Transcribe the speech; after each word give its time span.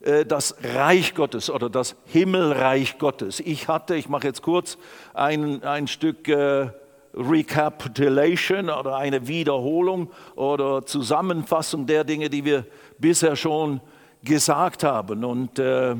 äh, 0.00 0.24
das 0.24 0.56
Reich 0.62 1.14
Gottes 1.14 1.50
oder 1.50 1.68
das 1.68 1.96
Himmelreich 2.06 2.98
Gottes. 2.98 3.40
Ich 3.40 3.68
hatte, 3.68 3.96
ich 3.96 4.08
mache 4.08 4.26
jetzt 4.26 4.42
kurz 4.42 4.78
ein, 5.14 5.62
ein 5.62 5.86
Stück 5.86 6.28
äh, 6.28 6.68
Recapitulation 7.14 8.70
oder 8.70 8.96
eine 8.96 9.26
Wiederholung 9.26 10.10
oder 10.36 10.86
Zusammenfassung 10.86 11.86
der 11.86 12.04
Dinge, 12.04 12.30
die 12.30 12.44
wir 12.44 12.64
bisher 12.98 13.36
schon 13.36 13.80
gesagt 14.22 14.84
haben. 14.84 15.24
Und 15.24 15.58
äh, 15.58 15.96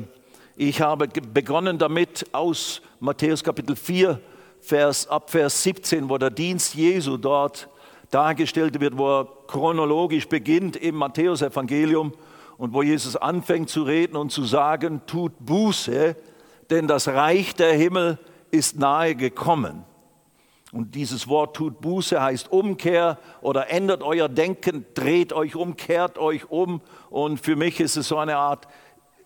ich 0.55 0.81
habe 0.81 1.07
begonnen 1.07 1.77
damit 1.77 2.25
aus 2.31 2.81
Matthäus 2.99 3.43
Kapitel 3.43 3.75
4, 3.75 4.19
Vers, 4.61 5.07
ab 5.07 5.29
Vers 5.29 5.63
17, 5.63 6.09
wo 6.09 6.17
der 6.17 6.29
Dienst 6.29 6.75
Jesu 6.75 7.17
dort 7.17 7.67
dargestellt 8.11 8.79
wird, 8.79 8.97
wo 8.97 9.21
er 9.21 9.27
chronologisch 9.47 10.27
beginnt 10.27 10.75
im 10.75 10.95
Matthäusevangelium 10.95 12.13
und 12.61 12.75
wo 12.75 12.83
Jesus 12.83 13.15
anfängt 13.15 13.71
zu 13.71 13.81
reden 13.81 14.15
und 14.15 14.31
zu 14.31 14.43
sagen, 14.43 15.01
tut 15.07 15.33
Buße, 15.39 16.15
denn 16.69 16.87
das 16.87 17.07
Reich 17.07 17.55
der 17.55 17.73
Himmel 17.73 18.19
ist 18.51 18.77
nahe 18.77 19.15
gekommen. 19.15 19.83
Und 20.71 20.93
dieses 20.93 21.27
Wort 21.27 21.55
tut 21.55 21.81
Buße 21.81 22.21
heißt 22.21 22.51
Umkehr 22.51 23.17
oder 23.41 23.71
ändert 23.71 24.03
euer 24.03 24.29
Denken, 24.29 24.85
dreht 24.93 25.33
euch 25.33 25.55
um, 25.55 25.75
kehrt 25.75 26.19
euch 26.19 26.51
um. 26.51 26.81
Und 27.09 27.39
für 27.39 27.55
mich 27.55 27.79
ist 27.79 27.97
es 27.97 28.07
so 28.07 28.19
eine 28.19 28.37
Art 28.37 28.67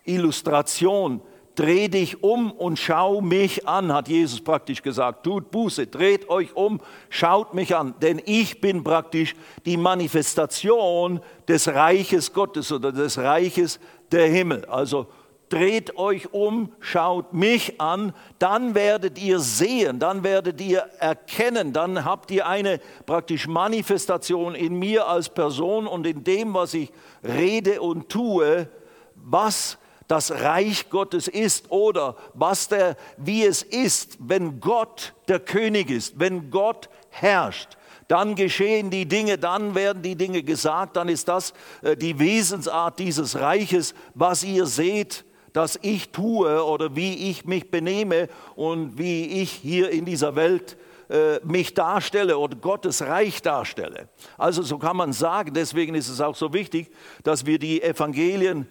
Illustration. 0.04 1.20
Dreh 1.56 1.88
dich 1.88 2.22
um 2.22 2.52
und 2.52 2.78
schau 2.78 3.22
mich 3.22 3.66
an, 3.66 3.92
hat 3.92 4.08
Jesus 4.08 4.42
praktisch 4.42 4.82
gesagt. 4.82 5.24
Tut 5.24 5.50
Buße, 5.50 5.86
dreht 5.86 6.28
euch 6.28 6.54
um, 6.54 6.80
schaut 7.08 7.54
mich 7.54 7.74
an, 7.74 7.94
denn 8.02 8.20
ich 8.26 8.60
bin 8.60 8.84
praktisch 8.84 9.34
die 9.64 9.78
Manifestation 9.78 11.20
des 11.48 11.68
Reiches 11.68 12.34
Gottes 12.34 12.70
oder 12.72 12.92
des 12.92 13.16
Reiches 13.16 13.80
der 14.12 14.28
Himmel. 14.28 14.66
Also 14.66 15.06
dreht 15.48 15.96
euch 15.96 16.32
um, 16.34 16.72
schaut 16.80 17.32
mich 17.32 17.80
an, 17.80 18.12
dann 18.38 18.74
werdet 18.74 19.18
ihr 19.18 19.38
sehen, 19.38 19.98
dann 19.98 20.24
werdet 20.24 20.60
ihr 20.60 20.80
erkennen, 20.98 21.72
dann 21.72 22.04
habt 22.04 22.30
ihr 22.30 22.46
eine 22.46 22.80
praktisch 23.06 23.46
Manifestation 23.46 24.54
in 24.54 24.78
mir 24.78 25.06
als 25.06 25.30
Person 25.30 25.86
und 25.86 26.06
in 26.06 26.22
dem, 26.22 26.52
was 26.54 26.74
ich 26.74 26.92
rede 27.24 27.80
und 27.80 28.08
tue, 28.08 28.68
was 29.14 29.78
das 30.08 30.30
Reich 30.30 30.88
Gottes 30.90 31.28
ist 31.28 31.70
oder 31.70 32.16
was 32.34 32.68
der, 32.68 32.96
wie 33.16 33.44
es 33.44 33.62
ist, 33.62 34.16
wenn 34.20 34.60
Gott 34.60 35.14
der 35.28 35.40
König 35.40 35.90
ist, 35.90 36.18
wenn 36.18 36.50
Gott 36.50 36.88
herrscht. 37.10 37.76
Dann 38.08 38.36
geschehen 38.36 38.90
die 38.90 39.06
Dinge, 39.06 39.36
dann 39.36 39.74
werden 39.74 40.02
die 40.02 40.14
Dinge 40.14 40.42
gesagt, 40.42 40.96
dann 40.96 41.08
ist 41.08 41.26
das 41.26 41.52
äh, 41.82 41.96
die 41.96 42.18
Wesensart 42.18 42.98
dieses 43.00 43.38
Reiches, 43.38 43.94
was 44.14 44.44
ihr 44.44 44.66
seht, 44.66 45.24
dass 45.52 45.78
ich 45.82 46.10
tue 46.10 46.64
oder 46.64 46.94
wie 46.94 47.30
ich 47.30 47.46
mich 47.46 47.70
benehme 47.70 48.28
und 48.54 48.98
wie 48.98 49.42
ich 49.42 49.50
hier 49.50 49.90
in 49.90 50.04
dieser 50.04 50.36
Welt 50.36 50.76
äh, 51.08 51.40
mich 51.44 51.74
darstelle 51.74 52.38
oder 52.38 52.56
Gottes 52.56 53.02
Reich 53.02 53.42
darstelle. 53.42 54.08
Also 54.36 54.62
so 54.62 54.78
kann 54.78 54.96
man 54.96 55.12
sagen, 55.12 55.52
deswegen 55.54 55.94
ist 55.94 56.08
es 56.08 56.20
auch 56.20 56.36
so 56.36 56.52
wichtig, 56.52 56.90
dass 57.24 57.46
wir 57.46 57.58
die 57.58 57.82
Evangelien 57.82 58.68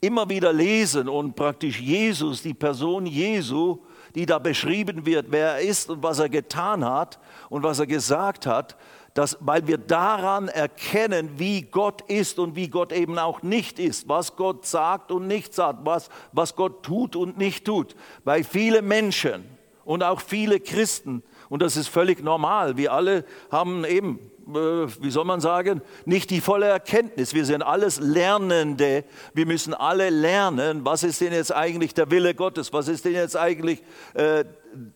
immer 0.00 0.28
wieder 0.28 0.52
lesen 0.52 1.08
und 1.08 1.34
praktisch 1.34 1.80
Jesus, 1.80 2.42
die 2.42 2.54
Person 2.54 3.06
Jesu, 3.06 3.78
die 4.14 4.26
da 4.26 4.38
beschrieben 4.38 5.06
wird, 5.06 5.26
wer 5.30 5.54
er 5.54 5.60
ist 5.60 5.90
und 5.90 6.02
was 6.02 6.18
er 6.18 6.28
getan 6.28 6.84
hat 6.84 7.18
und 7.48 7.62
was 7.62 7.78
er 7.78 7.86
gesagt 7.86 8.46
hat, 8.46 8.76
dass, 9.14 9.38
weil 9.40 9.66
wir 9.66 9.78
daran 9.78 10.48
erkennen, 10.48 11.30
wie 11.38 11.62
Gott 11.62 12.02
ist 12.02 12.38
und 12.38 12.56
wie 12.56 12.68
Gott 12.68 12.92
eben 12.92 13.18
auch 13.18 13.42
nicht 13.42 13.78
ist, 13.78 14.08
was 14.08 14.34
Gott 14.36 14.66
sagt 14.66 15.12
und 15.12 15.28
nicht 15.28 15.54
sagt, 15.54 15.80
was, 15.84 16.08
was 16.32 16.56
Gott 16.56 16.82
tut 16.82 17.14
und 17.14 17.38
nicht 17.38 17.64
tut. 17.64 17.94
Weil 18.24 18.42
viele 18.42 18.82
Menschen 18.82 19.44
und 19.84 20.02
auch 20.02 20.20
viele 20.20 20.58
Christen, 20.58 21.22
und 21.48 21.62
das 21.62 21.76
ist 21.76 21.88
völlig 21.88 22.22
normal, 22.24 22.76
wir 22.76 22.92
alle 22.92 23.24
haben 23.50 23.84
eben 23.84 24.18
wie 24.46 25.10
soll 25.10 25.24
man 25.24 25.40
sagen, 25.40 25.80
nicht 26.04 26.30
die 26.30 26.40
volle 26.40 26.66
Erkenntnis. 26.66 27.32
Wir 27.32 27.46
sind 27.46 27.62
alles 27.62 27.98
Lernende. 28.00 29.04
Wir 29.32 29.46
müssen 29.46 29.72
alle 29.72 30.10
lernen, 30.10 30.84
was 30.84 31.02
ist 31.02 31.20
denn 31.20 31.32
jetzt 31.32 31.52
eigentlich 31.54 31.94
der 31.94 32.10
Wille 32.10 32.34
Gottes? 32.34 32.72
Was 32.72 32.88
ist 32.88 33.04
denn 33.04 33.14
jetzt 33.14 33.36
eigentlich 33.36 33.82
äh, 34.14 34.44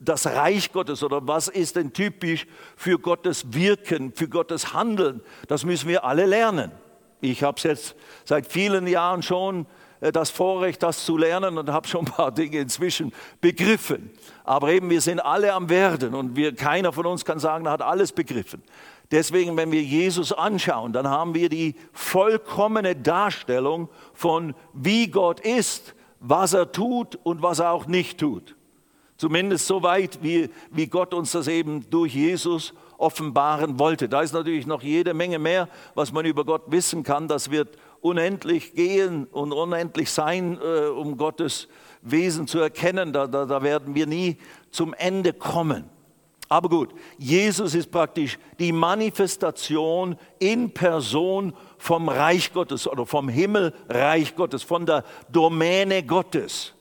das 0.00 0.26
Reich 0.26 0.72
Gottes 0.72 1.03
oder 1.03 1.26
was 1.26 1.48
ist 1.48 1.76
denn 1.76 1.92
typisch 1.92 2.47
für 2.76 2.98
Gottes 2.98 3.54
Wirken, 3.54 4.12
für 4.12 4.28
Gottes 4.28 4.75
Handeln? 4.75 5.22
Das 5.47 5.65
müssen 5.65 5.88
wir 5.88 6.04
alle 6.04 6.26
lernen. 6.26 6.70
Ich 7.20 7.42
habe 7.42 7.56
es 7.56 7.62
jetzt 7.62 7.97
seit 8.25 8.47
vielen 8.47 8.86
Jahren 8.86 9.22
schon 9.22 9.66
äh, 10.00 10.12
das 10.12 10.30
Vorrecht, 10.30 10.82
das 10.82 11.04
zu 11.04 11.16
lernen 11.16 11.59
und 11.59 11.70
habe 11.70 11.88
schon 11.88 12.06
ein 12.06 12.12
paar 12.12 12.32
Dinge 12.34 12.59
inzwischen 12.59 13.12
begriffen. 13.41 14.10
Aber 14.44 14.70
eben, 14.70 14.91
wir 14.91 15.00
sind 15.00 15.20
alle 15.20 15.53
am 15.53 15.69
Werden 15.69 16.15
und 16.15 16.36
wir, 16.36 16.54
keiner 16.54 16.92
von 16.92 17.06
uns 17.06 17.25
kann 17.25 17.38
sagen, 17.38 17.66
er 17.66 17.72
hat 17.72 17.82
alles 17.82 18.12
begriffen. 18.12 18.62
Deswegen, 19.10 19.56
wenn 19.56 19.72
wir 19.72 19.82
Jesus 19.82 20.32
anschauen, 20.32 20.92
dann 20.92 21.08
haben 21.08 21.34
wir 21.34 21.48
die 21.48 21.74
vollkommene 21.92 22.94
Darstellung 22.94 23.88
von, 24.12 24.54
wie 24.74 25.08
Gott 25.08 25.41
ist, 25.41 25.94
was 26.20 26.52
er 26.52 26.72
tut 26.72 27.18
und 27.22 27.42
was 27.42 27.60
er 27.60 27.72
auch 27.72 27.86
nicht 27.86 28.18
tut. 28.18 28.56
Zumindest 29.16 29.66
so 29.66 29.82
weit, 29.82 30.22
wie, 30.22 30.50
wie 30.70 30.86
Gott 30.86 31.14
uns 31.14 31.32
das 31.32 31.48
eben 31.48 31.88
durch 31.91 32.14
Jesus 32.14 32.74
offenbaren 32.98 33.78
wollte. 33.78 34.08
Da 34.08 34.20
ist 34.20 34.32
natürlich 34.32 34.66
noch 34.66 34.82
jede 34.82 35.14
Menge 35.14 35.38
mehr, 35.38 35.68
was 35.94 36.12
man 36.12 36.26
über 36.26 36.44
Gott 36.44 36.64
wissen 36.66 37.02
kann. 37.02 37.28
Das 37.28 37.50
wird 37.50 37.76
unendlich 38.00 38.74
gehen 38.74 39.24
und 39.26 39.52
unendlich 39.52 40.10
sein, 40.10 40.58
äh, 40.62 40.86
um 40.88 41.16
Gottes 41.16 41.68
Wesen 42.02 42.47
zu 42.47 42.58
erkennen. 42.58 43.12
Da, 43.12 43.26
da, 43.26 43.47
da 43.47 43.62
werden 43.62 43.94
wir 43.94 44.06
nie 44.06 44.36
zum 44.70 44.94
Ende 44.94 45.32
kommen. 45.32 45.88
Aber 46.48 46.69
gut, 46.69 46.91
Jesus 47.19 47.75
ist 47.75 47.91
praktisch 47.91 48.38
die 48.59 48.72
Manifestation 48.72 50.16
in 50.38 50.72
Person 50.72 51.53
vom 51.76 52.09
Reich 52.09 52.53
Gottes 52.53 52.88
oder 52.88 53.04
vom 53.04 53.28
Himmelreich 53.28 54.34
Gottes, 54.34 54.62
von 54.62 54.86
der 54.86 55.04
Domäne 55.31 56.03
Gottes. 56.03 56.72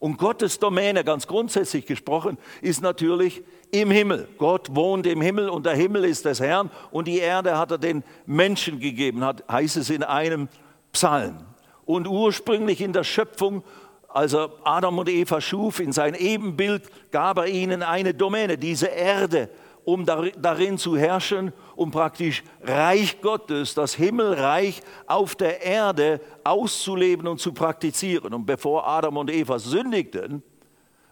Und 0.00 0.18
Gottes 0.18 0.58
Domäne, 0.58 1.04
ganz 1.04 1.26
grundsätzlich 1.26 1.86
gesprochen, 1.86 2.38
ist 2.60 2.82
natürlich 2.82 3.42
im 3.70 3.90
Himmel. 3.90 4.28
Gott 4.36 4.74
wohnt 4.74 5.06
im 5.06 5.20
Himmel 5.20 5.48
und 5.48 5.64
der 5.64 5.74
Himmel 5.74 6.04
ist 6.04 6.24
des 6.24 6.40
Herrn 6.40 6.70
und 6.90 7.08
die 7.08 7.18
Erde 7.18 7.56
hat 7.56 7.70
er 7.70 7.78
den 7.78 8.02
Menschen 8.26 8.80
gegeben, 8.80 9.24
heißt 9.24 9.76
es 9.76 9.90
in 9.90 10.02
einem 10.02 10.48
Psalm. 10.92 11.38
Und 11.86 12.08
ursprünglich 12.08 12.80
in 12.80 12.92
der 12.92 13.04
Schöpfung 13.04 13.62
als 14.14 14.32
er 14.32 14.50
Adam 14.62 14.98
und 14.98 15.08
Eva 15.08 15.40
schuf, 15.40 15.80
in 15.80 15.92
sein 15.92 16.14
Ebenbild, 16.14 16.84
gab 17.10 17.36
er 17.36 17.48
ihnen 17.48 17.82
eine 17.82 18.14
Domäne, 18.14 18.56
diese 18.56 18.86
Erde, 18.86 19.50
um 19.84 20.06
darin 20.06 20.78
zu 20.78 20.96
herrschen, 20.96 21.52
um 21.74 21.90
praktisch 21.90 22.44
Reich 22.62 23.20
Gottes, 23.20 23.74
das 23.74 23.94
Himmelreich 23.94 24.82
auf 25.08 25.34
der 25.34 25.62
Erde 25.62 26.20
auszuleben 26.44 27.26
und 27.26 27.40
zu 27.40 27.52
praktizieren. 27.52 28.32
Und 28.32 28.46
bevor 28.46 28.86
Adam 28.86 29.16
und 29.16 29.32
Eva 29.32 29.58
sündigten, 29.58 30.44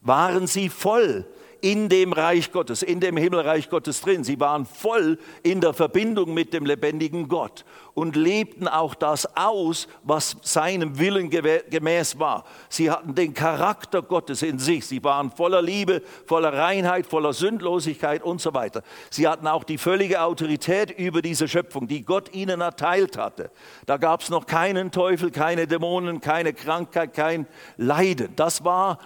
waren 0.00 0.46
sie 0.46 0.68
voll 0.68 1.26
in 1.62 1.88
dem 1.88 2.12
Reich 2.12 2.50
Gottes, 2.50 2.82
in 2.82 2.98
dem 3.00 3.16
Himmelreich 3.16 3.70
Gottes 3.70 4.00
drin. 4.00 4.24
Sie 4.24 4.38
waren 4.40 4.66
voll 4.66 5.16
in 5.44 5.60
der 5.60 5.72
Verbindung 5.72 6.34
mit 6.34 6.52
dem 6.52 6.66
lebendigen 6.66 7.28
Gott 7.28 7.64
und 7.94 8.16
lebten 8.16 8.66
auch 8.66 8.94
das 8.94 9.36
aus, 9.36 9.86
was 10.02 10.36
seinem 10.42 10.98
Willen 10.98 11.30
gemäß 11.30 12.18
war. 12.18 12.44
Sie 12.68 12.90
hatten 12.90 13.14
den 13.14 13.32
Charakter 13.32 14.02
Gottes 14.02 14.42
in 14.42 14.58
sich. 14.58 14.86
Sie 14.86 15.04
waren 15.04 15.30
voller 15.30 15.62
Liebe, 15.62 16.02
voller 16.26 16.52
Reinheit, 16.52 17.06
voller 17.06 17.32
Sündlosigkeit 17.32 18.24
und 18.24 18.40
so 18.40 18.54
weiter. 18.54 18.82
Sie 19.10 19.28
hatten 19.28 19.46
auch 19.46 19.62
die 19.62 19.78
völlige 19.78 20.22
Autorität 20.22 20.90
über 20.90 21.22
diese 21.22 21.46
Schöpfung, 21.46 21.86
die 21.86 22.04
Gott 22.04 22.34
ihnen 22.34 22.60
erteilt 22.60 23.16
hatte. 23.16 23.52
Da 23.86 23.98
gab 23.98 24.22
es 24.22 24.30
noch 24.30 24.46
keinen 24.46 24.90
Teufel, 24.90 25.30
keine 25.30 25.68
Dämonen, 25.68 26.20
keine 26.20 26.54
Krankheit, 26.54 27.14
kein 27.14 27.46
Leiden. 27.76 28.32
Das 28.34 28.64
war 28.64 28.98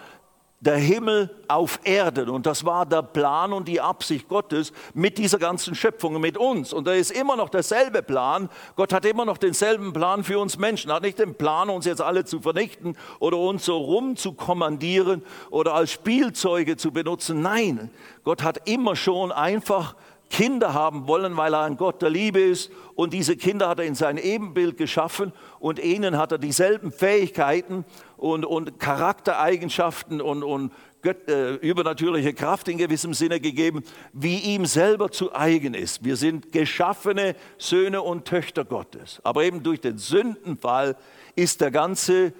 der 0.60 0.76
Himmel 0.76 1.30
auf 1.48 1.80
Erden. 1.84 2.30
Und 2.30 2.46
das 2.46 2.64
war 2.64 2.86
der 2.86 3.02
Plan 3.02 3.52
und 3.52 3.68
die 3.68 3.80
Absicht 3.80 4.26
Gottes 4.28 4.72
mit 4.94 5.18
dieser 5.18 5.38
ganzen 5.38 5.74
Schöpfung, 5.74 6.20
mit 6.20 6.38
uns. 6.38 6.72
Und 6.72 6.86
da 6.86 6.92
ist 6.92 7.10
immer 7.10 7.36
noch 7.36 7.50
derselbe 7.50 8.02
Plan. 8.02 8.48
Gott 8.74 8.92
hat 8.92 9.04
immer 9.04 9.24
noch 9.24 9.38
denselben 9.38 9.92
Plan 9.92 10.24
für 10.24 10.38
uns 10.38 10.58
Menschen. 10.58 10.90
Er 10.90 10.96
hat 10.96 11.02
nicht 11.02 11.18
den 11.18 11.34
Plan, 11.34 11.68
uns 11.68 11.84
jetzt 11.84 12.00
alle 12.00 12.24
zu 12.24 12.40
vernichten 12.40 12.96
oder 13.18 13.36
uns 13.36 13.66
so 13.66 13.76
rumzukommandieren 13.76 15.22
oder 15.50 15.74
als 15.74 15.92
Spielzeuge 15.92 16.76
zu 16.76 16.90
benutzen. 16.90 17.42
Nein, 17.42 17.90
Gott 18.24 18.42
hat 18.42 18.68
immer 18.68 18.96
schon 18.96 19.32
einfach 19.32 19.94
Kinder 20.30 20.74
haben 20.74 21.06
wollen, 21.06 21.36
weil 21.36 21.54
er 21.54 21.62
ein 21.62 21.76
Gott 21.76 22.02
der 22.02 22.10
Liebe 22.10 22.40
ist. 22.40 22.70
Und 22.94 23.12
diese 23.12 23.36
Kinder 23.36 23.68
hat 23.68 23.78
er 23.78 23.84
in 23.84 23.94
sein 23.94 24.18
Ebenbild 24.18 24.76
geschaffen 24.76 25.32
und 25.60 25.78
ihnen 25.78 26.18
hat 26.18 26.32
er 26.32 26.38
dieselben 26.38 26.92
Fähigkeiten 26.92 27.84
und, 28.16 28.44
und 28.44 28.78
Charaktereigenschaften 28.80 30.20
und, 30.20 30.42
und 30.42 30.72
Gött, 31.02 31.28
äh, 31.28 31.54
übernatürliche 31.54 32.34
Kraft 32.34 32.68
in 32.68 32.78
gewissem 32.78 33.14
Sinne 33.14 33.38
gegeben, 33.38 33.84
wie 34.12 34.38
ihm 34.38 34.66
selber 34.66 35.10
zu 35.10 35.34
eigen 35.34 35.74
ist. 35.74 36.04
Wir 36.04 36.16
sind 36.16 36.52
geschaffene 36.52 37.36
Söhne 37.58 38.02
und 38.02 38.24
Töchter 38.24 38.64
Gottes. 38.64 39.20
Aber 39.22 39.44
eben 39.44 39.62
durch 39.62 39.80
den 39.80 39.98
Sündenfall 39.98 40.96
ist 41.36 41.60
der 41.60 41.70
ganze 41.70 42.32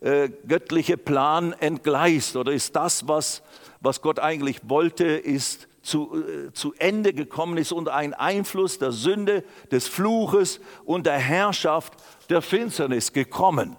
äh, 0.00 0.30
göttliche 0.46 0.96
Plan 0.96 1.52
entgleist 1.52 2.36
oder 2.36 2.52
ist 2.52 2.74
das, 2.76 3.08
was, 3.08 3.42
was 3.80 4.00
Gott 4.00 4.18
eigentlich 4.18 4.60
wollte, 4.68 5.04
ist 5.04 5.68
zu, 5.84 6.16
äh, 6.16 6.52
zu 6.52 6.74
Ende 6.78 7.12
gekommen 7.12 7.58
ist 7.58 7.70
unter 7.70 7.94
einen 7.94 8.14
Einfluss 8.14 8.78
der 8.78 8.90
Sünde, 8.90 9.44
des 9.70 9.86
Fluches 9.86 10.60
und 10.84 11.06
der 11.06 11.18
Herrschaft 11.18 11.94
der 12.30 12.42
Finsternis 12.42 13.12
gekommen. 13.12 13.76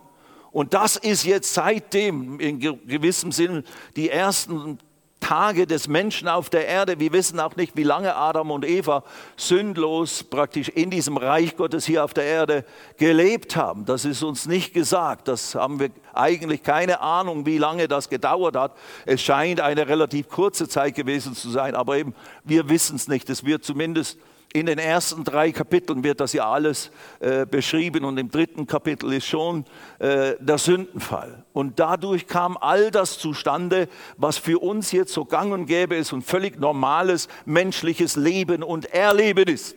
Und 0.51 0.73
das 0.73 0.95
ist 0.95 1.25
jetzt 1.25 1.53
seitdem 1.53 2.39
in 2.39 2.59
gewissem 2.59 3.33
Sinn 3.33 3.63
die 3.97 4.09
ersten 4.09 4.79
Tage 5.25 5.65
des 5.65 5.87
Menschen 5.87 6.27
auf 6.27 6.51
der 6.51 6.67
Erde. 6.67 6.99
Wir 6.99 7.11
wissen 7.11 7.39
auch 7.39 7.55
nicht, 7.55 7.75
wie 7.75 7.81
lange 7.81 8.15
Adam 8.15 8.51
und 8.51 8.63
Eva 8.63 9.03
sündlos 9.35 10.23
praktisch 10.23 10.69
in 10.69 10.91
diesem 10.91 11.17
Reich 11.17 11.57
Gottes 11.57 11.83
hier 11.83 12.03
auf 12.03 12.13
der 12.13 12.25
Erde 12.25 12.63
gelebt 12.97 13.55
haben. 13.55 13.85
Das 13.85 14.05
ist 14.05 14.21
uns 14.21 14.45
nicht 14.45 14.71
gesagt. 14.71 15.27
Das 15.27 15.55
haben 15.55 15.79
wir 15.79 15.89
eigentlich 16.13 16.61
keine 16.61 17.01
Ahnung, 17.01 17.47
wie 17.47 17.57
lange 17.57 17.87
das 17.87 18.07
gedauert 18.07 18.55
hat. 18.55 18.77
Es 19.07 19.19
scheint 19.19 19.61
eine 19.61 19.87
relativ 19.87 20.29
kurze 20.29 20.69
Zeit 20.69 20.93
gewesen 20.93 21.33
zu 21.33 21.49
sein, 21.49 21.73
aber 21.73 21.97
eben 21.97 22.13
wir 22.43 22.69
wissen 22.69 22.95
es 22.95 23.07
nicht. 23.07 23.27
Es 23.27 23.43
wird 23.43 23.63
zumindest 23.63 24.19
in 24.53 24.67
den 24.67 24.79
ersten 24.79 25.23
drei 25.23 25.51
Kapiteln 25.51 26.03
wird 26.03 26.19
das 26.21 26.33
ja 26.33 26.49
alles 26.49 26.91
äh, 27.19 27.45
beschrieben 27.45 28.05
und 28.05 28.17
im 28.17 28.31
dritten 28.31 28.67
Kapitel 28.67 29.11
ist 29.13 29.25
schon 29.25 29.65
äh, 29.99 30.35
der 30.39 30.57
Sündenfall. 30.57 31.43
Und 31.51 31.79
dadurch 31.79 32.27
kam 32.27 32.57
all 32.57 32.89
das 32.91 33.17
zustande, 33.17 33.89
was 34.17 34.37
für 34.37 34.59
uns 34.59 34.91
jetzt 34.91 35.13
so 35.13 35.25
gang 35.25 35.51
und 35.51 35.65
gäbe 35.65 35.95
ist 35.95 36.13
und 36.13 36.21
völlig 36.21 36.59
normales 36.59 37.27
menschliches 37.45 38.15
Leben 38.15 38.63
und 38.63 38.85
Erleben 38.93 39.47
ist. 39.47 39.75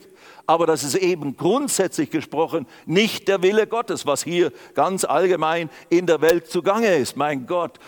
Aber 0.49 0.67
das 0.67 0.83
ist 0.83 0.95
eben 0.95 1.37
grundsätzlich 1.37 2.09
gesprochen 2.11 2.67
nicht 2.87 3.29
der 3.29 3.43
Wille 3.43 3.67
Gottes, 3.67 4.07
was 4.07 4.25
hier 4.25 4.51
ganz 4.75 5.05
allgemein 5.05 5.69
in 5.91 6.07
der 6.07 6.23
Welt 6.23 6.47
zugange 6.47 6.97
ist. 6.97 7.19
Mein 7.19 7.47
Gott, 7.47 7.79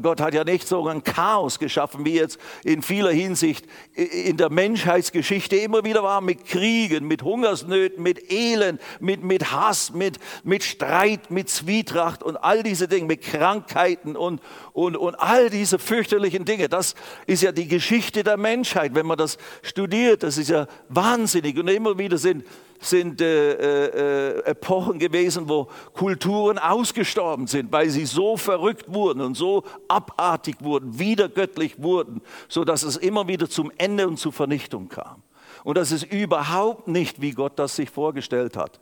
Gott 0.00 0.20
hat 0.20 0.32
ja 0.32 0.44
nicht 0.44 0.66
so 0.66 0.86
ein 0.86 1.02
Chaos 1.02 1.58
geschaffen, 1.58 2.04
wie 2.04 2.14
jetzt 2.14 2.38
in 2.64 2.82
vieler 2.82 3.10
Hinsicht 3.10 3.66
in 3.94 4.36
der 4.36 4.48
Menschheitsgeschichte 4.48 5.56
immer 5.56 5.84
wieder 5.84 6.02
war, 6.02 6.20
mit 6.20 6.46
Kriegen, 6.46 7.06
mit 7.06 7.22
Hungersnöten, 7.22 8.02
mit 8.02 8.30
Elend, 8.32 8.80
mit, 9.00 9.22
mit 9.22 9.50
Hass, 9.50 9.92
mit, 9.92 10.18
mit 10.44 10.62
Streit, 10.62 11.30
mit 11.30 11.48
Zwietracht 11.48 12.22
und 12.22 12.36
all 12.36 12.62
diese 12.62 12.86
Dinge, 12.86 13.06
mit 13.06 13.22
Krankheiten 13.22 14.16
und, 14.16 14.40
und, 14.72 14.96
und 14.96 15.16
all 15.16 15.50
diese 15.50 15.78
fürchterlichen 15.78 16.44
Dinge. 16.44 16.68
Das 16.68 16.94
ist 17.26 17.42
ja 17.42 17.52
die 17.52 17.68
Geschichte 17.68 18.22
der 18.22 18.36
Menschheit, 18.36 18.94
wenn 18.94 19.06
man 19.06 19.18
das 19.18 19.36
studiert. 19.62 20.22
Das 20.22 20.38
ist 20.38 20.48
ja 20.48 20.66
wahnsinnig. 20.88 21.58
Und 21.58 21.68
immer 21.68 21.98
wieder 21.98 22.18
sind 22.18 22.44
sind 22.82 23.20
äh, 23.20 24.34
äh, 24.34 24.44
Epochen 24.44 24.98
gewesen, 24.98 25.48
wo 25.48 25.68
Kulturen 25.94 26.58
ausgestorben 26.58 27.46
sind, 27.46 27.72
weil 27.72 27.88
sie 27.88 28.04
so 28.04 28.36
verrückt 28.36 28.92
wurden 28.92 29.20
und 29.20 29.36
so 29.36 29.62
abartig 29.88 30.56
wurden, 30.60 30.98
wiedergöttlich 30.98 31.82
wurden, 31.82 32.20
so 32.48 32.64
dass 32.64 32.82
es 32.82 32.96
immer 32.96 33.28
wieder 33.28 33.48
zum 33.48 33.72
Ende 33.78 34.06
und 34.08 34.18
zur 34.18 34.32
Vernichtung 34.32 34.88
kam. 34.88 35.22
Und 35.64 35.78
das 35.78 35.92
ist 35.92 36.04
überhaupt 36.04 36.88
nicht, 36.88 37.20
wie 37.20 37.30
Gott 37.30 37.52
das 37.56 37.76
sich 37.76 37.90
vorgestellt 37.90 38.56
hat. 38.56 38.80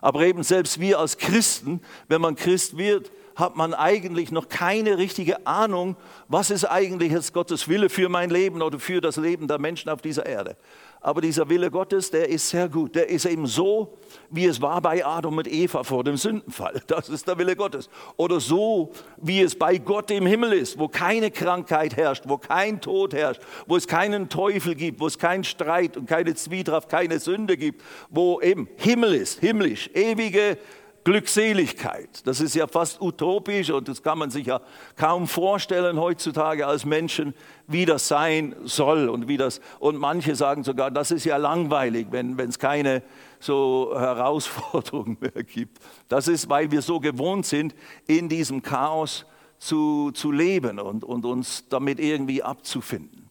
Aber 0.00 0.22
eben 0.22 0.42
selbst 0.42 0.80
wir 0.80 0.98
als 0.98 1.18
Christen, 1.18 1.80
wenn 2.08 2.20
man 2.20 2.34
Christ 2.34 2.76
wird, 2.76 3.12
hat 3.36 3.56
man 3.56 3.74
eigentlich 3.74 4.30
noch 4.30 4.48
keine 4.48 4.98
richtige 4.98 5.46
Ahnung, 5.46 5.96
was 6.28 6.50
ist 6.50 6.64
eigentlich 6.64 7.12
jetzt 7.12 7.32
Gottes 7.32 7.68
Wille 7.68 7.88
für 7.88 8.08
mein 8.08 8.30
Leben 8.30 8.62
oder 8.62 8.78
für 8.78 9.00
das 9.00 9.16
Leben 9.16 9.48
der 9.48 9.58
Menschen 9.58 9.90
auf 9.90 10.02
dieser 10.02 10.26
Erde. 10.26 10.56
Aber 11.04 11.20
dieser 11.20 11.48
Wille 11.48 11.68
Gottes, 11.68 12.12
der 12.12 12.28
ist 12.28 12.48
sehr 12.48 12.68
gut. 12.68 12.94
Der 12.94 13.08
ist 13.08 13.26
eben 13.26 13.46
so, 13.46 13.98
wie 14.30 14.46
es 14.46 14.62
war 14.62 14.80
bei 14.80 15.04
Adam 15.04 15.36
und 15.36 15.52
Eva 15.52 15.82
vor 15.82 16.04
dem 16.04 16.16
Sündenfall. 16.16 16.80
Das 16.92 17.08
ist 17.08 17.26
der 17.26 17.38
Wille 17.38 17.56
Gottes. 17.56 17.88
Oder 18.16 18.38
so, 18.38 18.92
wie 19.16 19.40
es 19.40 19.56
bei 19.56 19.78
Gott 19.78 20.10
im 20.10 20.26
Himmel 20.26 20.52
ist, 20.52 20.78
wo 20.78 20.86
keine 20.86 21.30
Krankheit 21.30 21.96
herrscht, 21.96 22.24
wo 22.26 22.38
kein 22.38 22.80
Tod 22.80 23.14
herrscht, 23.14 23.40
wo 23.66 23.76
es 23.76 23.88
keinen 23.88 24.28
Teufel 24.28 24.74
gibt, 24.76 25.00
wo 25.00 25.06
es 25.06 25.18
keinen 25.18 25.42
Streit 25.42 25.96
und 25.96 26.06
keine 26.06 26.34
Zwietracht, 26.34 26.88
keine 26.88 27.18
Sünde 27.18 27.56
gibt, 27.56 27.82
wo 28.10 28.40
eben 28.40 28.68
Himmel 28.76 29.14
ist, 29.14 29.40
himmlisch, 29.40 29.90
ewige 29.94 30.58
Glückseligkeit. 31.04 32.26
Das 32.26 32.40
ist 32.40 32.54
ja 32.54 32.66
fast 32.66 33.00
utopisch 33.00 33.70
und 33.70 33.88
das 33.88 34.02
kann 34.02 34.18
man 34.18 34.30
sich 34.30 34.46
ja 34.46 34.60
kaum 34.96 35.26
vorstellen 35.26 35.98
heutzutage 35.98 36.66
als 36.66 36.84
Menschen, 36.84 37.34
wie 37.66 37.84
das 37.84 38.08
sein 38.08 38.54
soll 38.64 39.08
und 39.08 39.28
wie 39.28 39.36
das 39.36 39.60
und 39.80 39.96
manche 39.96 40.36
sagen 40.36 40.62
sogar, 40.64 40.90
das 40.90 41.10
ist 41.10 41.24
ja 41.24 41.36
langweilig, 41.36 42.08
wenn 42.10 42.38
es 42.38 42.58
keine 42.58 43.02
so 43.40 43.92
Herausforderungen 43.96 45.16
mehr 45.20 45.42
gibt. 45.42 45.78
Das 46.08 46.28
ist, 46.28 46.48
weil 46.48 46.70
wir 46.70 46.82
so 46.82 47.00
gewohnt 47.00 47.46
sind, 47.46 47.74
in 48.06 48.28
diesem 48.28 48.62
Chaos 48.62 49.26
zu, 49.58 50.10
zu 50.12 50.30
leben 50.30 50.78
und, 50.78 51.04
und 51.04 51.24
uns 51.24 51.68
damit 51.68 52.00
irgendwie 52.00 52.42
abzufinden. 52.42 53.21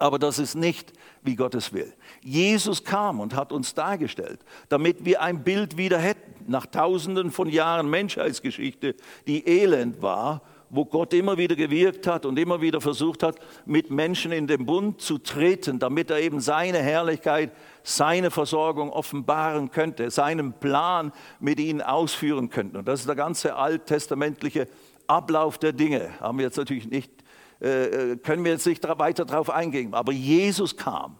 Aber 0.00 0.18
das 0.18 0.38
ist 0.38 0.54
nicht, 0.54 0.94
wie 1.22 1.36
Gottes 1.36 1.74
will. 1.74 1.92
Jesus 2.22 2.84
kam 2.84 3.20
und 3.20 3.36
hat 3.36 3.52
uns 3.52 3.74
dargestellt, 3.74 4.40
damit 4.70 5.04
wir 5.04 5.20
ein 5.20 5.44
Bild 5.44 5.76
wieder 5.76 5.98
hätten, 5.98 6.50
nach 6.50 6.64
tausenden 6.64 7.30
von 7.30 7.50
Jahren 7.50 7.90
Menschheitsgeschichte, 7.90 8.94
die 9.26 9.46
elend 9.46 10.00
war, 10.00 10.40
wo 10.70 10.86
Gott 10.86 11.12
immer 11.12 11.36
wieder 11.36 11.54
gewirkt 11.54 12.06
hat 12.06 12.24
und 12.24 12.38
immer 12.38 12.62
wieder 12.62 12.80
versucht 12.80 13.22
hat, 13.22 13.36
mit 13.66 13.90
Menschen 13.90 14.32
in 14.32 14.46
den 14.46 14.64
Bund 14.64 15.02
zu 15.02 15.18
treten, 15.18 15.78
damit 15.78 16.10
er 16.10 16.20
eben 16.20 16.40
seine 16.40 16.78
Herrlichkeit, 16.78 17.52
seine 17.82 18.30
Versorgung 18.30 18.90
offenbaren 18.90 19.70
könnte, 19.70 20.10
seinen 20.10 20.54
Plan 20.54 21.12
mit 21.40 21.60
ihnen 21.60 21.82
ausführen 21.82 22.48
könnte. 22.48 22.78
Und 22.78 22.88
das 22.88 23.00
ist 23.00 23.08
der 23.08 23.16
ganze 23.16 23.54
alttestamentliche 23.54 24.66
Ablauf 25.06 25.58
der 25.58 25.74
Dinge. 25.74 26.08
Haben 26.20 26.38
wir 26.38 26.46
jetzt 26.46 26.56
natürlich 26.56 26.88
nicht, 26.88 27.12
äh, 27.60 28.12
äh 28.12 28.16
können 28.16 28.44
wir 28.44 28.52
jetzt 28.52 28.66
nicht 28.66 28.86
weiter 28.98 29.24
darauf 29.24 29.50
eingehen. 29.50 29.94
Aber 29.94 30.12
Jesus 30.12 30.76
kam 30.76 31.16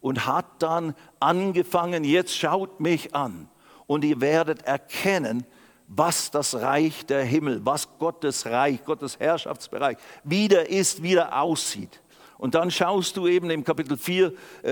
und 0.00 0.26
hat 0.26 0.46
dann 0.60 0.94
angefangen, 1.20 2.04
jetzt 2.04 2.36
schaut 2.36 2.80
mich 2.80 3.14
an 3.14 3.48
und 3.86 4.04
ihr 4.04 4.20
werdet 4.20 4.62
erkennen, 4.62 5.44
was 5.92 6.30
das 6.30 6.54
Reich 6.54 7.04
der 7.06 7.24
Himmel, 7.24 7.60
was 7.64 7.98
Gottes 7.98 8.46
Reich, 8.46 8.84
Gottes 8.84 9.18
Herrschaftsbereich 9.18 9.98
wieder 10.22 10.68
ist, 10.70 11.02
wieder 11.02 11.40
aussieht. 11.40 12.00
Und 12.38 12.54
dann 12.54 12.70
schaust 12.70 13.16
du 13.16 13.26
eben 13.26 13.50
im 13.50 13.64
Kapitel 13.64 13.98
4 13.98 14.32
äh, 14.62 14.70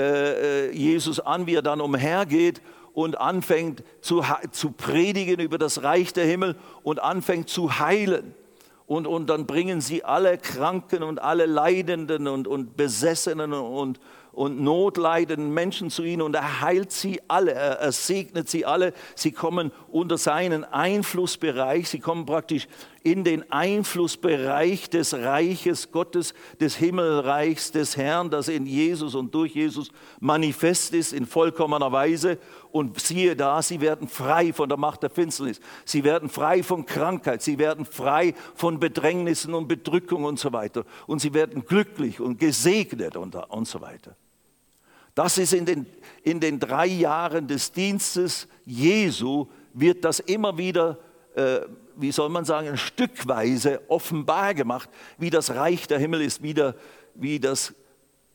äh, 0.68 0.72
Jesus 0.72 1.20
an, 1.20 1.46
wie 1.46 1.56
er 1.56 1.62
dann 1.62 1.80
umhergeht 1.80 2.62
und 2.94 3.20
anfängt 3.20 3.82
zu, 4.00 4.24
zu 4.52 4.70
predigen 4.70 5.40
über 5.40 5.58
das 5.58 5.82
Reich 5.82 6.12
der 6.12 6.24
Himmel 6.24 6.56
und 6.82 7.02
anfängt 7.02 7.50
zu 7.50 7.78
heilen. 7.78 8.34
Und, 8.88 9.06
und 9.06 9.28
dann 9.28 9.44
bringen 9.44 9.82
sie 9.82 10.02
alle 10.02 10.38
Kranken 10.38 11.02
und 11.02 11.20
alle 11.20 11.44
Leidenden 11.44 12.26
und, 12.26 12.48
und 12.48 12.74
Besessenen 12.74 13.52
und, 13.52 14.00
und 14.32 14.62
notleidenden 14.62 15.52
Menschen 15.52 15.90
zu 15.90 16.04
ihnen 16.04 16.22
und 16.22 16.34
er 16.34 16.62
heilt 16.62 16.90
sie 16.90 17.20
alle, 17.28 17.52
er, 17.52 17.92
segnet 17.92 18.48
sie 18.48 18.64
alle. 18.64 18.94
Sie 19.14 19.32
kommen 19.32 19.72
unter 19.90 20.16
seinen 20.16 20.64
Einflussbereich, 20.64 21.88
sie 21.88 21.98
kommen 21.98 22.24
praktisch 22.24 22.66
in 23.02 23.24
den 23.24 23.50
Einflussbereich 23.50 24.88
des 24.90 25.12
Reiches 25.12 25.90
Gottes, 25.92 26.32
des 26.60 26.76
Himmelreichs 26.76 27.72
des 27.72 27.96
Herrn, 27.96 28.30
das 28.30 28.48
in 28.48 28.64
Jesus 28.64 29.14
und 29.14 29.34
durch 29.34 29.54
Jesus 29.54 29.90
manifest 30.20 30.94
ist 30.94 31.12
in 31.12 31.26
vollkommener 31.26 31.92
Weise. 31.92 32.38
Und 32.70 33.00
siehe 33.00 33.34
da, 33.34 33.62
sie 33.62 33.80
werden 33.80 34.08
frei 34.08 34.52
von 34.52 34.68
der 34.68 34.78
Macht 34.78 35.02
der 35.02 35.10
Finsternis. 35.10 35.60
Sie 35.84 36.04
werden 36.04 36.28
frei 36.28 36.62
von 36.62 36.86
Krankheit. 36.86 37.42
Sie 37.42 37.58
werden 37.58 37.84
frei 37.84 38.34
von 38.54 38.78
Bedrängnissen 38.78 39.54
und 39.54 39.68
Bedrückung 39.68 40.24
und 40.24 40.38
so 40.38 40.52
weiter. 40.52 40.84
Und 41.06 41.20
sie 41.20 41.34
werden 41.34 41.64
glücklich 41.64 42.20
und 42.20 42.38
gesegnet 42.38 43.16
und, 43.16 43.34
und 43.34 43.66
so 43.66 43.80
weiter. 43.80 44.16
Das 45.14 45.38
ist 45.38 45.52
in 45.52 45.64
den, 45.64 45.86
in 46.22 46.40
den 46.40 46.60
drei 46.60 46.86
Jahren 46.86 47.48
des 47.48 47.72
Dienstes 47.72 48.46
Jesu, 48.64 49.46
wird 49.72 50.04
das 50.04 50.20
immer 50.20 50.56
wieder 50.58 50.98
äh, 51.34 51.60
wie 51.98 52.12
soll 52.12 52.28
man 52.28 52.44
sagen, 52.44 52.76
stückweise 52.76 53.80
offenbar 53.88 54.54
gemacht, 54.54 54.88
wie 55.18 55.30
das 55.30 55.54
Reich 55.54 55.86
der 55.88 55.98
Himmel 55.98 56.22
ist, 56.22 56.42
wie, 56.42 56.54
der, 56.54 56.74
wie 57.14 57.40
das 57.40 57.74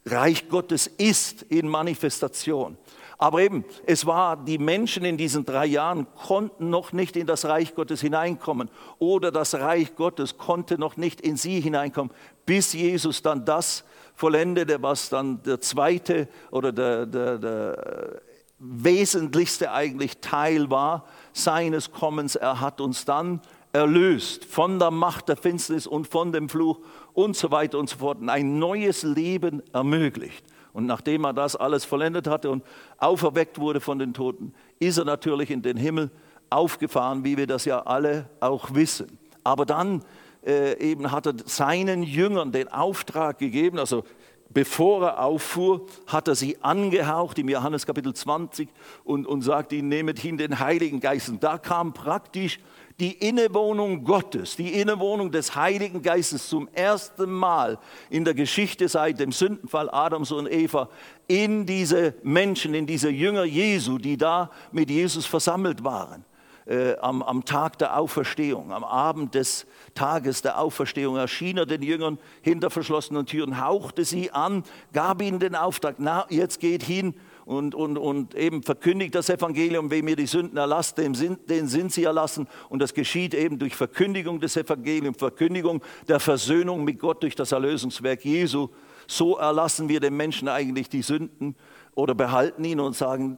Reich 0.06 0.50
Gottes 0.50 0.88
ist 0.88 1.44
in 1.44 1.68
Manifestation. 1.68 2.78
Aber 3.18 3.42
eben, 3.42 3.64
es 3.86 4.06
war, 4.06 4.38
die 4.38 4.58
Menschen 4.58 5.06
in 5.06 5.18
diesen 5.18 5.46
drei 5.46 5.66
Jahren 5.66 6.08
konnten 6.16 6.70
noch 6.70 6.94
nicht 6.94 7.16
in 7.16 7.28
das 7.28 7.46
Reich 7.46 7.76
Gottes 7.76 8.02
hineinkommen 8.02 8.70
oder 9.00 9.32
das 9.32 9.56
Reich 9.56 9.96
Gottes 9.96 10.38
konnte 10.38 10.78
noch 10.78 10.98
nicht 10.98 11.22
in 11.22 11.38
sie 11.38 11.60
hineinkommen, 11.60 12.12
bis 12.46 12.74
Jesus 12.74 13.22
dann 13.22 13.46
das 13.46 13.84
vollendete, 14.16 14.82
was 14.82 15.10
dann 15.10 15.42
der 15.44 15.62
zweite 15.62 16.28
oder 16.52 16.72
der, 16.72 17.06
der, 17.06 17.38
der 17.38 18.22
wesentlichste 18.60 19.72
eigentlich 19.72 20.20
Teil 20.20 20.70
war 20.70 21.06
seines 21.34 21.92
Kommens. 21.92 22.36
Er 22.36 22.62
hat 22.62 22.80
uns 22.80 23.06
dann 23.06 23.42
erlöst 23.74 24.46
von 24.46 24.80
der 24.80 24.92
Macht 24.92 25.30
der 25.30 25.36
Finsternis 25.36 25.88
und 25.88 26.08
von 26.08 26.32
dem 26.32 26.48
Fluch 26.48 26.80
und 27.14 27.36
so 27.36 27.52
weiter 27.52 27.80
und 27.80 27.90
so 27.90 27.98
fort 27.98 28.20
und 28.20 28.30
ein 28.30 28.60
neues 28.60 29.04
Leben 29.04 29.64
ermöglicht. 29.74 30.46
Und 30.74 30.88
nachdem 30.88 31.24
er 31.26 31.34
das 31.34 31.56
alles 31.56 31.86
vollendet 31.86 32.28
hatte 32.28 32.50
und 32.50 32.64
auferweckt 32.98 33.60
wurde 33.60 33.80
von 33.80 34.00
den 34.00 34.14
Toten, 34.14 34.54
ist 34.80 34.98
er 34.98 35.06
natürlich 35.06 35.52
in 35.52 35.62
den 35.62 35.78
Himmel 35.78 36.10
aufgefahren, 36.50 37.24
wie 37.24 37.38
wir 37.38 37.48
das 37.48 37.66
ja 37.66 37.82
alle 37.84 38.30
auch 38.40 38.74
wissen. 38.74 39.20
Aber 39.44 39.66
dann 39.66 40.04
äh, 40.46 40.78
eben 40.80 41.12
hat 41.12 41.28
er 41.28 41.36
seinen 41.46 42.04
Jüngern 42.04 42.52
den 42.52 42.68
Auftrag 42.70 43.38
gegeben, 43.38 43.78
also 43.78 44.04
bevor 44.50 45.04
er 45.04 45.24
auffuhr, 45.24 45.86
hat 46.08 46.28
er 46.28 46.36
sie 46.36 46.58
angehaucht 46.62 47.40
im 47.40 47.50
Johannes 47.50 47.86
Kapitel 47.86 48.14
20 48.14 48.70
und, 49.04 49.26
und 49.26 49.42
sagt 49.42 49.74
ihnen, 49.74 49.90
nehmet 49.90 50.20
hin 50.20 50.38
den 50.38 50.60
Heiligen 50.60 51.00
Geist. 51.00 51.30
Und 51.30 51.44
da 51.44 51.58
kam 51.58 51.94
praktisch 51.94 52.60
die 53.00 53.14
Innewohnung 53.14 54.04
Gottes, 54.04 54.56
die 54.56 54.80
Innewohnung 54.80 55.32
des 55.32 55.56
Heiligen 55.56 56.02
Geistes 56.02 56.48
zum 56.48 56.68
ersten 56.74 57.32
Mal 57.32 57.80
in 58.10 58.24
der 58.24 58.34
Geschichte 58.34 58.88
seit 58.88 59.20
dem 59.20 59.32
Sündenfall 59.32 59.90
Adams 59.92 60.32
und 60.32 60.52
Eva 60.52 60.90
in 61.28 61.66
diese 61.66 62.14
Menschen, 62.24 62.74
in 62.74 62.86
diese 62.86 63.10
Jünger 63.10 63.46
Jesu, 63.46 63.98
die 63.98 64.18
da 64.18 64.52
mit 64.72 64.90
Jesus 64.90 65.26
versammelt 65.26 65.84
waren. 65.84 66.26
Äh, 66.66 66.96
am, 67.02 67.22
am 67.22 67.44
Tag 67.44 67.78
der 67.80 67.98
Auferstehung, 67.98 68.72
am 68.72 68.86
Abend 68.86 69.36
des 69.36 69.66
Tages 69.96 70.42
der 70.42 70.60
Auferstehung 70.60 71.18
erschien 71.18 71.58
er 71.58 71.66
den 71.66 71.82
Jüngern 71.82 72.18
hinter 72.42 72.70
verschlossenen 72.70 73.26
Türen, 73.26 73.60
hauchte 73.60 74.06
sie 74.06 74.32
an, 74.32 74.64
gab 74.94 75.22
ihnen 75.22 75.40
den 75.40 75.56
Auftrag, 75.56 75.96
na, 75.98 76.26
jetzt 76.30 76.62
geht 76.62 76.84
hin 76.84 77.16
und, 77.46 77.76
und, 77.76 77.98
und 77.98 78.36
eben 78.36 78.64
verkündigt 78.64 79.16
das 79.16 79.30
Evangelium, 79.30 79.92
wem 79.92 80.08
ihr 80.08 80.16
die 80.16 80.26
Sünden 80.26 80.58
erlasst, 80.58 80.98
den 80.98 81.14
sind, 81.14 81.50
den 81.50 81.68
sind 81.68 81.92
sie 81.92 82.04
erlassen. 82.04 82.48
Und 82.70 82.82
das 82.82 82.94
geschieht 82.94 83.34
eben 83.34 83.60
durch 83.60 83.76
Verkündigung 83.76 84.40
des 84.40 84.56
Evangeliums, 84.56 85.18
Verkündigung 85.18 85.82
der 86.08 86.20
Versöhnung 86.20 86.84
mit 86.84 87.00
Gott 87.00 87.24
durch 87.24 87.36
das 87.36 87.52
Erlösungswerk 87.52 88.24
Jesu. 88.24 88.70
So 89.08 89.38
erlassen 89.38 89.90
wir 89.90 90.00
den 90.00 90.16
Menschen 90.16 90.48
eigentlich 90.48 90.90
die 90.90 91.02
Sünden 91.02 91.56
oder 91.96 92.16
behalten 92.16 92.64
ihn 92.64 92.80
und 92.80 92.96
sagen, 92.96 93.38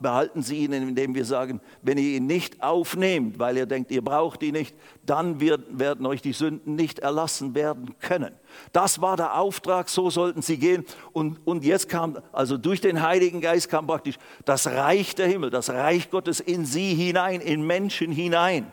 behalten 0.00 0.42
Sie 0.42 0.64
ihn, 0.64 0.72
indem 0.72 1.14
wir 1.14 1.24
sagen, 1.24 1.60
wenn 1.82 1.98
ihr 1.98 2.16
ihn 2.16 2.26
nicht 2.26 2.62
aufnehmt, 2.62 3.38
weil 3.38 3.56
ihr 3.56 3.66
denkt, 3.66 3.92
ihr 3.92 4.02
braucht 4.02 4.42
ihn 4.42 4.54
nicht, 4.54 4.74
dann 5.06 5.40
wird, 5.40 5.78
werden 5.78 6.04
euch 6.06 6.20
die 6.20 6.32
Sünden 6.32 6.74
nicht 6.74 6.98
erlassen 6.98 7.54
werden 7.54 7.94
können. 8.00 8.34
Das 8.72 9.00
war 9.00 9.16
der 9.16 9.38
Auftrag, 9.38 9.88
so 9.88 10.10
sollten 10.10 10.42
sie 10.42 10.58
gehen. 10.58 10.84
Und, 11.12 11.38
und 11.46 11.64
jetzt 11.64 11.88
kam, 11.88 12.18
also 12.32 12.56
durch 12.56 12.80
den 12.80 13.02
Heiligen 13.02 13.40
Geist 13.40 13.68
kam 13.68 13.86
praktisch 13.86 14.16
das 14.44 14.66
Reich 14.66 15.14
der 15.14 15.28
Himmel, 15.28 15.50
das 15.50 15.70
Reich 15.70 16.10
Gottes 16.10 16.40
in 16.40 16.64
sie 16.64 16.94
hinein, 16.94 17.40
in 17.40 17.64
Menschen 17.64 18.10
hinein. 18.10 18.72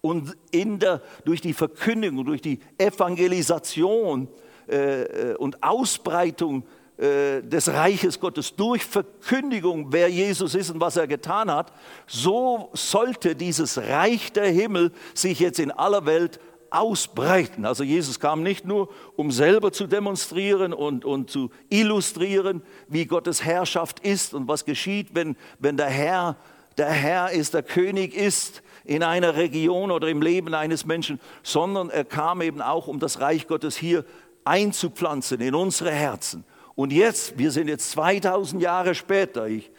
Und 0.00 0.36
in 0.50 0.80
der, 0.80 1.00
durch 1.24 1.40
die 1.40 1.54
Verkündigung, 1.54 2.24
durch 2.26 2.42
die 2.42 2.58
Evangelisation 2.76 4.28
äh, 4.68 5.02
äh 5.02 5.34
und 5.36 5.62
Ausbreitung 5.62 6.64
äh, 6.96 7.42
des 7.42 7.68
Reiches 7.68 8.20
Gottes 8.20 8.54
durch 8.54 8.84
Verkündigung, 8.84 9.88
wer 9.90 10.08
Jesus 10.08 10.54
ist 10.54 10.70
und 10.70 10.80
was 10.80 10.96
er 10.96 11.06
getan 11.06 11.50
hat, 11.50 11.72
so 12.06 12.70
sollte 12.72 13.34
dieses 13.34 13.78
Reich 13.78 14.32
der 14.32 14.46
Himmel 14.46 14.92
sich 15.12 15.40
jetzt 15.40 15.58
in 15.58 15.70
aller 15.70 16.06
Welt 16.06 16.38
ausbreiten. 16.70 17.64
Also 17.64 17.84
Jesus 17.84 18.20
kam 18.20 18.42
nicht 18.42 18.64
nur, 18.64 18.88
um 19.16 19.30
selber 19.30 19.72
zu 19.72 19.86
demonstrieren 19.86 20.72
und, 20.72 21.04
und 21.04 21.30
zu 21.30 21.50
illustrieren, 21.68 22.62
wie 22.88 23.06
Gottes 23.06 23.44
Herrschaft 23.44 24.00
ist 24.00 24.34
und 24.34 24.48
was 24.48 24.64
geschieht, 24.64 25.14
wenn, 25.14 25.36
wenn 25.58 25.76
der 25.76 25.88
Herr 25.88 26.36
der 26.76 26.90
Herr 26.90 27.30
ist, 27.30 27.54
der 27.54 27.62
König 27.62 28.14
ist 28.14 28.62
in 28.84 29.02
einer 29.02 29.36
Region 29.36 29.90
oder 29.90 30.08
im 30.08 30.20
Leben 30.20 30.54
eines 30.54 30.84
Menschen, 30.84 31.20
sondern 31.42 31.90
er 31.90 32.04
kam 32.04 32.42
eben 32.42 32.60
auch, 32.60 32.88
um 32.88 32.98
das 32.98 33.20
Reich 33.20 33.46
Gottes 33.46 33.76
hier 33.76 34.04
einzupflanzen 34.44 35.40
in 35.40 35.54
unsere 35.54 35.90
Herzen. 35.90 36.44
Und 36.74 36.92
jetzt, 36.92 37.38
wir 37.38 37.50
sind 37.50 37.68
jetzt 37.68 37.90
2000 37.92 38.60
Jahre 38.60 38.94
später, 38.94 39.46
ich 39.46 39.70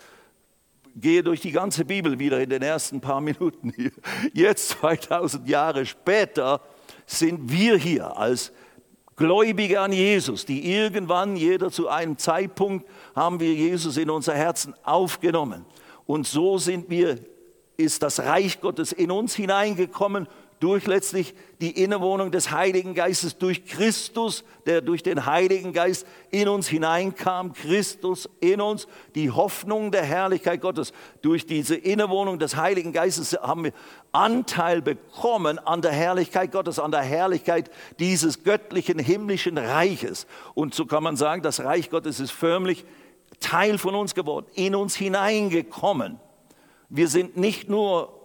gehe 0.95 1.23
durch 1.23 1.41
die 1.41 1.51
ganze 1.51 1.83
Bibel 1.83 2.19
wieder 2.19 2.39
in 2.39 2.49
den 2.49 2.61
ersten 2.61 3.01
paar 3.01 3.19
Minuten 3.21 3.73
hier. 3.75 3.91
Jetzt 4.33 4.69
2000 4.69 5.47
Jahre 5.47 5.85
später 5.85 6.61
sind 7.05 7.51
wir 7.51 7.77
hier 7.77 8.17
als 8.17 8.53
Gläubige 9.17 9.79
an 9.79 9.93
Jesus, 9.93 10.45
die 10.45 10.73
irgendwann, 10.73 11.35
jeder 11.37 11.71
zu 11.71 11.87
einem 11.87 12.17
Zeitpunkt, 12.17 12.85
haben 13.15 13.39
wir 13.39 13.53
Jesus 13.53 13.97
in 13.97 14.09
unser 14.09 14.33
Herzen 14.33 14.73
aufgenommen. 14.83 15.65
Und 16.05 16.27
so 16.27 16.57
sind 16.57 16.89
wir, 16.89 17.19
ist 17.77 18.03
das 18.03 18.19
Reich 18.19 18.59
Gottes 18.59 18.91
in 18.91 19.11
uns 19.11 19.35
hineingekommen 19.35 20.27
durch 20.59 20.87
letztlich 20.87 21.33
die 21.61 21.83
Innewohnung 21.83 22.31
des 22.31 22.51
Heiligen 22.51 22.93
Geistes, 22.93 23.37
durch 23.37 23.65
Christus, 23.65 24.43
der 24.65 24.81
durch 24.81 25.03
den 25.03 25.25
Heiligen 25.25 25.73
Geist 25.73 26.07
in 26.31 26.47
uns 26.47 26.67
hineinkam, 26.67 27.53
Christus 27.53 28.29
in 28.39 28.61
uns, 28.61 28.87
die 29.15 29.31
Hoffnung 29.31 29.91
der 29.91 30.03
Herrlichkeit 30.03 30.61
Gottes. 30.61 30.93
Durch 31.21 31.45
diese 31.45 31.75
Innewohnung 31.75 32.39
des 32.39 32.55
Heiligen 32.55 32.93
Geistes 32.93 33.33
haben 33.33 33.65
wir 33.65 33.73
Anteil 34.11 34.81
bekommen 34.81 35.59
an 35.59 35.81
der 35.81 35.91
Herrlichkeit 35.91 36.51
Gottes, 36.51 36.79
an 36.79 36.91
der 36.91 37.01
Herrlichkeit 37.01 37.69
dieses 37.99 38.43
göttlichen 38.43 38.97
himmlischen 38.97 39.57
Reiches. 39.57 40.25
Und 40.53 40.73
so 40.73 40.85
kann 40.85 41.03
man 41.03 41.17
sagen, 41.17 41.41
das 41.41 41.59
Reich 41.63 41.89
Gottes 41.89 42.19
ist 42.19 42.31
förmlich 42.31 42.85
Teil 43.39 43.77
von 43.77 43.95
uns 43.95 44.15
geworden, 44.15 44.45
in 44.55 44.75
uns 44.75 44.95
hineingekommen. 44.95 46.19
Wir 46.89 47.07
sind 47.07 47.35
nicht 47.35 47.69
nur 47.69 48.24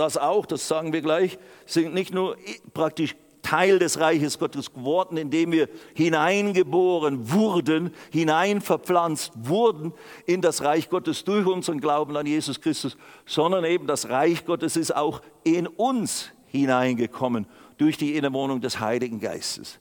das 0.00 0.16
auch, 0.16 0.46
das 0.46 0.66
sagen 0.66 0.92
wir 0.92 1.02
gleich, 1.02 1.38
sind 1.66 1.94
nicht 1.94 2.12
nur 2.12 2.36
praktisch 2.74 3.14
Teil 3.42 3.78
des 3.78 3.98
Reiches 3.98 4.38
Gottes 4.38 4.72
geworden, 4.72 5.16
indem 5.16 5.52
wir 5.52 5.68
hineingeboren 5.94 7.32
wurden, 7.32 7.92
hineinverpflanzt 8.10 9.32
wurden 9.36 9.92
in 10.26 10.40
das 10.40 10.62
Reich 10.62 10.90
Gottes 10.90 11.24
durch 11.24 11.46
unseren 11.46 11.80
Glauben 11.80 12.16
an 12.16 12.26
Jesus 12.26 12.60
Christus, 12.60 12.96
sondern 13.26 13.64
eben 13.64 13.86
das 13.86 14.08
Reich 14.08 14.44
Gottes 14.44 14.76
ist 14.76 14.94
auch 14.94 15.22
in 15.42 15.66
uns 15.66 16.30
hineingekommen 16.46 17.46
durch 17.78 17.96
die 17.96 18.16
Innewohnung 18.16 18.60
des 18.60 18.80
Heiligen 18.80 19.20
Geistes. 19.20 19.80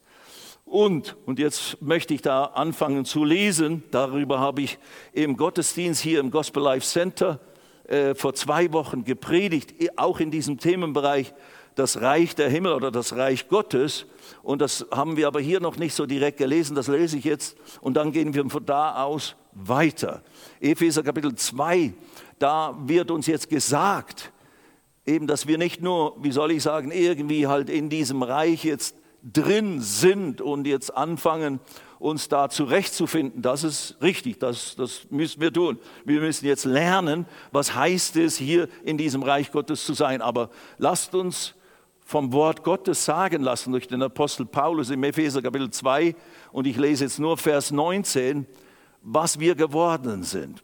Und, 0.65 1.17
und 1.25 1.39
jetzt 1.39 1.81
möchte 1.81 2.13
ich 2.13 2.21
da 2.21 2.45
anfangen 2.45 3.03
zu 3.03 3.25
lesen, 3.25 3.83
darüber 3.91 4.39
habe 4.39 4.61
ich 4.61 4.77
im 5.13 5.35
Gottesdienst 5.35 6.01
hier 6.01 6.19
im 6.19 6.29
Gospel 6.29 6.61
Life 6.61 6.85
Center 6.85 7.39
äh, 7.89 8.13
vor 8.13 8.35
zwei 8.35 8.71
Wochen 8.71 9.03
gepredigt, 9.03 9.73
auch 9.97 10.19
in 10.19 10.29
diesem 10.29 10.59
Themenbereich 10.59 11.33
das 11.73 12.01
Reich 12.01 12.35
der 12.35 12.49
Himmel 12.49 12.73
oder 12.73 12.91
das 12.91 13.15
Reich 13.15 13.47
Gottes. 13.47 14.05
Und 14.43 14.61
das 14.61 14.85
haben 14.91 15.17
wir 15.17 15.27
aber 15.27 15.39
hier 15.39 15.59
noch 15.59 15.77
nicht 15.77 15.95
so 15.95 16.05
direkt 16.05 16.37
gelesen, 16.37 16.75
das 16.75 16.87
lese 16.87 17.17
ich 17.17 17.23
jetzt 17.23 17.57
und 17.81 17.95
dann 17.95 18.11
gehen 18.11 18.33
wir 18.35 18.47
von 18.49 18.63
da 18.63 19.03
aus 19.03 19.35
weiter. 19.53 20.21
Epheser 20.59 21.01
Kapitel 21.01 21.33
2, 21.33 21.93
da 22.37 22.77
wird 22.85 23.09
uns 23.09 23.25
jetzt 23.25 23.49
gesagt, 23.49 24.31
eben, 25.05 25.25
dass 25.25 25.47
wir 25.47 25.57
nicht 25.57 25.81
nur, 25.81 26.15
wie 26.21 26.31
soll 26.31 26.51
ich 26.51 26.61
sagen, 26.61 26.91
irgendwie 26.91 27.47
halt 27.47 27.71
in 27.71 27.89
diesem 27.89 28.21
Reich 28.21 28.63
jetzt 28.63 28.95
drin 29.23 29.81
sind 29.81 30.41
und 30.41 30.67
jetzt 30.67 30.95
anfangen, 30.95 31.59
uns 31.99 32.29
da 32.29 32.49
zurechtzufinden. 32.49 33.41
Das 33.41 33.63
ist 33.63 33.97
richtig, 34.01 34.39
das, 34.39 34.75
das 34.75 35.05
müssen 35.09 35.41
wir 35.41 35.51
tun. 35.51 35.77
Wir 36.05 36.21
müssen 36.21 36.45
jetzt 36.45 36.65
lernen, 36.65 37.25
was 37.51 37.75
heißt 37.75 38.15
es, 38.15 38.37
hier 38.37 38.69
in 38.83 38.97
diesem 38.97 39.21
Reich 39.21 39.51
Gottes 39.51 39.85
zu 39.85 39.93
sein. 39.93 40.21
Aber 40.21 40.49
lasst 40.77 41.13
uns 41.13 41.53
vom 42.05 42.31
Wort 42.33 42.63
Gottes 42.63 43.05
sagen 43.05 43.43
lassen 43.43 43.71
durch 43.71 43.87
den 43.87 44.01
Apostel 44.01 44.45
Paulus 44.45 44.89
im 44.89 45.03
Epheser 45.03 45.41
Kapitel 45.41 45.69
2 45.69 46.15
und 46.51 46.65
ich 46.65 46.77
lese 46.77 47.03
jetzt 47.03 47.19
nur 47.19 47.37
Vers 47.37 47.69
19, 47.69 48.47
was 49.03 49.39
wir 49.39 49.53
geworden 49.53 50.23
sind. 50.23 50.63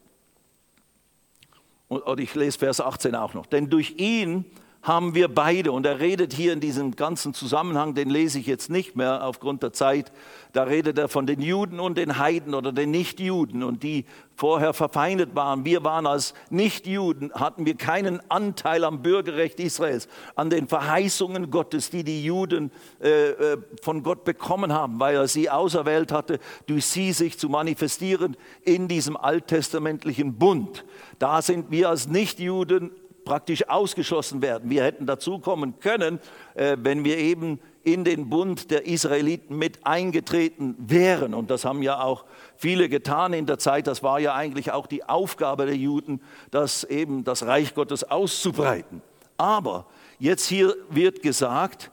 Und 1.87 2.19
ich 2.19 2.33
lese 2.33 2.57
Vers 2.57 2.81
18 2.81 3.13
auch 3.13 3.35
noch. 3.35 3.45
Denn 3.45 3.69
durch 3.69 3.93
ihn 3.97 4.45
haben 4.85 5.15
wir 5.15 5.29
beide, 5.29 5.71
und 5.71 5.83
er 5.83 5.99
redet 5.99 6.31
hier 6.31 6.53
in 6.53 6.59
diesem 6.59 6.95
ganzen 6.95 7.33
Zusammenhang, 7.33 7.95
den 7.95 8.07
lese 8.07 8.37
ich 8.37 8.45
jetzt 8.45 8.69
nicht 8.69 8.95
mehr 8.95 9.25
aufgrund 9.25 9.63
der 9.63 9.73
Zeit, 9.73 10.11
da 10.53 10.61
redet 10.61 10.99
er 10.99 11.09
von 11.09 11.25
den 11.25 11.41
Juden 11.41 11.79
und 11.79 11.97
den 11.97 12.19
Heiden 12.19 12.53
oder 12.53 12.71
den 12.71 12.91
Nichtjuden 12.91 13.63
und 13.63 13.81
die 13.81 14.05
vorher 14.35 14.75
verfeindet 14.75 15.35
waren. 15.35 15.65
Wir 15.65 15.83
waren 15.83 16.05
als 16.05 16.35
Nichtjuden, 16.51 17.33
hatten 17.33 17.65
wir 17.65 17.75
keinen 17.75 18.21
Anteil 18.29 18.83
am 18.83 19.01
Bürgerrecht 19.01 19.59
Israels, 19.59 20.07
an 20.35 20.51
den 20.51 20.67
Verheißungen 20.67 21.49
Gottes, 21.49 21.89
die 21.89 22.03
die 22.03 22.23
Juden 22.23 22.71
äh, 23.01 23.29
äh, 23.29 23.57
von 23.81 24.03
Gott 24.03 24.23
bekommen 24.23 24.71
haben, 24.71 24.99
weil 24.99 25.15
er 25.15 25.27
sie 25.27 25.49
auserwählt 25.49 26.11
hatte, 26.11 26.39
durch 26.67 26.85
sie 26.85 27.11
sich 27.11 27.39
zu 27.39 27.49
manifestieren 27.49 28.37
in 28.61 28.87
diesem 28.87 29.17
alttestamentlichen 29.17 30.35
Bund. 30.35 30.85
Da 31.17 31.41
sind 31.41 31.71
wir 31.71 31.89
als 31.89 32.07
Nichtjuden 32.07 32.91
praktisch 33.25 33.67
ausgeschlossen 33.67 34.41
werden. 34.41 34.69
Wir 34.69 34.83
hätten 34.83 35.05
dazukommen 35.05 35.79
können, 35.79 36.19
äh, 36.53 36.77
wenn 36.79 37.03
wir 37.03 37.17
eben 37.17 37.59
in 37.83 38.03
den 38.03 38.29
Bund 38.29 38.71
der 38.71 38.87
Israeliten 38.87 39.57
mit 39.57 39.85
eingetreten 39.85 40.75
wären. 40.79 41.33
Und 41.33 41.51
das 41.51 41.65
haben 41.65 41.83
ja 41.83 42.01
auch 42.01 42.25
viele 42.57 42.89
getan 42.89 43.33
in 43.33 43.45
der 43.45 43.59
Zeit. 43.59 43.87
Das 43.87 44.01
war 44.01 44.19
ja 44.19 44.33
eigentlich 44.33 44.71
auch 44.71 44.87
die 44.87 45.03
Aufgabe 45.03 45.65
der 45.65 45.75
Juden, 45.75 46.21
das 46.51 46.83
eben 46.83 47.23
das 47.23 47.45
Reich 47.45 47.75
Gottes 47.75 48.03
auszubreiten. 48.03 49.01
Aber 49.37 49.85
jetzt 50.17 50.47
hier 50.47 50.75
wird 50.89 51.21
gesagt, 51.21 51.91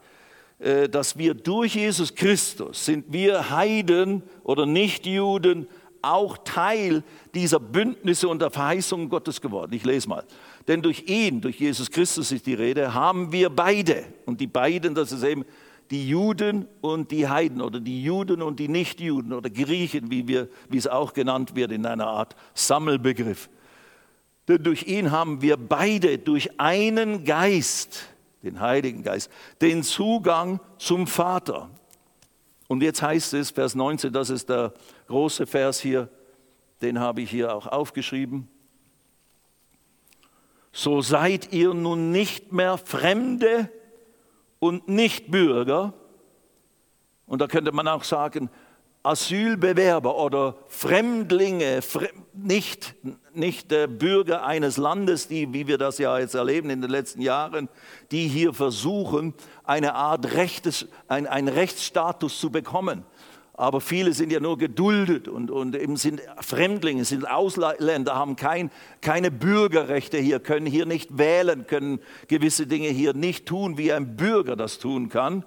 äh, 0.59 0.87
dass 0.89 1.17
wir 1.17 1.33
durch 1.33 1.75
Jesus 1.75 2.15
Christus 2.15 2.85
sind 2.85 3.11
wir 3.11 3.49
Heiden 3.49 4.23
oder 4.43 4.65
Nichtjuden 4.65 5.67
auch 6.01 6.37
Teil 6.43 7.03
dieser 7.33 7.59
Bündnisse 7.59 8.27
und 8.27 8.41
der 8.41 8.51
Verheißungen 8.51 9.09
Gottes 9.09 9.41
geworden. 9.41 9.73
Ich 9.73 9.85
lese 9.85 10.09
mal. 10.09 10.23
Denn 10.67 10.81
durch 10.81 11.03
ihn, 11.07 11.41
durch 11.41 11.59
Jesus 11.59 11.91
Christus 11.91 12.31
ist 12.31 12.45
die 12.45 12.53
Rede, 12.53 12.93
haben 12.93 13.31
wir 13.31 13.49
beide, 13.49 14.05
und 14.25 14.39
die 14.39 14.47
beiden, 14.47 14.95
das 14.95 15.11
ist 15.11 15.23
eben 15.23 15.45
die 15.91 16.07
Juden 16.07 16.67
und 16.81 17.11
die 17.11 17.27
Heiden 17.27 17.61
oder 17.61 17.79
die 17.79 18.03
Juden 18.03 18.41
und 18.41 18.59
die 18.59 18.69
Nichtjuden 18.69 19.33
oder 19.33 19.49
Griechen, 19.49 20.09
wie, 20.09 20.27
wir, 20.27 20.47
wie 20.69 20.77
es 20.77 20.87
auch 20.87 21.13
genannt 21.13 21.55
wird 21.55 21.71
in 21.71 21.85
einer 21.85 22.07
Art 22.07 22.35
Sammelbegriff. 22.53 23.49
Denn 24.47 24.63
durch 24.63 24.83
ihn 24.87 25.11
haben 25.11 25.41
wir 25.41 25.57
beide 25.57 26.17
durch 26.17 26.59
einen 26.59 27.23
Geist, 27.23 28.07
den 28.41 28.59
Heiligen 28.59 29.03
Geist, 29.03 29.29
den 29.61 29.83
Zugang 29.83 30.59
zum 30.77 31.07
Vater. 31.07 31.69
Und 32.67 32.81
jetzt 32.81 33.01
heißt 33.01 33.33
es, 33.35 33.51
Vers 33.51 33.75
19, 33.75 34.11
das 34.11 34.29
ist 34.29 34.49
der 34.49 34.73
große 35.07 35.45
Vers 35.45 35.79
hier, 35.79 36.09
den 36.81 36.99
habe 36.99 37.21
ich 37.21 37.29
hier 37.29 37.53
auch 37.53 37.67
aufgeschrieben. 37.67 38.47
So 40.75 41.01
seid 41.01 41.53
ihr 41.53 41.75
nun 41.75 42.11
nicht 42.11 42.51
mehr 42.51 42.79
Fremde 42.79 43.69
und 44.57 44.87
Nichtbürger. 44.87 45.93
Und 47.27 47.41
da 47.41 47.47
könnte 47.47 47.71
man 47.71 47.87
auch 47.87 48.03
sagen, 48.03 48.49
Asylbewerber 49.03 50.17
oder 50.17 50.55
Fremdlinge, 50.67 51.81
nicht, 52.33 52.95
nicht 53.33 53.67
Bürger 53.67 54.45
eines 54.45 54.77
Landes, 54.77 55.27
die, 55.27 55.53
wie 55.53 55.67
wir 55.67 55.77
das 55.77 55.99
ja 55.99 56.17
jetzt 56.17 56.33
erleben 56.33 56.69
in 56.71 56.81
den 56.81 56.89
letzten 56.89 57.21
Jahren, 57.21 57.69
die 58.11 58.27
hier 58.27 58.53
versuchen, 58.53 59.35
eine 59.65 59.93
Art 59.93 60.33
Rechtes, 60.33 60.87
ein, 61.07 61.27
einen 61.27 61.49
Rechtsstatus 61.49 62.39
zu 62.39 62.49
bekommen. 62.49 63.03
Aber 63.55 63.81
viele 63.81 64.13
sind 64.13 64.31
ja 64.31 64.39
nur 64.39 64.57
geduldet 64.57 65.27
und, 65.27 65.51
und 65.51 65.75
eben 65.75 65.95
sind 65.95 66.21
Fremdlinge, 66.41 67.05
sind 67.05 67.29
Ausländer, 67.29 68.15
haben 68.15 68.35
kein, 68.35 68.71
keine 69.01 69.29
Bürgerrechte 69.29 70.17
hier, 70.17 70.39
können 70.39 70.65
hier 70.65 70.87
nicht 70.87 71.17
wählen, 71.17 71.67
können 71.67 71.99
gewisse 72.27 72.65
Dinge 72.65 72.87
hier 72.87 73.13
nicht 73.13 73.45
tun, 73.45 73.77
wie 73.77 73.93
ein 73.93 74.15
Bürger 74.15 74.55
das 74.55 74.79
tun 74.79 75.09
kann 75.09 75.43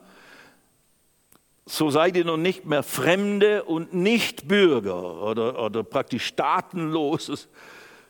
so 1.66 1.90
seid 1.90 2.16
ihr 2.16 2.24
nun 2.24 2.42
nicht 2.42 2.64
mehr 2.64 2.84
Fremde 2.84 3.64
und 3.64 3.92
Nichtbürger 3.92 5.20
oder, 5.22 5.60
oder 5.60 5.82
praktisch 5.82 6.24
Staatenloses, 6.26 7.48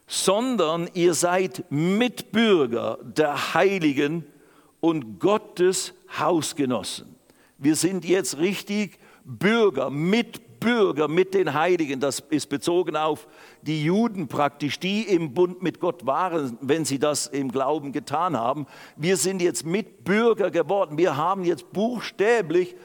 sondern 0.07 0.89
ihr 0.93 1.15
seid 1.15 1.65
Mitbürger 1.71 2.99
der 3.03 3.55
Heiligen 3.55 4.27
und 4.81 5.19
Gottes 5.19 5.95
Hausgenossen. 6.19 7.17
Wir 7.57 7.77
sind 7.77 8.05
jetzt 8.05 8.37
richtig 8.37 8.99
Bürger, 9.27 9.91
Mitbürger 9.91 11.09
mit 11.09 11.35
den 11.35 11.53
Heiligen. 11.53 11.99
Das 11.99 12.21
ist 12.31 12.49
bezogen 12.49 12.97
auf 12.97 13.27
die 13.63 13.85
Juden 13.85 14.29
praktisch, 14.29 14.79
die 14.79 15.03
im 15.03 15.35
Bund 15.35 15.63
mit 15.63 15.81
Gott 15.81 16.07
waren, 16.07 16.57
wenn 16.61 16.85
sie 16.85 17.01
das 17.01 17.27
im 17.27 17.51
Glauben 17.51 17.91
getan 17.91 18.37
haben. 18.37 18.67
Wir 18.97 19.17
sind 19.17 19.43
jetzt 19.43 19.67
Mitbürger 19.67 20.53
geworden. 20.53 20.97
Wir 20.97 21.17
haben 21.17 21.45
jetzt 21.45 21.73
buchstäblich 21.73 22.77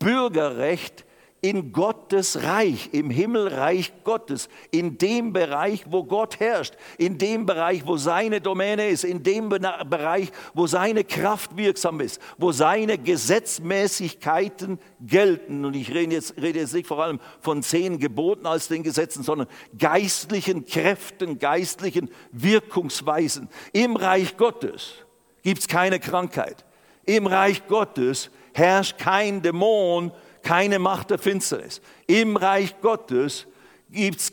Bürgerrecht 0.00 1.04
in 1.44 1.72
Gottes 1.72 2.42
Reich, 2.42 2.88
im 2.92 3.10
Himmelreich 3.10 3.92
Gottes, 4.02 4.48
in 4.70 4.96
dem 4.96 5.34
Bereich, 5.34 5.84
wo 5.90 6.02
Gott 6.02 6.40
herrscht, 6.40 6.72
in 6.96 7.18
dem 7.18 7.44
Bereich, 7.44 7.86
wo 7.86 7.98
seine 7.98 8.40
Domäne 8.40 8.88
ist, 8.88 9.04
in 9.04 9.22
dem 9.22 9.50
Bereich, 9.50 10.32
wo 10.54 10.66
seine 10.66 11.04
Kraft 11.04 11.54
wirksam 11.58 12.00
ist, 12.00 12.18
wo 12.38 12.50
seine 12.50 12.96
Gesetzmäßigkeiten 12.96 14.78
gelten. 15.02 15.66
Und 15.66 15.76
ich 15.76 15.92
rede 15.92 16.14
jetzt, 16.14 16.40
rede 16.40 16.60
jetzt 16.60 16.72
nicht 16.72 16.86
vor 16.86 17.04
allem 17.04 17.20
von 17.42 17.62
zehn 17.62 17.98
Geboten 17.98 18.46
als 18.46 18.68
den 18.68 18.82
Gesetzen, 18.82 19.22
sondern 19.22 19.46
geistlichen 19.78 20.64
Kräften, 20.64 21.38
geistlichen 21.38 22.08
Wirkungsweisen. 22.32 23.50
Im 23.74 23.96
Reich 23.96 24.38
Gottes 24.38 24.94
gibt 25.42 25.58
es 25.58 25.68
keine 25.68 26.00
Krankheit. 26.00 26.64
Im 27.04 27.26
Reich 27.26 27.66
Gottes 27.66 28.30
herrscht 28.54 28.96
kein 28.96 29.42
Dämon, 29.42 30.10
keine 30.44 30.78
Macht 30.78 31.10
der 31.10 31.18
Finsternis. 31.18 31.80
Im 32.06 32.36
Reich 32.36 32.80
Gottes 32.80 33.46
gibt 33.90 34.20
es 34.20 34.32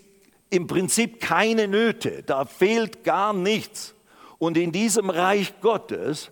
im 0.51 0.67
Prinzip 0.67 1.19
keine 1.21 1.67
Nöte, 1.67 2.23
da 2.23 2.45
fehlt 2.45 3.03
gar 3.03 3.33
nichts. 3.33 3.95
Und 4.37 4.57
in 4.57 4.71
diesem 4.71 5.09
Reich 5.09 5.53
Gottes, 5.61 6.29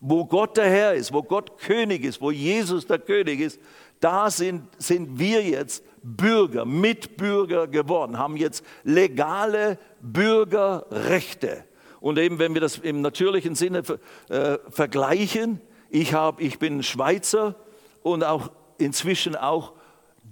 wo 0.00 0.24
Gott 0.24 0.56
der 0.56 0.70
Herr 0.70 0.94
ist, 0.94 1.12
wo 1.12 1.22
Gott 1.22 1.58
König 1.58 2.04
ist, 2.04 2.20
wo 2.20 2.30
Jesus 2.30 2.86
der 2.86 3.00
König 3.00 3.40
ist, 3.40 3.58
da 4.00 4.30
sind, 4.30 4.68
sind 4.78 5.18
wir 5.18 5.42
jetzt 5.42 5.82
Bürger, 6.02 6.64
Mitbürger 6.64 7.66
geworden, 7.66 8.18
haben 8.18 8.36
jetzt 8.36 8.64
legale 8.84 9.78
Bürgerrechte. 10.00 11.64
Und 12.00 12.18
eben, 12.18 12.38
wenn 12.38 12.54
wir 12.54 12.60
das 12.60 12.78
im 12.78 13.00
natürlichen 13.00 13.56
Sinne 13.56 13.82
äh, 14.28 14.58
vergleichen, 14.70 15.60
ich, 15.90 16.14
hab, 16.14 16.40
ich 16.40 16.60
bin 16.60 16.84
Schweizer 16.84 17.56
und 18.02 18.22
auch 18.22 18.50
inzwischen 18.78 19.36
auch 19.36 19.72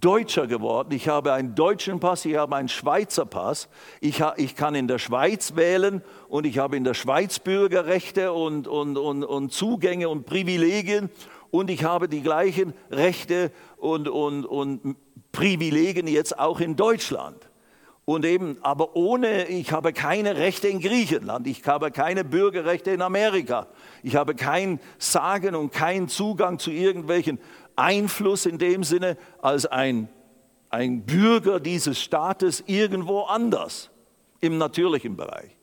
Deutscher 0.01 0.47
geworden. 0.47 0.93
Ich 0.93 1.09
habe 1.09 1.33
einen 1.33 1.55
deutschen 1.55 2.01
Pass, 2.01 2.25
ich 2.25 2.37
habe 2.37 2.57
einen 2.57 2.69
Schweizer 2.69 3.25
Pass. 3.25 3.69
Ich, 4.01 4.23
ich 4.37 4.57
kann 4.57 4.75
in 4.75 4.89
der 4.89 4.99
Schweiz 4.99 5.57
wählen 5.57 6.03
und 6.29 6.47
ich 6.47 6.59
habe 6.59 6.77
in 6.77 6.85
der 6.85 6.95
Schweiz 6.95 7.39
Bürgerrechte 7.39 8.33
und, 8.33 8.67
und, 8.67 8.99
und, 8.99 9.25
und 9.25 9.53
Zugänge 9.53 10.09
und 10.09 10.27
Privilegien 10.27 11.11
und 11.51 11.71
ich 11.71 11.85
habe 11.85 12.09
die 12.09 12.23
gleichen 12.23 12.75
Rechte 12.91 13.53
und, 13.77 14.09
und, 14.09 14.45
und 14.45 14.97
Privilegien 15.33 16.07
jetzt 16.07 16.39
auch 16.39 16.61
in 16.61 16.77
Deutschland. 16.77 17.49
Und 18.07 18.27
eben, 18.27 18.59
aber 18.61 18.97
ohne, 18.97 19.47
ich 19.47 19.73
habe 19.73 19.95
keine 19.95 20.37
Rechte 20.37 20.69
in 20.69 20.81
Griechenland, 20.81 21.47
ich 21.47 21.67
habe 21.67 21.91
keine 21.91 22.23
Bürgerrechte 22.23 22.91
in 22.91 23.01
Amerika, 23.01 23.69
ich 24.03 24.15
habe 24.15 24.35
kein 24.35 24.79
Sagen 24.99 25.55
und 25.55 25.73
keinen 25.73 26.09
Zugang 26.09 26.59
zu 26.59 26.71
irgendwelchen 26.71 27.39
Einfluss 27.77 28.47
in 28.47 28.59
dem 28.59 28.85
Sinne 28.85 29.17
als 29.41 29.67
ein, 29.67 30.09
ein 30.71 31.05
Bürger 31.05 31.61
dieses 31.61 32.01
Staates 32.01 32.63
irgendwo 32.67 33.23
anders 33.23 33.91
im 34.41 34.59
natürlichen 34.59 35.17
Bereich. 35.17 35.57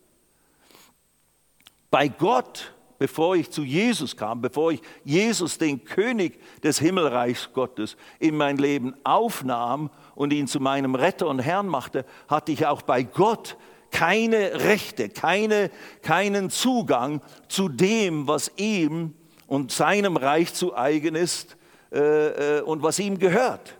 Bei 1.89 2.07
Gott, 2.07 2.73
bevor 2.97 3.35
ich 3.35 3.51
zu 3.51 3.63
Jesus 3.63 4.15
kam, 4.15 4.41
bevor 4.41 4.71
ich 4.71 4.81
Jesus, 5.03 5.57
den 5.57 5.83
König 5.83 6.39
des 6.61 6.79
Himmelreichs 6.79 7.51
Gottes, 7.53 7.97
in 8.19 8.37
mein 8.37 8.57
Leben 8.57 8.95
aufnahm 9.03 9.89
und 10.15 10.31
ihn 10.31 10.47
zu 10.47 10.59
meinem 10.59 10.95
Retter 10.95 11.27
und 11.27 11.39
Herrn 11.39 11.67
machte, 11.67 12.05
hatte 12.27 12.51
ich 12.51 12.65
auch 12.65 12.81
bei 12.81 13.03
Gott 13.03 13.57
keine 13.91 14.63
Rechte, 14.63 15.09
keine, 15.09 15.69
keinen 16.01 16.49
Zugang 16.49 17.21
zu 17.49 17.67
dem, 17.67 18.27
was 18.27 18.51
ihm 18.55 19.13
und 19.47 19.71
seinem 19.71 20.15
Reich 20.15 20.53
zu 20.53 20.75
eigen 20.77 21.15
ist 21.15 21.57
äh, 21.91 22.59
äh, 22.59 22.61
und 22.61 22.81
was 22.83 22.99
ihm 22.99 23.19
gehört. 23.19 23.75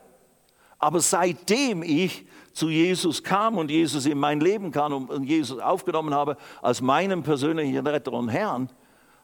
Aber 0.79 0.99
seitdem 0.99 1.83
ich 1.83 2.25
zu 2.53 2.69
Jesus 2.69 3.23
kam 3.23 3.57
und 3.57 3.71
Jesus 3.71 4.05
in 4.05 4.17
mein 4.17 4.39
Leben 4.39 4.71
kam 4.71 5.07
und 5.07 5.23
Jesus 5.23 5.59
aufgenommen 5.59 6.13
habe 6.13 6.37
als 6.61 6.81
meinen 6.81 7.23
persönlichen 7.23 7.85
Retter 7.85 8.13
und 8.13 8.29
Herrn, 8.29 8.69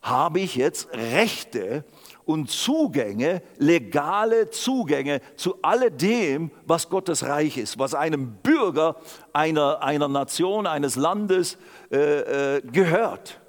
habe 0.02 0.40
ich 0.40 0.56
jetzt 0.56 0.90
Rechte 0.94 1.84
und 2.26 2.50
Zugänge, 2.50 3.42
legale 3.58 4.50
Zugänge 4.50 5.22
zu 5.36 5.62
alledem, 5.62 6.52
was 6.66 6.90
Gottes 6.90 7.26
Reich 7.26 7.58
ist, 7.58 7.80
was 7.80 7.94
einem 7.94 8.36
Bürger 8.44 8.98
einer, 9.34 9.82
einer 9.82 10.08
Nation, 10.08 10.68
eines 10.68 10.96
Landes 10.96 11.58
äh, 11.92 12.58
äh, 12.58 12.62
gehört. 12.62 13.40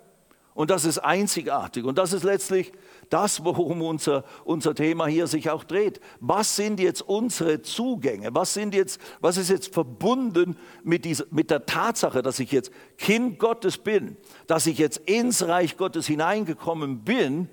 Und 0.54 0.70
das 0.70 0.84
ist 0.84 0.98
einzigartig. 0.98 1.84
Und 1.84 1.98
das 1.98 2.12
ist 2.12 2.24
letztlich 2.24 2.72
das, 3.10 3.44
worum 3.44 3.82
unser, 3.82 4.24
unser 4.44 4.74
Thema 4.74 5.06
hier 5.06 5.26
sich 5.26 5.50
auch 5.50 5.64
dreht. 5.64 6.00
Was 6.20 6.56
sind 6.56 6.80
jetzt 6.80 7.02
unsere 7.02 7.62
Zugänge? 7.62 8.34
Was, 8.34 8.54
sind 8.54 8.74
jetzt, 8.74 9.00
was 9.20 9.36
ist 9.36 9.50
jetzt 9.50 9.72
verbunden 9.72 10.56
mit, 10.82 11.04
dieser, 11.04 11.24
mit 11.30 11.50
der 11.50 11.66
Tatsache, 11.66 12.22
dass 12.22 12.40
ich 12.40 12.52
jetzt 12.52 12.70
Kind 12.96 13.38
Gottes 13.38 13.78
bin, 13.78 14.16
dass 14.46 14.66
ich 14.66 14.78
jetzt 14.78 14.98
ins 15.08 15.46
Reich 15.46 15.76
Gottes 15.76 16.06
hineingekommen 16.06 17.00
bin 17.00 17.48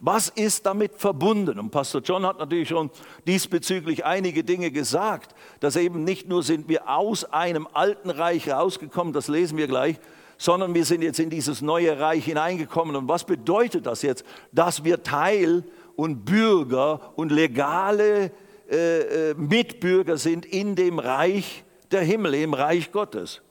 was 0.00 0.30
ist 0.30 0.64
damit 0.64 0.94
verbunden? 0.94 1.58
Und 1.58 1.70
Pastor 1.70 2.00
John 2.00 2.24
hat 2.24 2.38
natürlich 2.38 2.70
schon 2.70 2.90
diesbezüglich 3.26 4.04
einige 4.06 4.42
Dinge 4.42 4.70
gesagt, 4.70 5.34
dass 5.60 5.76
eben 5.76 6.04
nicht 6.04 6.26
nur 6.26 6.42
sind 6.42 6.68
wir 6.68 6.88
aus 6.88 7.24
einem 7.24 7.68
alten 7.74 8.08
Reich 8.08 8.50
rausgekommen, 8.50 9.12
das 9.12 9.28
lesen 9.28 9.58
wir 9.58 9.66
gleich, 9.66 10.00
sondern 10.40 10.72
wir 10.72 10.86
sind 10.86 11.02
jetzt 11.02 11.20
in 11.20 11.28
dieses 11.28 11.60
neue 11.60 12.00
Reich 12.00 12.24
hineingekommen. 12.24 12.96
Und 12.96 13.08
was 13.08 13.24
bedeutet 13.24 13.84
das 13.84 14.00
jetzt? 14.00 14.24
Dass 14.52 14.84
wir 14.84 15.02
Teil 15.02 15.64
und 15.96 16.24
Bürger 16.24 17.12
und 17.16 17.30
legale 17.30 18.32
äh, 18.70 19.32
äh 19.32 19.34
Mitbürger 19.34 20.16
sind 20.16 20.46
in 20.46 20.76
dem 20.76 20.98
Reich 20.98 21.62
der 21.90 22.00
Himmel, 22.00 22.32
im 22.36 22.54
Reich 22.54 22.90
Gottes. 22.90 23.42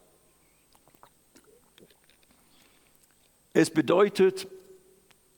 Es 3.54 3.70
bedeutet, 3.70 4.48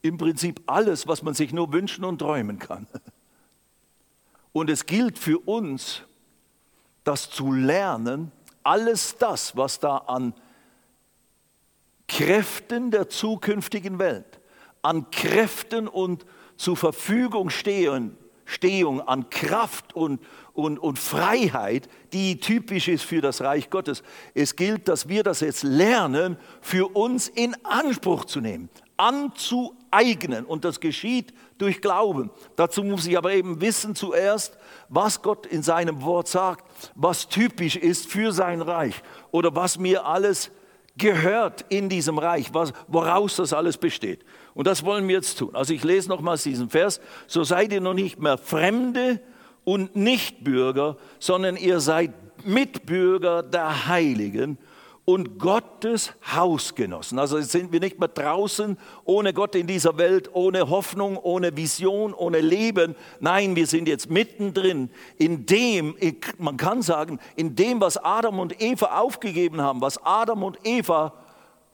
im 0.04 0.18
Prinzip 0.18 0.62
alles, 0.68 1.06
was 1.06 1.22
man 1.22 1.34
sich 1.34 1.52
nur 1.52 1.74
wünschen 1.74 2.06
und 2.06 2.20
träumen 2.20 2.60
kann. 2.60 2.88
Und 4.54 4.70
es 4.70 4.86
gilt 4.86 5.18
für 5.18 5.40
uns, 5.40 6.04
das 7.04 7.30
zu 7.30 7.52
lernen 7.52 8.32
Alles 8.64 9.18
das, 9.18 9.58
was 9.58 9.80
da 9.80 9.98
an 9.98 10.34
Kräften 12.12 12.92
der 12.92 13.08
zukünftigen 13.08 13.98
Welt, 13.98 14.42
an 14.82 15.10
Kräften 15.12 15.88
und 15.88 16.26
zur 16.58 16.76
Verfügung 16.76 17.50
stehen, 17.50 18.18
Stehung, 18.44 19.00
an 19.00 19.30
Kraft 19.30 19.96
und, 19.96 20.20
und, 20.52 20.78
und 20.78 21.00
Freiheit, 21.00 21.88
die 22.12 22.38
typisch 22.42 22.90
ist 22.90 23.04
für 23.04 23.22
das 23.22 23.40
Reich 23.40 23.70
Gottes. 23.70 24.04
Es 24.34 24.58
gilt, 24.58 24.90
dass 24.90 25.08
wir 25.08 25.24
das 25.24 25.40
jetzt 25.40 25.64
lernen, 25.64 26.36
für 26.60 26.94
uns 26.94 27.30
in 27.30 27.56
Anspruch 27.64 28.26
zu 28.26 28.42
nehmen, 28.42 28.70
anzueignen. 28.98 30.44
Und 30.44 30.66
das 30.66 30.82
geschieht 30.82 31.34
durch 31.60 31.82
Glauben. 31.82 32.30
Dazu 32.58 32.84
muss 32.84 33.08
ich 33.08 33.18
aber 33.18 33.32
eben 33.32 33.62
wissen 33.62 33.96
zuerst, 33.96 34.58
was 34.90 35.22
Gott 35.22 35.46
in 35.46 35.64
seinem 35.64 36.02
Wort 36.02 36.28
sagt, 36.28 36.66
was 36.94 37.30
typisch 37.30 37.78
ist 37.78 38.12
für 38.12 38.34
sein 38.34 38.62
Reich 38.62 39.02
oder 39.32 39.56
was 39.56 39.80
mir 39.80 40.06
alles 40.06 40.52
gehört 40.98 41.66
in 41.70 41.90
diesem 41.90 42.18
Reich, 42.18 42.54
was, 42.54 42.74
woraus 42.88 43.38
das 43.38 43.54
alles 43.54 43.78
besteht. 43.78 44.26
Und 44.54 44.68
das 44.68 44.84
wollen 44.84 45.08
wir 45.08 45.16
jetzt 45.16 45.38
tun. 45.38 45.56
Also 45.56 45.74
ich 45.74 45.84
lese 45.84 46.10
nochmals 46.10 46.44
diesen 46.44 46.70
Vers. 46.70 47.00
So 47.28 47.44
seid 47.44 47.72
ihr 47.72 47.82
noch 47.82 47.94
nicht 47.94 48.20
mehr 48.20 48.38
Fremde 48.38 49.20
und 49.64 49.96
Nichtbürger, 49.96 50.98
sondern 51.20 51.56
ihr 51.56 51.80
seid 51.80 52.12
Mitbürger 52.46 53.44
der 53.44 53.88
Heiligen 53.88 54.58
und 55.12 55.40
Gottes 55.40 56.14
Hausgenossen. 56.34 57.20
Also 57.20 57.42
sind 57.42 57.74
wir 57.74 57.82
nicht 57.82 58.00
mehr 58.00 58.08
draußen 58.08 58.78
ohne 59.04 59.34
Gott 59.34 59.56
in 59.56 59.68
dieser 59.68 59.98
Welt, 59.98 60.30
ohne 60.32 60.70
Hoffnung, 60.70 61.18
ohne 61.18 61.58
Vision, 61.58 62.14
ohne 62.14 62.40
Leben. 62.40 62.96
Nein, 63.20 63.58
wir 63.58 63.68
sind 63.68 63.90
jetzt 63.90 64.10
mittendrin 64.10 64.90
in 65.18 65.46
dem, 65.46 65.98
man 66.38 66.56
kann 66.56 66.82
sagen, 66.82 67.20
in 67.36 67.56
dem, 67.56 67.82
was 67.82 67.98
Adam 67.98 68.40
und 68.40 68.62
Eva 68.62 69.00
aufgegeben 69.02 69.60
haben, 69.60 69.82
was 69.82 70.00
Adam 70.06 70.44
und 70.44 70.60
Eva 70.64 71.14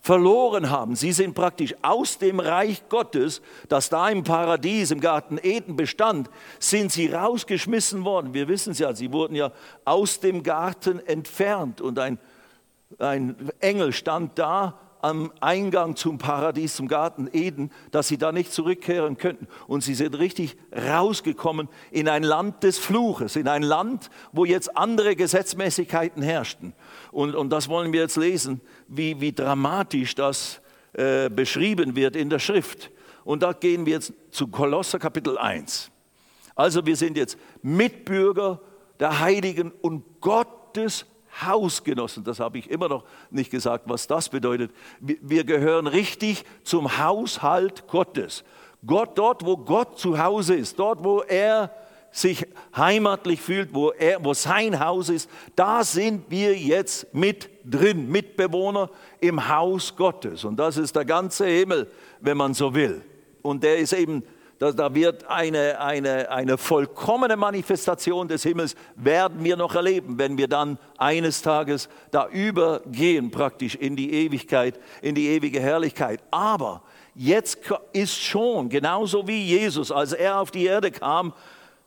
verloren 0.02 0.72
haben. 0.72 0.96
Sie 0.96 1.12
sind 1.12 1.36
praktisch 1.36 1.76
aus 1.84 2.18
dem 2.18 2.40
Reich 2.40 2.90
Gottes, 2.90 3.42
das 3.70 3.90
da 3.90 4.10
im 4.10 4.24
Paradies, 4.24 4.90
im 4.90 5.00
Garten 5.00 5.38
Eden 5.42 5.76
bestand, 5.76 6.30
sind 6.60 6.92
sie 6.92 7.08
rausgeschmissen 7.08 8.04
worden. 8.04 8.34
Wir 8.34 8.48
wissen 8.48 8.72
es 8.72 8.80
ja, 8.80 8.94
sie 8.96 9.12
wurden 9.12 9.36
ja 9.36 9.52
aus 9.86 10.20
dem 10.20 10.42
Garten 10.42 11.06
entfernt 11.06 11.82
und 11.82 12.00
ein, 12.00 12.18
ein 13.00 13.36
Engel 13.60 13.92
stand 13.92 14.40
da 14.40 14.80
am 15.02 15.32
Eingang 15.40 15.96
zum 15.96 16.18
Paradies, 16.18 16.76
zum 16.76 16.88
Garten 16.88 17.30
Eden, 17.32 17.72
dass 17.92 18.08
sie 18.08 18.18
da 18.18 18.32
nicht 18.32 18.52
zurückkehren 18.52 19.18
könnten. 19.18 19.48
Und 19.68 19.82
sie 19.82 19.94
sind 19.94 20.18
richtig 20.18 20.58
rausgekommen 20.76 21.70
in 21.92 22.10
ein 22.10 22.24
Land 22.24 22.64
des 22.64 22.78
Fluches, 22.78 23.36
in 23.36 23.48
ein 23.48 23.62
Land, 23.62 24.10
wo 24.32 24.46
jetzt 24.46 24.76
andere 24.76 25.16
Gesetzmäßigkeiten 25.16 26.24
herrschten. 26.24 26.74
Und, 27.12 27.36
und 27.36 27.52
das 27.52 27.70
wollen 27.70 27.94
wir 27.94 28.02
jetzt 28.02 28.18
lesen, 28.18 28.62
wie, 28.88 29.22
wie 29.22 29.34
dramatisch 29.34 30.16
das 30.16 30.62
äh, 30.94 31.30
beschrieben 31.30 31.96
wird 31.96 32.16
in 32.16 32.30
der 32.30 32.40
Schrift. 32.40 32.92
Und 33.24 33.44
da 33.44 33.54
gehen 33.54 33.86
wir 33.86 33.94
jetzt 33.94 34.14
zu 34.32 34.48
Kolosser 34.48 35.00
Kapitel 35.00 35.38
1. 35.38 35.92
Also 36.56 36.86
wir 36.86 36.96
sind 36.96 37.18
jetzt 37.18 37.38
Mitbürger 37.62 38.62
der 39.00 39.20
Heiligen 39.20 39.72
und 39.82 40.22
Gottes 40.22 41.06
Hausgenossen. 41.46 42.24
Das 42.24 42.40
habe 42.40 42.58
ich 42.58 42.70
immer 42.70 42.90
noch 42.90 43.04
nicht 43.30 43.52
gesagt, 43.52 43.84
was 43.88 44.08
das 44.08 44.30
bedeutet. 44.30 44.72
Wir 45.00 45.44
gehören 45.44 45.88
richtig 45.88 46.44
zum 46.64 46.98
Haushalt 46.98 47.88
Gottes. 47.88 48.44
Gott 48.86 49.18
dort, 49.18 49.46
wo 49.46 49.58
Gott 49.58 50.00
zu 50.00 50.18
Hause 50.18 50.56
ist, 50.56 50.78
dort, 50.80 51.04
wo 51.04 51.22
er 51.22 51.72
sich 52.12 52.48
heimatlich 52.76 53.42
fühlt, 53.42 53.74
wo, 53.74 53.92
er, 53.92 54.24
wo 54.24 54.34
sein 54.34 54.80
Haus 54.80 55.10
ist, 55.10 55.30
da 55.56 55.84
sind 55.84 56.30
wir 56.30 56.58
jetzt 56.58 57.14
mit 57.14 57.50
drin, 57.64 58.10
Mitbewohner 58.10 58.90
im 59.20 59.50
Haus 59.50 59.96
Gottes. 59.96 60.44
Und 60.44 60.58
das 60.58 60.78
ist 60.78 60.96
der 60.96 61.06
ganze 61.06 61.46
Himmel, 61.46 61.92
wenn 62.20 62.38
man 62.38 62.54
so 62.54 62.74
will. 62.74 63.02
Und 63.42 63.64
der 63.64 63.78
ist 63.78 63.94
eben 63.94 64.24
da, 64.60 64.72
da 64.72 64.94
wird 64.96 65.28
eine, 65.28 65.80
eine, 65.80 66.32
eine 66.32 66.58
vollkommene 66.58 67.38
Manifestation 67.38 68.28
des 68.28 68.44
Himmels, 68.44 68.76
werden 68.96 69.44
wir 69.44 69.56
noch 69.56 69.76
erleben, 69.76 70.18
wenn 70.18 70.38
wir 70.38 70.48
dann 70.48 70.80
eines 70.98 71.42
Tages 71.42 71.90
da 72.12 72.28
übergehen, 72.28 73.30
praktisch 73.30 73.76
in 73.76 73.96
die 73.96 74.14
Ewigkeit, 74.14 74.80
in 75.02 75.14
die 75.14 75.28
ewige 75.28 75.60
Herrlichkeit. 75.60 76.22
Aber 76.32 76.82
jetzt 77.14 77.60
ist 77.94 78.18
schon, 78.18 78.70
genauso 78.70 79.28
wie 79.28 79.44
Jesus, 79.44 79.92
als 79.92 80.14
er 80.14 80.40
auf 80.40 80.50
die 80.50 80.66
Erde 80.66 80.92
kam, 80.92 81.34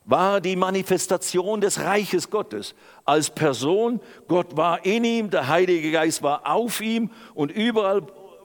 war 0.05 0.41
die 0.41 0.55
Manifestation 0.55 1.61
des 1.61 1.79
Reiches 1.79 2.29
Gottes. 2.29 2.73
Als 3.05 3.29
Person, 3.29 3.99
Gott 4.27 4.57
war 4.57 4.85
in 4.85 5.03
ihm, 5.03 5.29
der 5.29 5.47
Heilige 5.47 5.91
Geist 5.91 6.23
war 6.23 6.49
auf 6.49 6.81
ihm 6.81 7.11
und 7.35 7.51
überall, 7.51 8.01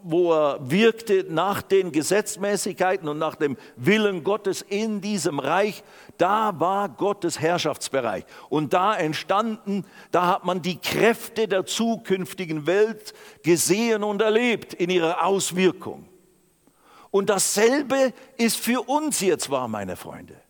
wo 0.08 0.32
er 0.32 0.70
wirkte 0.70 1.26
nach 1.28 1.62
den 1.62 1.90
Gesetzmäßigkeiten 1.90 3.08
und 3.08 3.18
nach 3.18 3.34
dem 3.34 3.56
Willen 3.76 4.22
Gottes 4.22 4.62
in 4.62 5.00
diesem 5.00 5.38
Reich, 5.38 5.82
da 6.16 6.58
war 6.58 6.88
Gottes 6.88 7.40
Herrschaftsbereich. 7.40 8.24
Und 8.48 8.72
da 8.72 8.96
entstanden, 8.96 9.84
da 10.12 10.26
hat 10.26 10.44
man 10.44 10.62
die 10.62 10.78
Kräfte 10.78 11.48
der 11.48 11.66
zukünftigen 11.66 12.66
Welt 12.66 13.14
gesehen 13.42 14.04
und 14.04 14.22
erlebt 14.22 14.74
in 14.74 14.90
ihrer 14.90 15.24
Auswirkung. 15.24 16.08
Und 17.10 17.28
dasselbe 17.28 18.12
ist 18.36 18.56
für 18.56 18.88
uns 18.88 19.20
jetzt 19.20 19.50
wahr, 19.50 19.68
meine 19.68 19.96
Freunde. 19.96 20.45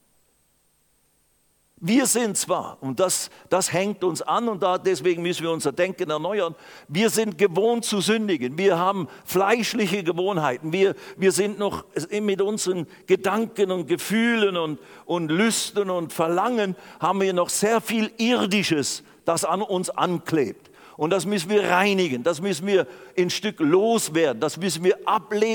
Wir 1.79 2.07
sind 2.07 2.39
zwar, 2.39 2.79
und 2.81 3.01
das, 3.01 3.29
das 3.51 3.71
hängt 3.71 4.03
uns 4.03 4.23
an 4.23 4.49
und 4.49 4.63
da, 4.63 4.79
deswegen 4.79 5.21
müssen 5.21 5.43
wir 5.43 5.51
unser 5.51 5.73
Denken 5.73 6.09
erneuern, 6.09 6.55
wir 6.89 7.11
sind 7.11 7.37
gewohnt 7.37 7.85
zu 7.85 8.01
sündigen, 8.01 8.57
wir 8.57 8.79
haben 8.79 9.09
fleischliche 9.27 10.03
Gewohnheiten, 10.03 10.73
wir, 10.73 10.95
wir 11.19 11.33
sind 11.33 11.59
noch 11.59 11.85
mit 12.11 12.41
unseren 12.41 12.87
Gedanken 13.07 13.71
und 13.71 13.89
Gefühlen 13.89 14.57
und, 14.57 14.79
und 15.05 15.31
Lüsten 15.31 15.91
und 15.91 16.15
Verlangen, 16.15 16.77
haben 16.99 17.21
wir 17.21 17.35
noch 17.35 17.51
sehr 17.51 17.83
viel 17.83 18.11
Irdisches, 18.17 19.03
das 19.27 19.45
an 19.45 19.61
uns 19.61 19.91
anklebt. 19.91 20.71
Und 20.97 21.11
das 21.11 21.27
müssen 21.27 21.51
wir 21.51 21.69
reinigen, 21.69 22.23
das 22.23 22.41
müssen 22.41 22.67
wir 22.67 22.87
ein 23.19 23.29
Stück 23.29 23.61
loswerden, 23.61 24.41
das 24.41 24.57
müssen 24.57 24.83
wir 24.83 24.97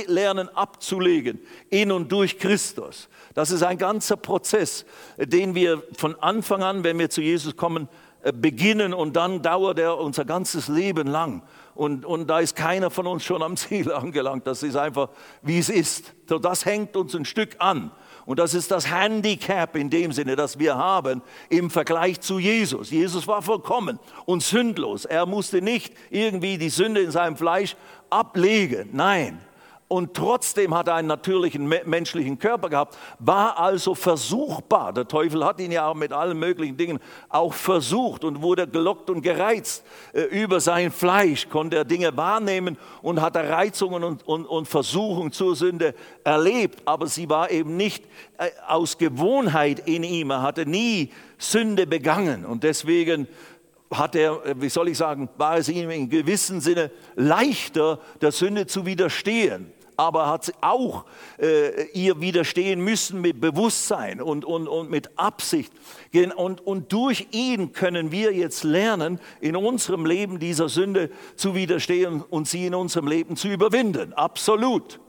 lernen 0.08 0.50
abzulegen 0.50 1.40
in 1.70 1.92
und 1.92 2.12
durch 2.12 2.38
Christus. 2.38 3.10
Das 3.34 3.50
ist 3.50 3.64
ein 3.64 3.78
ganzer 3.78 4.18
Prozess, 4.18 4.86
den 5.18 5.56
wir 5.56 5.82
von 5.98 6.16
Anfang 6.22 6.62
an, 6.62 6.84
wenn 6.84 7.00
wir 7.00 7.10
zu 7.10 7.22
Jesus 7.22 7.56
kommen, 7.56 7.88
äh, 8.24 8.32
beginnen 8.32 8.94
und 8.94 9.16
dann 9.16 9.42
dauert 9.42 9.80
er 9.80 9.98
unser 9.98 10.26
ganzes 10.26 10.68
Leben 10.68 11.08
lang. 11.08 11.42
Und, 11.74 12.06
und 12.06 12.28
da 12.28 12.40
ist 12.40 12.56
keiner 12.56 12.92
von 12.92 13.08
uns 13.08 13.24
schon 13.24 13.42
am 13.42 13.58
Ziel 13.58 13.92
angelangt. 13.92 14.46
Das 14.46 14.62
ist 14.62 14.76
einfach, 14.76 15.10
wie 15.42 15.58
es 15.58 15.70
ist. 15.70 16.14
So, 16.30 16.38
das 16.38 16.66
hängt 16.66 16.96
uns 16.96 17.16
ein 17.16 17.26
Stück 17.26 17.56
an. 17.58 17.92
Und 18.26 18.40
das 18.40 18.54
ist 18.54 18.72
das 18.72 18.90
Handicap 18.90 19.76
in 19.76 19.90
dem 19.90 20.12
Sinne, 20.12 20.36
das 20.36 20.60
wir 20.60 20.78
haben 20.78 21.22
im 21.50 21.70
Vergleich 21.70 22.22
zu 22.22 22.40
Jesus. 22.40 22.92
Jesus 22.92 23.28
war 23.28 23.42
vollkommen 23.42 24.00
und 24.26 24.44
sündlos. 24.44 25.06
Er 25.06 25.26
musste 25.26 25.62
nicht 25.62 25.94
irgendwie 26.10 26.58
die 26.58 26.70
Sünde 26.70 27.02
in 27.02 27.12
seinem 27.12 27.36
Fleisch 27.36 27.76
ablegen. 28.10 28.90
Nein, 28.94 29.40
und 29.92 30.14
trotzdem 30.14 30.74
hat 30.74 30.88
er 30.88 30.96
einen 30.96 31.10
natürlichen 31.10 31.68
menschlichen 31.68 32.40
Körper 32.40 32.70
gehabt, 32.70 32.98
war 33.20 33.60
also 33.60 33.94
versuchbar. 33.94 34.94
Der 34.94 35.06
Teufel 35.06 35.44
hat 35.44 35.60
ihn 35.60 35.74
ja 35.74 35.86
auch 35.86 35.96
mit 35.96 36.14
allen 36.14 36.40
möglichen 36.40 36.78
Dingen 36.78 37.00
auch 37.28 37.54
versucht 37.54 38.24
und 38.24 38.42
wurde 38.42 38.70
gelockt 38.70 39.10
und 39.10 39.22
gereizt. 39.22 39.84
Äh, 40.14 40.22
über 40.22 40.62
sein 40.62 40.94
Fleisch 40.94 41.50
konnte 41.50 41.76
er 41.76 41.84
Dinge 41.84 42.16
wahrnehmen 42.16 42.78
und 43.02 43.20
hat 43.20 43.36
Reizungen 43.36 44.06
und, 44.06 44.26
und, 44.26 44.46
und 44.46 44.66
Versuchungen 44.66 45.34
zur 45.34 45.58
Sünde 45.58 45.94
erlebt. 46.24 46.84
Aber 46.86 47.08
sie 47.08 47.30
war 47.30 47.52
eben 47.52 47.76
nicht 47.76 48.06
äh, 48.38 48.50
aus 48.70 48.98
Gewohnheit 48.98 49.90
in 49.90 50.04
ihm. 50.04 50.30
Er 50.30 50.42
hatte 50.42 50.66
nie 50.66 51.12
Sünde 51.38 51.86
begangen 51.86 52.46
und 52.46 52.64
deswegen 52.64 53.28
hat 53.94 54.16
er, 54.16 54.46
äh, 54.46 54.56
wie 54.58 54.70
soll 54.70 54.88
ich 54.88 54.98
sagen, 54.98 55.28
war 55.36 55.58
es 55.58 55.68
ihm 55.68 55.90
in 55.90 56.10
gewissem 56.10 56.62
Sinne 56.62 56.92
leichter, 57.18 58.00
der 58.22 58.32
Sünde 58.32 58.68
zu 58.68 58.86
widerstehen 58.86 59.74
aber 59.98 60.28
hat 60.28 60.54
auch 60.62 61.06
äh, 61.40 61.84
ihr 61.94 62.22
widerstehen 62.22 62.82
müssen 62.82 63.22
mit 63.22 63.40
Bewusstsein 63.42 64.22
und, 64.22 64.46
und, 64.46 64.68
und 64.68 64.90
mit 64.90 65.18
Absicht. 65.18 65.72
Und, 66.36 66.66
und 66.66 66.92
durch 66.92 67.28
ihn 67.32 67.72
können 67.72 68.12
wir 68.12 68.34
jetzt 68.34 68.64
lernen, 68.64 69.20
in 69.40 69.56
unserem 69.56 70.06
Leben 70.06 70.40
dieser 70.40 70.70
Sünde 70.70 71.10
zu 71.36 71.56
widerstehen 71.56 72.24
und 72.30 72.48
sie 72.48 72.66
in 72.66 72.76
unserem 72.76 73.08
Leben 73.08 73.36
zu 73.36 73.48
überwinden. 73.48 74.14
Absolut. 74.14 75.00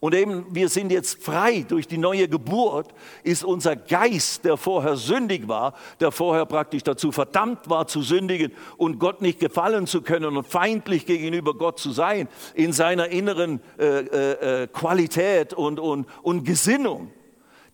Und 0.00 0.14
eben, 0.14 0.46
wir 0.54 0.68
sind 0.68 0.92
jetzt 0.92 1.24
frei 1.24 1.64
durch 1.66 1.88
die 1.88 1.98
neue 1.98 2.28
Geburt, 2.28 2.94
ist 3.24 3.42
unser 3.42 3.74
Geist, 3.74 4.44
der 4.44 4.56
vorher 4.56 4.96
sündig 4.96 5.48
war, 5.48 5.74
der 5.98 6.12
vorher 6.12 6.46
praktisch 6.46 6.84
dazu 6.84 7.10
verdammt 7.10 7.68
war 7.68 7.88
zu 7.88 8.02
sündigen 8.02 8.52
und 8.76 9.00
Gott 9.00 9.22
nicht 9.22 9.40
gefallen 9.40 9.88
zu 9.88 10.02
können 10.02 10.36
und 10.36 10.46
feindlich 10.46 11.04
gegenüber 11.04 11.52
Gott 11.54 11.80
zu 11.80 11.90
sein, 11.90 12.28
in 12.54 12.72
seiner 12.72 13.08
inneren 13.08 13.60
äh, 13.76 13.84
äh, 13.84 14.62
äh 14.62 14.66
Qualität 14.68 15.52
und, 15.52 15.80
und, 15.80 16.06
und 16.22 16.44
Gesinnung. 16.44 17.10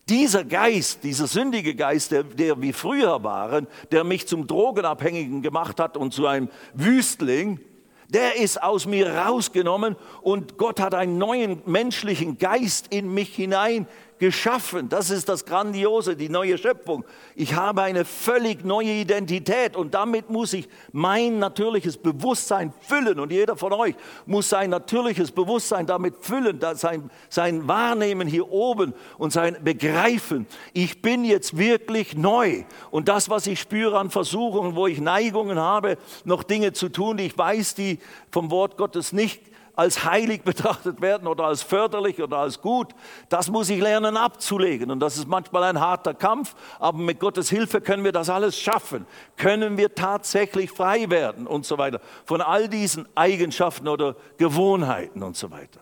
Dieser 0.08 0.44
Geist, 0.44 1.04
dieser 1.04 1.26
sündige 1.26 1.74
Geist, 1.74 2.10
der, 2.10 2.24
der 2.24 2.60
wie 2.62 2.72
früher 2.72 3.22
waren, 3.22 3.66
der 3.90 4.04
mich 4.04 4.26
zum 4.26 4.46
Drogenabhängigen 4.46 5.42
gemacht 5.42 5.78
hat 5.78 5.96
und 5.98 6.14
zu 6.14 6.26
einem 6.26 6.48
Wüstling, 6.72 7.60
der 8.08 8.36
ist 8.36 8.62
aus 8.62 8.86
mir 8.86 9.14
rausgenommen 9.14 9.96
und 10.22 10.58
Gott 10.58 10.80
hat 10.80 10.94
einen 10.94 11.18
neuen 11.18 11.62
menschlichen 11.66 12.38
Geist 12.38 12.88
in 12.88 13.12
mich 13.12 13.34
hinein 13.34 13.86
geschaffen. 14.18 14.88
Das 14.88 15.10
ist 15.10 15.28
das 15.28 15.44
Grandiose, 15.44 16.16
die 16.16 16.28
neue 16.28 16.56
Schöpfung. 16.56 17.04
Ich 17.34 17.54
habe 17.54 17.82
eine 17.82 18.04
völlig 18.04 18.64
neue 18.64 18.92
Identität 18.92 19.76
und 19.76 19.94
damit 19.94 20.30
muss 20.30 20.52
ich 20.52 20.68
mein 20.92 21.38
natürliches 21.38 21.96
Bewusstsein 21.96 22.72
füllen. 22.80 23.18
Und 23.18 23.32
jeder 23.32 23.56
von 23.56 23.72
euch 23.72 23.94
muss 24.26 24.48
sein 24.48 24.70
natürliches 24.70 25.32
Bewusstsein 25.32 25.86
damit 25.86 26.16
füllen, 26.20 26.60
sein, 26.74 27.10
sein 27.28 27.66
Wahrnehmen 27.66 28.28
hier 28.28 28.50
oben 28.50 28.94
und 29.18 29.32
sein 29.32 29.56
Begreifen. 29.62 30.46
Ich 30.72 31.02
bin 31.02 31.24
jetzt 31.24 31.58
wirklich 31.58 32.16
neu. 32.16 32.64
Und 32.90 33.08
das, 33.08 33.28
was 33.28 33.46
ich 33.46 33.60
spüre 33.60 33.98
an 33.98 34.10
Versuchungen, 34.10 34.76
wo 34.76 34.86
ich 34.86 35.00
Neigungen 35.00 35.58
habe, 35.58 35.98
noch 36.24 36.44
Dinge 36.44 36.72
zu 36.72 36.88
tun, 36.88 37.16
die 37.16 37.26
ich 37.26 37.36
weiß, 37.36 37.74
die 37.74 37.98
vom 38.30 38.50
Wort 38.50 38.76
Gottes 38.76 39.12
nicht 39.12 39.53
als 39.76 40.04
heilig 40.04 40.42
betrachtet 40.44 41.00
werden 41.00 41.26
oder 41.26 41.44
als 41.44 41.62
förderlich 41.62 42.22
oder 42.22 42.38
als 42.38 42.60
gut. 42.60 42.94
Das 43.28 43.50
muss 43.50 43.70
ich 43.70 43.80
lernen 43.80 44.16
abzulegen. 44.16 44.90
Und 44.90 45.00
das 45.00 45.16
ist 45.16 45.28
manchmal 45.28 45.64
ein 45.64 45.80
harter 45.80 46.14
Kampf, 46.14 46.54
aber 46.78 46.98
mit 46.98 47.20
Gottes 47.20 47.50
Hilfe 47.50 47.80
können 47.80 48.04
wir 48.04 48.12
das 48.12 48.30
alles 48.30 48.58
schaffen. 48.58 49.06
Können 49.36 49.76
wir 49.76 49.94
tatsächlich 49.94 50.70
frei 50.70 51.10
werden 51.10 51.46
und 51.46 51.66
so 51.66 51.78
weiter. 51.78 52.00
Von 52.24 52.40
all 52.40 52.68
diesen 52.68 53.06
Eigenschaften 53.14 53.88
oder 53.88 54.16
Gewohnheiten 54.38 55.22
und 55.22 55.36
so 55.36 55.50
weiter. 55.50 55.80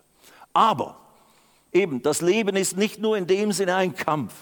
Aber 0.53 0.97
eben, 1.73 2.03
das 2.03 2.21
Leben 2.21 2.57
ist 2.57 2.77
nicht 2.77 3.01
nur 3.01 3.17
in 3.17 3.27
dem 3.27 3.53
Sinne 3.53 3.77
ein 3.77 3.95
Kampf. 3.95 4.33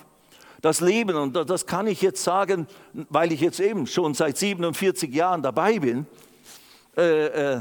Das 0.60 0.80
Leben, 0.80 1.16
und 1.16 1.34
das 1.34 1.64
kann 1.66 1.86
ich 1.86 2.02
jetzt 2.02 2.22
sagen, 2.22 2.66
weil 2.92 3.32
ich 3.32 3.40
jetzt 3.40 3.60
eben 3.60 3.86
schon 3.86 4.12
seit 4.12 4.36
47 4.36 5.12
Jahren 5.14 5.42
dabei 5.42 5.78
bin, 5.78 6.06
äh, 6.96 7.26
äh, 7.26 7.60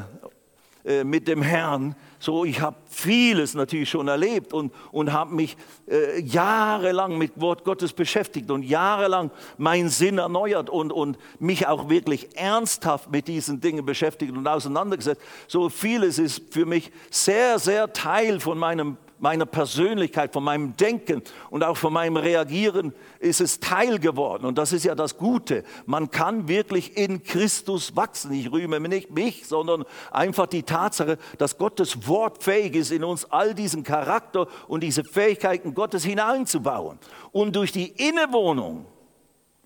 äh, 0.89 1.03
mit 1.03 1.27
dem 1.27 1.43
Herrn. 1.43 1.95
So, 2.17 2.45
ich 2.45 2.61
habe 2.61 2.75
vieles 2.87 3.53
natürlich 3.53 3.91
schon 3.91 4.07
erlebt 4.07 4.53
und, 4.53 4.73
und 4.91 5.13
habe 5.13 5.35
mich 5.35 5.55
äh, 5.87 6.19
jahrelang 6.19 7.15
mit 7.15 7.39
Wort 7.39 7.63
Gottes 7.63 7.93
beschäftigt 7.93 8.49
und 8.49 8.63
jahrelang 8.63 9.29
meinen 9.59 9.89
Sinn 9.89 10.17
erneuert 10.17 10.67
und, 10.67 10.91
und 10.91 11.19
mich 11.37 11.67
auch 11.67 11.89
wirklich 11.89 12.35
ernsthaft 12.35 13.11
mit 13.11 13.27
diesen 13.27 13.61
Dingen 13.61 13.85
beschäftigt 13.85 14.35
und 14.35 14.47
auseinandergesetzt. 14.47 15.21
So 15.47 15.69
vieles 15.69 16.17
ist 16.17 16.51
für 16.51 16.65
mich 16.65 16.91
sehr, 17.11 17.59
sehr 17.59 17.93
Teil 17.93 18.39
von 18.39 18.57
meinem 18.57 18.97
meiner 19.19 19.45
Persönlichkeit, 19.45 20.33
von 20.33 20.43
meinem 20.43 20.75
Denken 20.75 21.21
und 21.49 21.63
auch 21.63 21.77
von 21.77 21.93
meinem 21.93 22.17
Reagieren 22.17 22.93
ist 23.19 23.41
es 23.41 23.59
Teil 23.59 23.99
geworden. 23.99 24.45
Und 24.45 24.57
das 24.57 24.71
ist 24.73 24.85
ja 24.85 24.95
das 24.95 25.17
Gute. 25.17 25.63
Man 25.85 26.11
kann 26.11 26.47
wirklich 26.47 26.97
in 26.97 27.23
Christus 27.23 27.95
wachsen. 27.95 28.31
Ich 28.33 28.51
rühme 28.51 28.79
nicht 28.79 29.11
mich, 29.11 29.47
sondern 29.47 29.85
einfach 30.11 30.47
die 30.47 30.63
Tatsache, 30.63 31.17
dass 31.37 31.57
Gottes 31.57 32.07
Wort 32.07 32.43
fähig 32.43 32.75
ist, 32.75 32.91
in 32.91 33.03
uns 33.03 33.25
all 33.25 33.53
diesen 33.53 33.83
Charakter 33.83 34.47
und 34.67 34.81
diese 34.81 35.03
Fähigkeiten 35.03 35.73
Gottes 35.73 36.03
hineinzubauen. 36.03 36.99
Und 37.31 37.55
durch 37.55 37.71
die 37.71 37.87
Innewohnung 37.87 38.85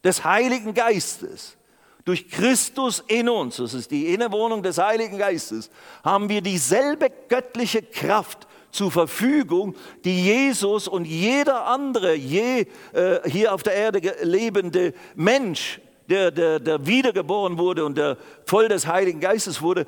des 0.04 0.24
Heiligen 0.24 0.74
Geistes, 0.74 1.58
durch 2.06 2.30
Christus 2.30 3.02
in 3.08 3.30
uns, 3.30 3.58
das 3.58 3.74
ist 3.74 3.92
die 3.92 4.14
Innewohnung 4.14 4.62
des 4.62 4.78
Heiligen 4.78 5.18
Geistes, 5.18 5.70
haben 6.04 6.28
wir 6.28 6.42
dieselbe 6.42 7.10
göttliche 7.30 7.82
Kraft, 7.82 8.48
zur 8.74 8.92
Verfügung, 8.92 9.76
die 10.04 10.26
Jesus 10.26 10.88
und 10.88 11.06
jeder 11.06 11.68
andere 11.68 12.16
je 12.16 12.66
äh, 12.92 13.20
hier 13.26 13.54
auf 13.54 13.64
der 13.64 13.74
Erde 13.74 14.02
lebende 14.24 14.94
Mensch, 15.16 15.80
der, 16.10 16.32
der, 16.32 16.60
der 16.60 16.86
wiedergeboren 16.86 17.58
wurde 17.58 17.86
und 17.86 17.98
der 17.98 18.18
voll 18.46 18.68
des 18.68 18.88
Heiligen 18.88 19.20
Geistes 19.20 19.62
wurde, 19.62 19.86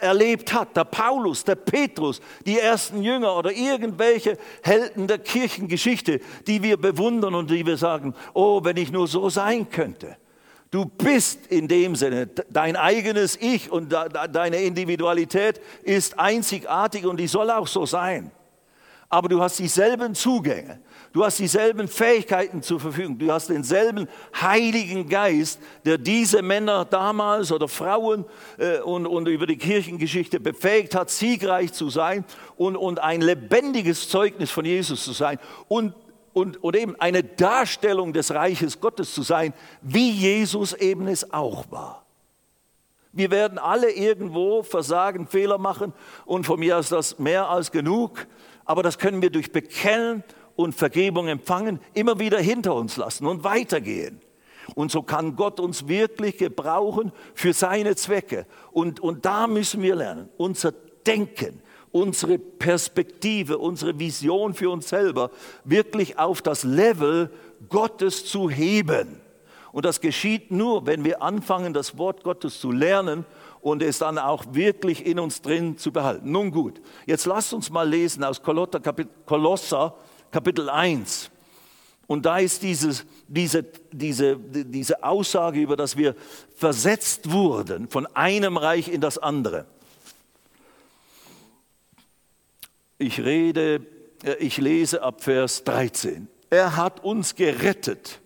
erlebt 0.00 0.52
hat. 0.52 0.76
Der 0.76 0.84
Paulus, 0.84 1.44
der 1.44 1.56
Petrus, 1.56 2.20
die 2.46 2.58
ersten 2.58 3.02
Jünger 3.02 3.36
oder 3.36 3.52
irgendwelche 3.52 4.38
Helden 4.62 5.06
der 5.06 5.18
Kirchengeschichte, 5.18 6.20
die 6.46 6.62
wir 6.62 6.78
bewundern 6.78 7.34
und 7.34 7.50
die 7.50 7.66
wir 7.66 7.76
sagen, 7.76 8.14
oh, 8.32 8.64
wenn 8.64 8.78
ich 8.78 8.90
nur 8.90 9.06
so 9.06 9.28
sein 9.28 9.70
könnte. 9.70 10.16
Du 10.74 10.86
bist 10.86 11.46
in 11.50 11.68
dem 11.68 11.94
Sinne, 11.94 12.26
dein 12.50 12.74
eigenes 12.74 13.36
Ich 13.40 13.70
und 13.70 13.92
deine 13.92 14.56
Individualität 14.56 15.60
ist 15.84 16.18
einzigartig 16.18 17.06
und 17.06 17.20
die 17.20 17.28
soll 17.28 17.48
auch 17.52 17.68
so 17.68 17.86
sein. 17.86 18.32
Aber 19.08 19.28
du 19.28 19.40
hast 19.40 19.60
dieselben 19.60 20.16
Zugänge, 20.16 20.80
du 21.12 21.24
hast 21.24 21.38
dieselben 21.38 21.86
Fähigkeiten 21.86 22.60
zur 22.60 22.80
Verfügung, 22.80 23.16
du 23.16 23.30
hast 23.30 23.50
denselben 23.50 24.08
Heiligen 24.34 25.08
Geist, 25.08 25.60
der 25.84 25.96
diese 25.96 26.42
Männer 26.42 26.84
damals 26.84 27.52
oder 27.52 27.68
Frauen 27.68 28.24
äh, 28.58 28.80
und, 28.80 29.06
und 29.06 29.28
über 29.28 29.46
die 29.46 29.58
Kirchengeschichte 29.58 30.40
befähigt 30.40 30.96
hat, 30.96 31.08
siegreich 31.08 31.72
zu 31.72 31.88
sein 31.88 32.24
und, 32.56 32.74
und 32.74 32.98
ein 32.98 33.20
lebendiges 33.20 34.08
Zeugnis 34.08 34.50
von 34.50 34.64
Jesus 34.64 35.04
zu 35.04 35.12
sein 35.12 35.38
und 35.68 35.94
und, 36.34 36.62
und 36.62 36.76
eben 36.76 37.00
eine 37.00 37.24
Darstellung 37.24 38.12
des 38.12 38.34
Reiches 38.34 38.80
Gottes 38.80 39.14
zu 39.14 39.22
sein, 39.22 39.54
wie 39.80 40.10
Jesus 40.10 40.74
eben 40.74 41.06
es 41.06 41.32
auch 41.32 41.70
war. 41.70 42.04
Wir 43.12 43.30
werden 43.30 43.58
alle 43.58 43.92
irgendwo 43.92 44.64
versagen, 44.64 45.28
Fehler 45.28 45.56
machen 45.56 45.94
und 46.26 46.44
von 46.44 46.58
mir 46.58 46.76
aus 46.76 46.88
das 46.88 47.18
mehr 47.20 47.48
als 47.48 47.70
genug, 47.70 48.26
aber 48.64 48.82
das 48.82 48.98
können 48.98 49.22
wir 49.22 49.30
durch 49.30 49.52
Bekennen 49.52 50.24
und 50.56 50.74
Vergebung 50.74 51.28
empfangen, 51.28 51.78
immer 51.94 52.18
wieder 52.18 52.40
hinter 52.40 52.74
uns 52.74 52.96
lassen 52.96 53.26
und 53.26 53.44
weitergehen. 53.44 54.20
Und 54.74 54.90
so 54.90 55.02
kann 55.02 55.36
Gott 55.36 55.60
uns 55.60 55.86
wirklich 55.86 56.38
gebrauchen 56.38 57.12
für 57.34 57.52
seine 57.52 57.94
Zwecke. 57.94 58.46
Und, 58.72 58.98
und 58.98 59.24
da 59.24 59.46
müssen 59.46 59.82
wir 59.82 59.94
lernen, 59.94 60.28
unser 60.36 60.72
Denken, 61.06 61.60
unsere 61.94 62.38
Perspektive, 62.38 63.58
unsere 63.58 64.00
Vision 64.00 64.52
für 64.52 64.68
uns 64.68 64.88
selber 64.88 65.30
wirklich 65.62 66.18
auf 66.18 66.42
das 66.42 66.64
Level 66.64 67.30
Gottes 67.68 68.26
zu 68.26 68.50
heben. 68.50 69.20
Und 69.70 69.84
das 69.84 70.00
geschieht 70.00 70.50
nur, 70.50 70.86
wenn 70.86 71.04
wir 71.04 71.22
anfangen, 71.22 71.72
das 71.72 71.96
Wort 71.96 72.24
Gottes 72.24 72.58
zu 72.58 72.72
lernen 72.72 73.24
und 73.60 73.80
es 73.80 73.98
dann 73.98 74.18
auch 74.18 74.44
wirklich 74.50 75.06
in 75.06 75.20
uns 75.20 75.40
drin 75.40 75.78
zu 75.78 75.92
behalten. 75.92 76.32
Nun 76.32 76.50
gut, 76.50 76.80
jetzt 77.06 77.26
lasst 77.26 77.54
uns 77.54 77.70
mal 77.70 77.88
lesen 77.88 78.24
aus 78.24 78.42
Kolosser 78.42 79.94
Kapitel 80.32 80.68
1. 80.68 81.30
Und 82.08 82.26
da 82.26 82.38
ist 82.38 82.64
dieses, 82.64 83.06
diese, 83.28 83.64
diese, 83.92 84.36
diese 84.36 85.04
Aussage 85.04 85.60
über, 85.60 85.76
dass 85.76 85.96
wir 85.96 86.16
versetzt 86.56 87.30
wurden 87.30 87.88
von 87.88 88.06
einem 88.14 88.56
Reich 88.56 88.88
in 88.88 89.00
das 89.00 89.16
andere. 89.16 89.66
Ich 92.98 93.20
rede, 93.20 93.86
äh, 94.24 94.34
ich 94.38 94.58
lese 94.58 95.02
ab 95.02 95.22
Vers 95.22 95.64
13. 95.64 96.28
Er 96.50 96.76
hat 96.76 97.02
uns 97.02 97.34
gerettet 97.34 98.20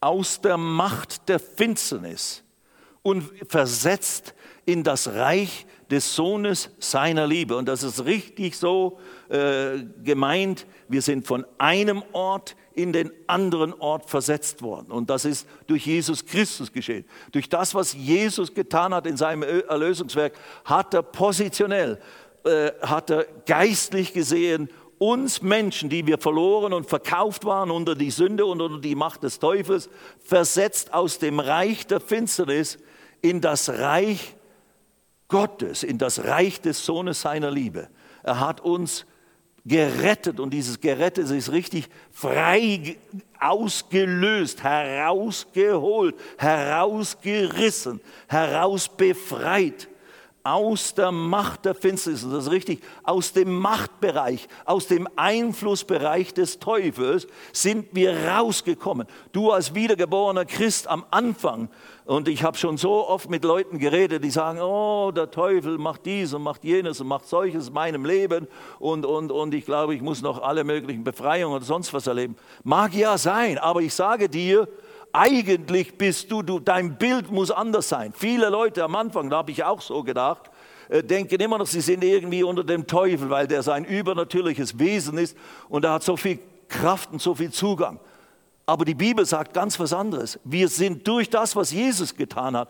aus 0.00 0.40
der 0.40 0.56
Macht 0.56 1.28
der 1.28 1.38
Finsternis 1.38 2.42
und 3.02 3.30
versetzt 3.48 4.34
in 4.66 4.82
das 4.82 5.08
Reich 5.08 5.66
des 5.90 6.14
Sohnes 6.14 6.70
seiner 6.78 7.26
Liebe. 7.26 7.56
Und 7.56 7.66
das 7.66 7.82
ist 7.82 8.04
richtig 8.04 8.56
so 8.56 8.98
äh, 9.28 9.84
gemeint. 10.02 10.66
Wir 10.88 11.02
sind 11.02 11.26
von 11.26 11.46
einem 11.58 12.02
Ort 12.12 12.56
in 12.72 12.92
den 12.92 13.12
anderen 13.26 13.72
Ort 13.74 14.10
versetzt 14.10 14.62
worden. 14.62 14.90
Und 14.90 15.10
das 15.10 15.24
ist 15.24 15.46
durch 15.66 15.86
Jesus 15.86 16.26
Christus 16.26 16.72
geschehen. 16.72 17.04
Durch 17.32 17.48
das, 17.48 17.74
was 17.74 17.92
Jesus 17.92 18.52
getan 18.52 18.92
hat 18.92 19.06
in 19.06 19.16
seinem 19.16 19.42
Erlösungswerk, 19.42 20.34
hat 20.64 20.92
er 20.94 21.02
positionell 21.02 22.00
äh, 22.44 22.72
hat 22.82 23.10
er 23.10 23.26
geistlich 23.46 24.12
gesehen 24.12 24.68
uns 24.98 25.42
Menschen, 25.42 25.90
die 25.90 26.06
wir 26.06 26.18
verloren 26.18 26.72
und 26.72 26.88
verkauft 26.88 27.44
waren 27.44 27.70
unter 27.70 27.94
die 27.94 28.10
Sünde 28.10 28.46
und 28.46 28.60
unter 28.60 28.80
die 28.80 28.94
Macht 28.94 29.22
des 29.22 29.38
Teufels, 29.38 29.90
versetzt 30.24 30.94
aus 30.94 31.18
dem 31.18 31.40
Reich 31.40 31.86
der 31.86 32.00
Finsternis 32.00 32.78
in 33.20 33.40
das 33.40 33.68
Reich 33.68 34.34
Gottes, 35.28 35.82
in 35.82 35.98
das 35.98 36.24
Reich 36.24 36.60
des 36.60 36.84
Sohnes 36.84 37.20
seiner 37.20 37.50
Liebe. 37.50 37.88
Er 38.22 38.40
hat 38.40 38.60
uns 38.60 39.04
gerettet 39.64 40.40
und 40.40 40.50
dieses 40.50 40.80
gerettet 40.80 41.30
ist 41.30 41.50
richtig 41.50 41.88
frei 42.10 42.96
ausgelöst, 43.40 44.62
herausgeholt, 44.62 46.14
herausgerissen, 46.38 48.00
herausbefreit 48.28 49.88
aus 50.44 50.94
der 50.94 51.10
Macht 51.10 51.64
der 51.64 51.74
Finsternis, 51.74 52.28
das 52.30 52.44
ist 52.44 52.50
richtig, 52.50 52.82
aus 53.02 53.32
dem 53.32 53.58
Machtbereich, 53.58 54.46
aus 54.66 54.86
dem 54.86 55.08
Einflussbereich 55.16 56.34
des 56.34 56.58
Teufels 56.58 57.26
sind 57.52 57.88
wir 57.92 58.28
rausgekommen. 58.28 59.06
Du 59.32 59.50
als 59.50 59.74
wiedergeborener 59.74 60.44
Christ 60.44 60.86
am 60.86 61.06
Anfang, 61.10 61.70
und 62.04 62.28
ich 62.28 62.42
habe 62.42 62.58
schon 62.58 62.76
so 62.76 63.08
oft 63.08 63.30
mit 63.30 63.44
Leuten 63.44 63.78
geredet, 63.78 64.22
die 64.22 64.30
sagen, 64.30 64.60
oh, 64.60 65.10
der 65.10 65.30
Teufel 65.30 65.78
macht 65.78 66.04
dies 66.04 66.34
und 66.34 66.42
macht 66.42 66.62
jenes 66.62 67.00
und 67.00 67.06
macht 67.06 67.26
solches 67.26 67.68
in 67.68 67.74
meinem 67.74 68.04
Leben 68.04 68.46
und, 68.78 69.06
und, 69.06 69.32
und 69.32 69.54
ich 69.54 69.64
glaube, 69.64 69.94
ich 69.94 70.02
muss 70.02 70.20
noch 70.20 70.42
alle 70.42 70.64
möglichen 70.64 71.02
Befreiungen 71.02 71.56
oder 71.56 71.64
sonst 71.64 71.94
was 71.94 72.06
erleben. 72.06 72.36
Mag 72.62 72.92
ja 72.92 73.16
sein, 73.16 73.56
aber 73.56 73.80
ich 73.80 73.94
sage 73.94 74.28
dir, 74.28 74.68
eigentlich 75.14 75.96
bist 75.96 76.30
du, 76.30 76.42
du, 76.42 76.58
dein 76.58 76.98
Bild 76.98 77.30
muss 77.30 77.50
anders 77.50 77.88
sein. 77.88 78.12
Viele 78.16 78.48
Leute 78.50 78.82
am 78.82 78.96
Anfang, 78.96 79.30
da 79.30 79.38
habe 79.38 79.52
ich 79.52 79.62
auch 79.62 79.80
so 79.80 80.02
gedacht, 80.02 80.50
äh, 80.88 81.02
denken 81.02 81.40
immer 81.40 81.56
noch, 81.56 81.66
sie 81.66 81.80
sind 81.80 82.02
irgendwie 82.02 82.42
unter 82.42 82.64
dem 82.64 82.86
Teufel, 82.86 83.30
weil 83.30 83.46
der 83.46 83.62
sein 83.62 83.84
übernatürliches 83.84 84.78
Wesen 84.78 85.16
ist 85.18 85.36
und 85.68 85.84
er 85.84 85.92
hat 85.92 86.02
so 86.02 86.16
viel 86.16 86.40
Kraft 86.68 87.12
und 87.12 87.22
so 87.22 87.34
viel 87.34 87.52
Zugang. 87.52 88.00
Aber 88.66 88.84
die 88.84 88.94
Bibel 88.94 89.24
sagt 89.24 89.54
ganz 89.54 89.78
was 89.78 89.92
anderes. 89.92 90.40
Wir 90.42 90.68
sind 90.68 91.06
durch 91.06 91.30
das, 91.30 91.54
was 91.54 91.70
Jesus 91.70 92.16
getan 92.16 92.56
hat, 92.56 92.68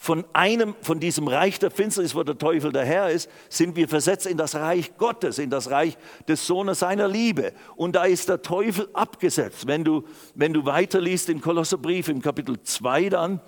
von 0.00 0.24
einem, 0.32 0.76
von 0.80 1.00
diesem 1.00 1.26
Reich 1.26 1.58
der 1.58 1.72
Finsternis, 1.72 2.14
wo 2.14 2.22
der 2.22 2.38
Teufel 2.38 2.72
der 2.72 2.84
Herr 2.84 3.10
ist, 3.10 3.28
sind 3.48 3.74
wir 3.74 3.88
versetzt 3.88 4.26
in 4.26 4.36
das 4.36 4.54
Reich 4.54 4.96
Gottes, 4.96 5.38
in 5.38 5.50
das 5.50 5.70
Reich 5.70 5.98
des 6.28 6.46
Sohnes 6.46 6.78
seiner 6.78 7.08
Liebe. 7.08 7.52
Und 7.74 7.96
da 7.96 8.04
ist 8.04 8.28
der 8.28 8.40
Teufel 8.40 8.88
abgesetzt. 8.92 9.66
Wenn 9.66 9.82
du, 9.82 10.04
wenn 10.36 10.52
du 10.52 10.64
weiterliest 10.64 11.28
im 11.30 11.40
Kolosserbrief 11.40 12.08
im 12.08 12.22
Kapitel 12.22 12.62
2 12.62 13.08
dann, 13.08 13.40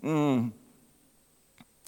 hm, 0.00 0.52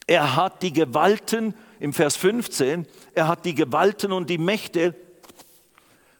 er 0.06 0.36
hat 0.36 0.62
die 0.62 0.74
Gewalten, 0.74 1.54
im 1.80 1.94
Vers 1.94 2.16
15, 2.16 2.86
er 3.14 3.26
hat 3.26 3.46
die 3.46 3.54
Gewalten 3.54 4.12
und 4.12 4.28
die 4.28 4.38
Mächte 4.38 4.94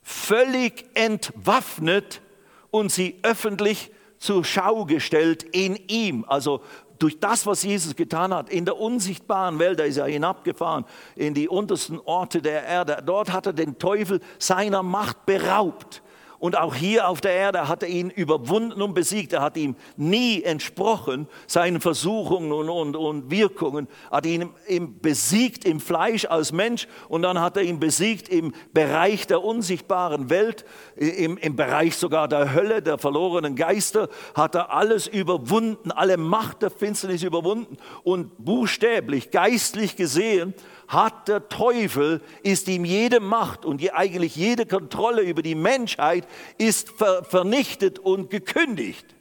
völlig 0.03 0.87
entwaffnet 0.95 2.23
und 2.71 2.91
sie 2.91 3.19
öffentlich 3.23 3.91
zur 4.19 4.43
Schau 4.43 4.87
gestellt 4.87 5.43
in 5.43 5.77
ihm. 5.89 6.25
Also 6.27 6.63
durch 6.99 7.19
das, 7.19 7.47
was 7.47 7.63
Jesus 7.63 7.97
getan 7.97 8.33
hat, 8.33 8.51
in 8.51 8.65
der 8.65 8.79
unsichtbaren 8.79 9.59
Welt, 9.59 9.81
da 9.81 9.85
ist 9.85 9.97
er 9.97 10.07
hinabgefahren, 10.07 10.85
in 11.17 11.35
die 11.35 11.49
untersten 11.49 12.01
Orte 12.01 12.41
der 12.41 12.65
Erde, 12.65 13.03
dort 13.05 13.33
hat 13.33 13.47
er 13.47 13.53
den 13.53 13.79
Teufel 13.79 14.21
seiner 14.39 14.83
Macht 14.83 15.27
beraubt. 15.27 16.03
Und 16.45 16.59
auch 16.59 16.75
hier 16.75 17.09
auf 17.09 17.23
der 17.23 17.33
Erde 17.33 17.69
hat 17.69 17.83
er 17.83 17.89
ihn 17.89 18.11
überwunden 18.11 18.83
und 18.83 18.93
besiegt. 18.93 19.33
Er 19.33 19.41
hat 19.41 19.57
ihm 19.57 19.77
nie 19.97 20.43
entsprochen, 20.43 21.27
seinen 21.47 21.81
Versuchungen 21.81 22.53
und, 22.53 22.69
und, 22.69 22.97
und 22.97 23.31
Wirkungen. 23.31 23.89
Hat 24.11 24.27
ihn 24.27 24.51
im, 24.67 25.01
besiegt 25.01 25.65
im 25.65 25.81
Fleisch 25.81 26.27
als 26.27 26.53
Mensch 26.53 26.87
und 27.09 27.23
dann 27.23 27.41
hat 27.41 27.57
er 27.57 27.63
ihn 27.63 27.81
besiegt 27.81 28.29
im 28.29 28.53
Bereich 28.75 29.27
der 29.27 29.43
unsichtbaren 29.43 30.29
Welt, 30.29 30.67
im, 30.97 31.39
im 31.39 31.57
Bereich 31.57 31.97
sogar 31.97 32.29
der 32.29 32.53
Hölle, 32.53 32.83
der 32.83 32.99
verlorenen 32.99 33.57
Geister, 33.57 34.11
hat 34.35 34.55
er 34.55 34.71
alles 34.71 35.07
überwunden, 35.07 35.93
alle 35.93 36.19
Macht 36.19 36.61
der 36.61 36.69
Finsternis 36.69 37.23
überwunden. 37.23 37.79
Und 38.03 38.45
buchstäblich, 38.45 39.31
geistlich 39.31 39.97
gesehen, 39.97 40.53
hat 40.89 41.29
der 41.29 41.49
Teufel, 41.49 42.21
ist 42.43 42.69
ihm 42.69 42.85
jede 42.85 43.21
Macht 43.21 43.65
und 43.65 43.83
eigentlich 43.93 44.37
jede 44.37 44.67
Kontrolle 44.67 45.23
über 45.23 45.43
die 45.43 45.55
Menschheit 45.55 46.27
ist 46.59 46.91
ver 46.91 47.25
vernichtet 47.25 47.99
und 47.99 48.31
gekündigt. 48.31 49.15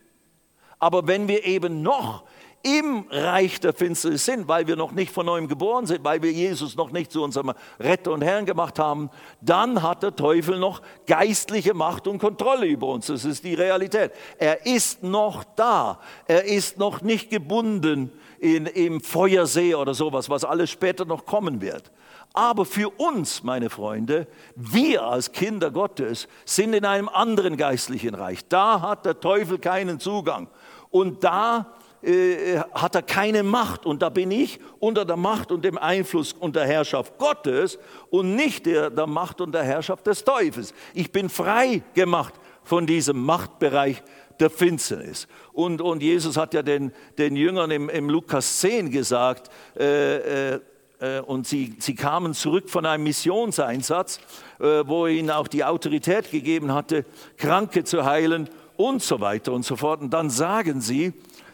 Aber 0.79 1.07
wenn 1.07 1.27
wir 1.27 1.45
eben 1.45 1.81
noch 1.81 2.25
im 2.63 3.05
Reich 3.09 3.59
der 3.59 3.73
Finsternis 3.73 4.23
sind, 4.23 4.47
weil 4.47 4.67
wir 4.67 4.77
noch 4.77 4.93
nicht 4.93 5.11
von 5.11 5.25
neuem 5.25 5.49
geboren 5.49 5.85
sind, 5.85 6.03
weil 6.03 6.21
wir 6.23 6.31
Jesus 6.31 6.77
noch 6.77 6.91
nicht 6.91 7.11
zu 7.11 7.21
unserem 7.21 7.51
Retter 7.77 8.11
und 8.11 8.21
Herrn 8.21 8.45
gemacht 8.45 8.79
haben, 8.79 9.09
dann 9.41 9.83
hat 9.83 10.01
der 10.01 10.15
Teufel 10.15 10.57
noch 10.57 10.81
geistliche 11.05 11.73
Macht 11.73 12.07
und 12.07 12.19
Kontrolle 12.19 12.65
über 12.65 12.87
uns. 12.87 13.07
Das 13.07 13.25
ist 13.25 13.43
die 13.43 13.53
Realität. 13.53 14.13
Er 14.37 14.65
ist 14.65 15.03
noch 15.03 15.43
da. 15.55 15.99
Er 16.25 16.45
ist 16.45 16.77
noch 16.77 17.01
nicht 17.01 17.29
gebunden 17.29 18.11
in, 18.39 18.65
im 18.65 19.01
Feuersee 19.01 19.75
oder 19.75 19.93
sowas, 19.93 20.29
was 20.29 20.45
alles 20.45 20.71
später 20.71 21.03
noch 21.03 21.25
kommen 21.25 21.59
wird. 21.59 21.91
Aber 22.33 22.65
für 22.65 22.89
uns, 22.97 23.43
meine 23.43 23.69
Freunde, 23.69 24.25
wir 24.55 25.03
als 25.03 25.33
Kinder 25.33 25.69
Gottes 25.69 26.27
sind 26.45 26.73
in 26.73 26.85
einem 26.85 27.09
anderen 27.09 27.57
geistlichen 27.57 28.15
Reich. 28.15 28.47
Da 28.47 28.81
hat 28.81 29.05
der 29.05 29.19
Teufel 29.19 29.59
keinen 29.59 29.99
Zugang. 29.99 30.47
Und 30.89 31.23
da 31.23 31.73
äh, 32.03 32.59
hat 32.73 32.95
er 32.95 33.01
keine 33.01 33.43
Macht. 33.43 33.85
Und 33.85 34.01
da 34.01 34.09
bin 34.09 34.31
ich 34.31 34.59
unter 34.79 35.05
der 35.05 35.17
Macht 35.17 35.51
und 35.51 35.63
dem 35.63 35.77
Einfluss 35.77 36.33
und 36.33 36.55
der 36.55 36.65
Herrschaft 36.65 37.17
Gottes 37.17 37.79
und 38.09 38.35
nicht 38.35 38.65
der, 38.65 38.89
der 38.89 39.07
Macht 39.07 39.41
und 39.41 39.53
der 39.53 39.63
Herrschaft 39.63 40.05
des 40.07 40.23
Teufels. 40.23 40.73
Ich 40.93 41.11
bin 41.11 41.29
frei 41.29 41.81
gemacht 41.93 42.33
von 42.63 42.85
diesem 42.85 43.21
Machtbereich 43.23 44.03
der 44.39 44.49
Finsternis. 44.49 45.27
Und, 45.53 45.81
und 45.81 46.01
Jesus 46.01 46.37
hat 46.37 46.53
ja 46.53 46.61
den, 46.61 46.91
den 47.17 47.35
Jüngern 47.35 47.71
im, 47.71 47.89
im 47.89 48.09
Lukas 48.09 48.59
10 48.59 48.91
gesagt, 48.91 49.49
äh, 49.77 50.55
äh, 50.55 50.59
äh, 50.99 51.19
und 51.21 51.47
sie, 51.47 51.75
sie 51.79 51.95
kamen 51.95 52.33
zurück 52.33 52.69
von 52.69 52.85
einem 52.85 53.03
Missionseinsatz, 53.03 54.19
äh, 54.59 54.83
wo 54.85 55.05
er 55.05 55.13
ihnen 55.13 55.31
auch 55.31 55.47
die 55.47 55.63
Autorität 55.63 56.31
gegeben 56.31 56.73
hatte, 56.73 57.05
Kranke 57.37 57.83
zu 57.83 58.05
heilen 58.05 58.49
und 58.77 59.03
so 59.03 59.19
weiter 59.19 59.51
und 59.53 59.63
so 59.65 59.75
fort. 59.75 60.01
Und 60.01 60.11
dann 60.11 60.29
sagen 60.29 60.81
sie, 60.81 61.13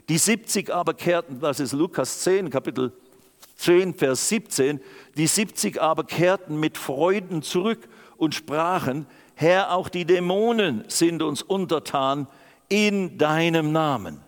die 0.10 0.18
70 0.18 0.74
aber 0.74 0.96
kehrten, 0.96 1.40
das 1.40 1.60
ist 1.60 1.72
Lukas 1.72 2.22
10, 2.22 2.50
Kapitel 2.50 2.92
10, 3.58 3.94
Vers 3.94 4.28
17, 4.30 4.82
die 5.16 5.28
70 5.28 5.80
aber 5.80 6.04
kehrten 6.04 6.60
mit 6.60 6.78
Freuden 6.78 7.44
zurück 7.44 7.88
und 8.18 8.34
sprachen, 8.34 9.06
Herr, 9.36 9.74
auch 9.74 9.88
die 9.88 10.06
Dämonen 10.06 10.84
sind 10.88 11.22
uns 11.22 11.42
untertan 11.42 12.28
in 12.68 13.18
deinem 13.18 13.72
Namen. 13.72 14.20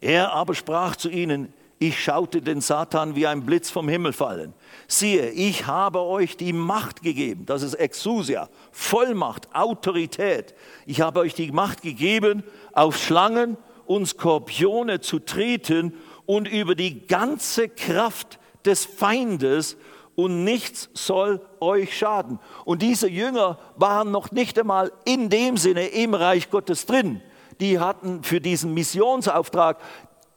Er 0.00 0.32
aber 0.32 0.54
sprach 0.54 0.96
zu 0.96 1.08
ihnen, 1.08 1.52
ich 1.78 2.02
schaute 2.02 2.42
den 2.42 2.60
Satan 2.60 3.14
wie 3.14 3.26
ein 3.26 3.46
Blitz 3.46 3.70
vom 3.70 3.88
Himmel 3.88 4.12
fallen. 4.12 4.52
Siehe, 4.88 5.30
ich 5.30 5.66
habe 5.66 6.00
euch 6.00 6.36
die 6.36 6.52
Macht 6.52 7.02
gegeben, 7.02 7.46
das 7.46 7.62
ist 7.62 7.74
Exousia, 7.74 8.48
Vollmacht, 8.72 9.54
Autorität. 9.54 10.54
Ich 10.86 11.00
habe 11.00 11.20
euch 11.20 11.34
die 11.34 11.52
Macht 11.52 11.82
gegeben, 11.82 12.42
auf 12.72 12.98
Schlangen 12.98 13.56
und 13.88 14.06
Skorpione 14.06 15.00
zu 15.00 15.18
treten 15.18 15.94
und 16.26 16.46
über 16.46 16.74
die 16.74 17.06
ganze 17.06 17.68
Kraft 17.68 18.38
des 18.64 18.84
Feindes 18.84 19.76
und 20.14 20.44
nichts 20.44 20.90
soll 20.94 21.40
euch 21.60 21.96
schaden. 21.96 22.38
Und 22.64 22.82
diese 22.82 23.08
Jünger 23.08 23.58
waren 23.76 24.10
noch 24.10 24.30
nicht 24.30 24.58
einmal 24.58 24.92
in 25.04 25.28
dem 25.30 25.56
Sinne 25.56 25.88
im 25.88 26.14
Reich 26.14 26.50
Gottes 26.50 26.86
drin 26.86 27.22
die 27.60 27.78
hatten 27.78 28.22
für 28.22 28.40
diesen 28.40 28.74
Missionsauftrag, 28.74 29.78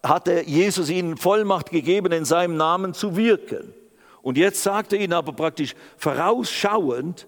hatte 0.04 0.44
Jesus 0.46 0.90
ihnen 0.90 1.18
Vollmacht 1.18 1.70
gegeben, 1.70 2.12
in 2.12 2.26
seinem 2.26 2.58
Namen 2.58 2.94
zu 2.94 3.16
wirken. 3.16 3.74
Und 4.22 4.38
jetzt 4.38 4.64
sagte 4.64 4.98
er 4.98 5.04
ihnen 5.04 5.14
aber 5.14 5.34
praktisch 5.34 5.76
vorausschauend, 5.98 7.28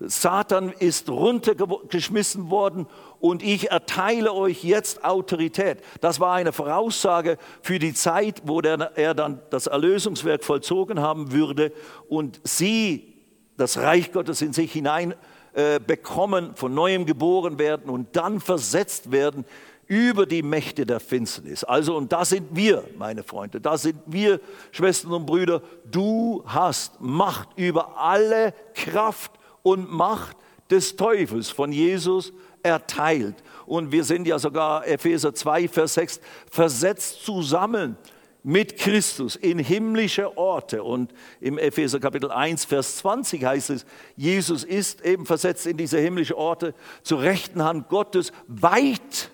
Satan 0.00 0.70
ist 0.70 1.08
runtergeschmissen 1.08 2.50
worden 2.50 2.86
und 3.24 3.42
ich 3.42 3.70
erteile 3.70 4.34
euch 4.34 4.64
jetzt 4.64 5.02
Autorität. 5.02 5.78
Das 6.02 6.20
war 6.20 6.34
eine 6.34 6.52
Voraussage 6.52 7.38
für 7.62 7.78
die 7.78 7.94
Zeit, 7.94 8.42
wo 8.44 8.60
der, 8.60 8.98
er 8.98 9.14
dann 9.14 9.40
das 9.48 9.66
Erlösungswerk 9.66 10.44
vollzogen 10.44 11.00
haben 11.00 11.32
würde 11.32 11.72
und 12.10 12.38
sie 12.44 13.14
das 13.56 13.78
Reich 13.78 14.12
Gottes 14.12 14.42
in 14.42 14.52
sich 14.52 14.70
hinein 14.70 15.14
äh, 15.54 15.80
bekommen, 15.80 16.54
von 16.54 16.74
neuem 16.74 17.06
geboren 17.06 17.58
werden 17.58 17.88
und 17.88 18.14
dann 18.14 18.40
versetzt 18.40 19.10
werden 19.10 19.46
über 19.86 20.26
die 20.26 20.42
Mächte 20.42 20.84
der 20.84 21.00
Finsternis. 21.00 21.64
Also, 21.64 21.96
und 21.96 22.12
da 22.12 22.26
sind 22.26 22.48
wir, 22.54 22.84
meine 22.98 23.22
Freunde, 23.22 23.58
da 23.58 23.78
sind 23.78 24.00
wir, 24.04 24.38
Schwestern 24.70 25.12
und 25.12 25.24
Brüder, 25.24 25.62
du 25.90 26.44
hast 26.44 27.00
Macht 27.00 27.48
über 27.56 27.96
alle 27.98 28.52
Kraft 28.74 29.32
und 29.62 29.90
Macht 29.90 30.36
des 30.70 30.96
Teufels 30.96 31.48
von 31.48 31.72
Jesus 31.72 32.34
erteilt. 32.64 33.36
Und 33.66 33.92
wir 33.92 34.02
sind 34.02 34.26
ja 34.26 34.38
sogar, 34.38 34.86
Epheser 34.86 35.34
2, 35.34 35.68
Vers 35.68 35.94
6, 35.94 36.20
versetzt 36.50 37.24
zusammen 37.24 37.96
mit 38.42 38.76
Christus 38.78 39.36
in 39.36 39.58
himmlische 39.58 40.36
Orte. 40.36 40.82
Und 40.82 41.14
im 41.40 41.56
Epheser 41.58 42.00
Kapitel 42.00 42.30
1, 42.30 42.64
Vers 42.64 42.96
20 42.98 43.44
heißt 43.44 43.70
es, 43.70 43.86
Jesus 44.16 44.64
ist 44.64 45.04
eben 45.04 45.24
versetzt 45.24 45.66
in 45.66 45.76
diese 45.76 45.98
himmlische 45.98 46.36
Orte 46.36 46.74
zur 47.02 47.22
rechten 47.22 47.62
Hand 47.62 47.88
Gottes, 47.88 48.32
weit 48.46 49.30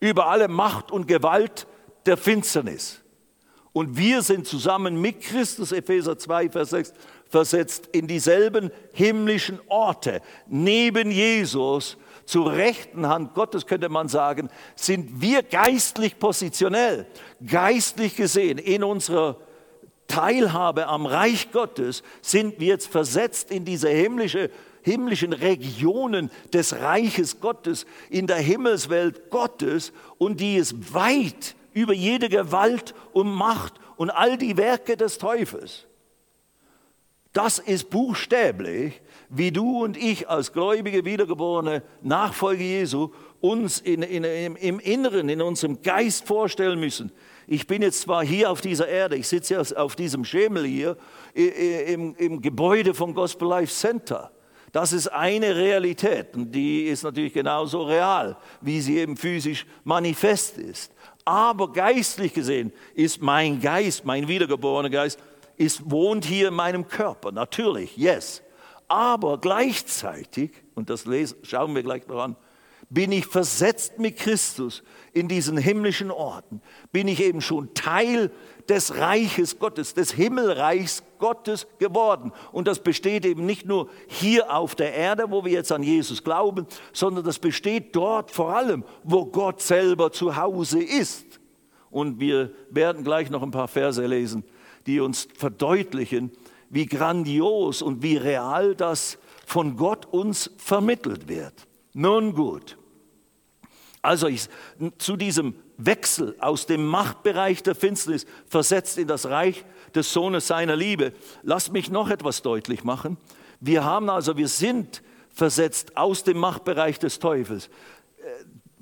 über 0.00 0.26
alle 0.26 0.48
Macht 0.48 0.90
und 0.90 1.06
Gewalt 1.06 1.66
der 2.06 2.16
Finsternis. 2.16 3.00
Und 3.72 3.96
wir 3.96 4.22
sind 4.22 4.46
zusammen 4.46 5.00
mit 5.00 5.20
Christus, 5.20 5.70
Epheser 5.70 6.18
2, 6.18 6.50
Vers 6.50 6.70
6, 6.70 6.92
versetzt 7.28 7.88
in 7.92 8.08
dieselben 8.08 8.70
himmlischen 8.92 9.60
Orte, 9.68 10.22
neben 10.48 11.12
Jesus, 11.12 11.96
zur 12.28 12.52
rechten 12.52 13.08
Hand 13.08 13.32
Gottes, 13.32 13.66
könnte 13.66 13.88
man 13.88 14.08
sagen, 14.08 14.50
sind 14.76 15.22
wir 15.22 15.42
geistlich 15.42 16.18
positionell, 16.18 17.06
geistlich 17.44 18.16
gesehen 18.16 18.58
in 18.58 18.84
unserer 18.84 19.38
Teilhabe 20.08 20.88
am 20.88 21.06
Reich 21.06 21.52
Gottes 21.52 22.02
sind 22.20 22.60
wir 22.60 22.66
jetzt 22.66 22.88
versetzt 22.88 23.50
in 23.50 23.64
diese 23.64 23.88
himmlische, 23.88 24.50
himmlischen 24.82 25.32
Regionen 25.32 26.30
des 26.52 26.78
Reiches 26.78 27.40
Gottes, 27.40 27.86
in 28.10 28.26
der 28.26 28.36
Himmelswelt 28.36 29.30
Gottes 29.30 29.94
und 30.18 30.38
die 30.38 30.56
ist 30.56 30.92
weit 30.92 31.56
über 31.72 31.94
jede 31.94 32.28
Gewalt 32.28 32.94
und 33.14 33.32
Macht 33.32 33.72
und 33.96 34.10
all 34.10 34.36
die 34.36 34.58
Werke 34.58 34.98
des 34.98 35.16
Teufels. 35.16 35.86
Das 37.32 37.58
ist 37.58 37.88
buchstäblich, 37.88 39.00
wie 39.30 39.52
du 39.52 39.84
und 39.84 39.96
ich 39.96 40.28
als 40.28 40.52
gläubige, 40.52 41.04
wiedergeborene 41.04 41.82
Nachfolger 42.02 42.62
Jesu 42.62 43.10
uns 43.40 43.78
in, 43.80 44.02
in, 44.02 44.24
im, 44.24 44.56
im 44.56 44.80
Inneren, 44.80 45.28
in 45.28 45.42
unserem 45.42 45.82
Geist 45.82 46.26
vorstellen 46.26 46.80
müssen. 46.80 47.12
Ich 47.46 47.66
bin 47.66 47.82
jetzt 47.82 48.00
zwar 48.00 48.24
hier 48.24 48.50
auf 48.50 48.60
dieser 48.60 48.88
Erde, 48.88 49.16
ich 49.16 49.28
sitze 49.28 49.54
ja 49.54 49.76
auf 49.76 49.96
diesem 49.96 50.24
Schemel 50.24 50.64
hier 50.64 50.96
im, 51.34 52.14
im 52.16 52.42
Gebäude 52.42 52.94
vom 52.94 53.14
Gospel 53.14 53.48
Life 53.48 53.72
Center. 53.72 54.30
Das 54.72 54.92
ist 54.92 55.08
eine 55.08 55.56
Realität 55.56 56.34
und 56.36 56.52
die 56.52 56.84
ist 56.84 57.02
natürlich 57.02 57.32
genauso 57.32 57.82
real, 57.84 58.36
wie 58.60 58.80
sie 58.80 58.98
eben 58.98 59.16
physisch 59.16 59.66
manifest 59.84 60.58
ist. 60.58 60.92
Aber 61.24 61.72
geistlich 61.72 62.34
gesehen 62.34 62.72
ist 62.94 63.22
mein 63.22 63.60
Geist, 63.60 64.04
mein 64.04 64.28
wiedergeborener 64.28 64.90
Geist, 64.90 65.18
ist, 65.56 65.90
wohnt 65.90 66.24
hier 66.24 66.48
in 66.48 66.54
meinem 66.54 66.86
Körper, 66.86 67.32
natürlich, 67.32 67.96
yes. 67.96 68.42
Aber 68.88 69.38
gleichzeitig, 69.38 70.50
und 70.74 70.90
das 70.90 71.04
schauen 71.42 71.74
wir 71.74 71.82
gleich 71.82 72.06
noch 72.08 72.22
an, 72.22 72.36
bin 72.90 73.12
ich 73.12 73.26
versetzt 73.26 73.98
mit 73.98 74.16
Christus 74.16 74.82
in 75.12 75.28
diesen 75.28 75.58
himmlischen 75.58 76.10
Orten, 76.10 76.62
bin 76.90 77.06
ich 77.06 77.22
eben 77.22 77.42
schon 77.42 77.74
Teil 77.74 78.30
des 78.68 78.96
Reiches 78.96 79.58
Gottes, 79.58 79.94
des 79.94 80.12
Himmelreichs 80.12 81.02
Gottes 81.18 81.66
geworden. 81.78 82.32
Und 82.52 82.66
das 82.68 82.82
besteht 82.82 83.24
eben 83.24 83.44
nicht 83.44 83.66
nur 83.66 83.88
hier 84.06 84.54
auf 84.54 84.74
der 84.74 84.94
Erde, 84.94 85.30
wo 85.30 85.44
wir 85.44 85.52
jetzt 85.52 85.72
an 85.72 85.82
Jesus 85.82 86.24
glauben, 86.24 86.66
sondern 86.92 87.24
das 87.24 87.38
besteht 87.38 87.94
dort 87.94 88.30
vor 88.30 88.54
allem, 88.54 88.84
wo 89.04 89.26
Gott 89.26 89.60
selber 89.60 90.12
zu 90.12 90.36
Hause 90.36 90.82
ist. 90.82 91.40
Und 91.90 92.20
wir 92.20 92.52
werden 92.70 93.04
gleich 93.04 93.30
noch 93.30 93.42
ein 93.42 93.50
paar 93.50 93.68
Verse 93.68 94.04
lesen, 94.04 94.44
die 94.86 95.00
uns 95.00 95.28
verdeutlichen, 95.34 96.32
wie 96.70 96.86
grandios 96.86 97.82
und 97.82 98.02
wie 98.02 98.16
real 98.16 98.74
das 98.74 99.18
von 99.46 99.76
Gott 99.76 100.06
uns 100.06 100.50
vermittelt 100.58 101.28
wird. 101.28 101.66
Nun 101.94 102.34
gut, 102.34 102.76
also 104.02 104.28
ich, 104.28 104.48
zu 104.98 105.16
diesem 105.16 105.54
Wechsel 105.76 106.36
aus 106.40 106.66
dem 106.66 106.86
Machtbereich 106.86 107.62
der 107.62 107.74
Finsternis 107.74 108.26
versetzt 108.46 108.98
in 108.98 109.08
das 109.08 109.26
Reich 109.26 109.64
des 109.94 110.12
Sohnes 110.12 110.46
seiner 110.46 110.76
Liebe. 110.76 111.12
Lass 111.42 111.70
mich 111.70 111.90
noch 111.90 112.10
etwas 112.10 112.42
deutlich 112.42 112.84
machen. 112.84 113.16
Wir 113.60 113.84
haben 113.84 114.08
also, 114.08 114.36
wir 114.36 114.48
sind 114.48 115.02
versetzt 115.30 115.96
aus 115.96 116.24
dem 116.24 116.38
Machtbereich 116.38 116.98
des 116.98 117.18
Teufels. 117.18 117.70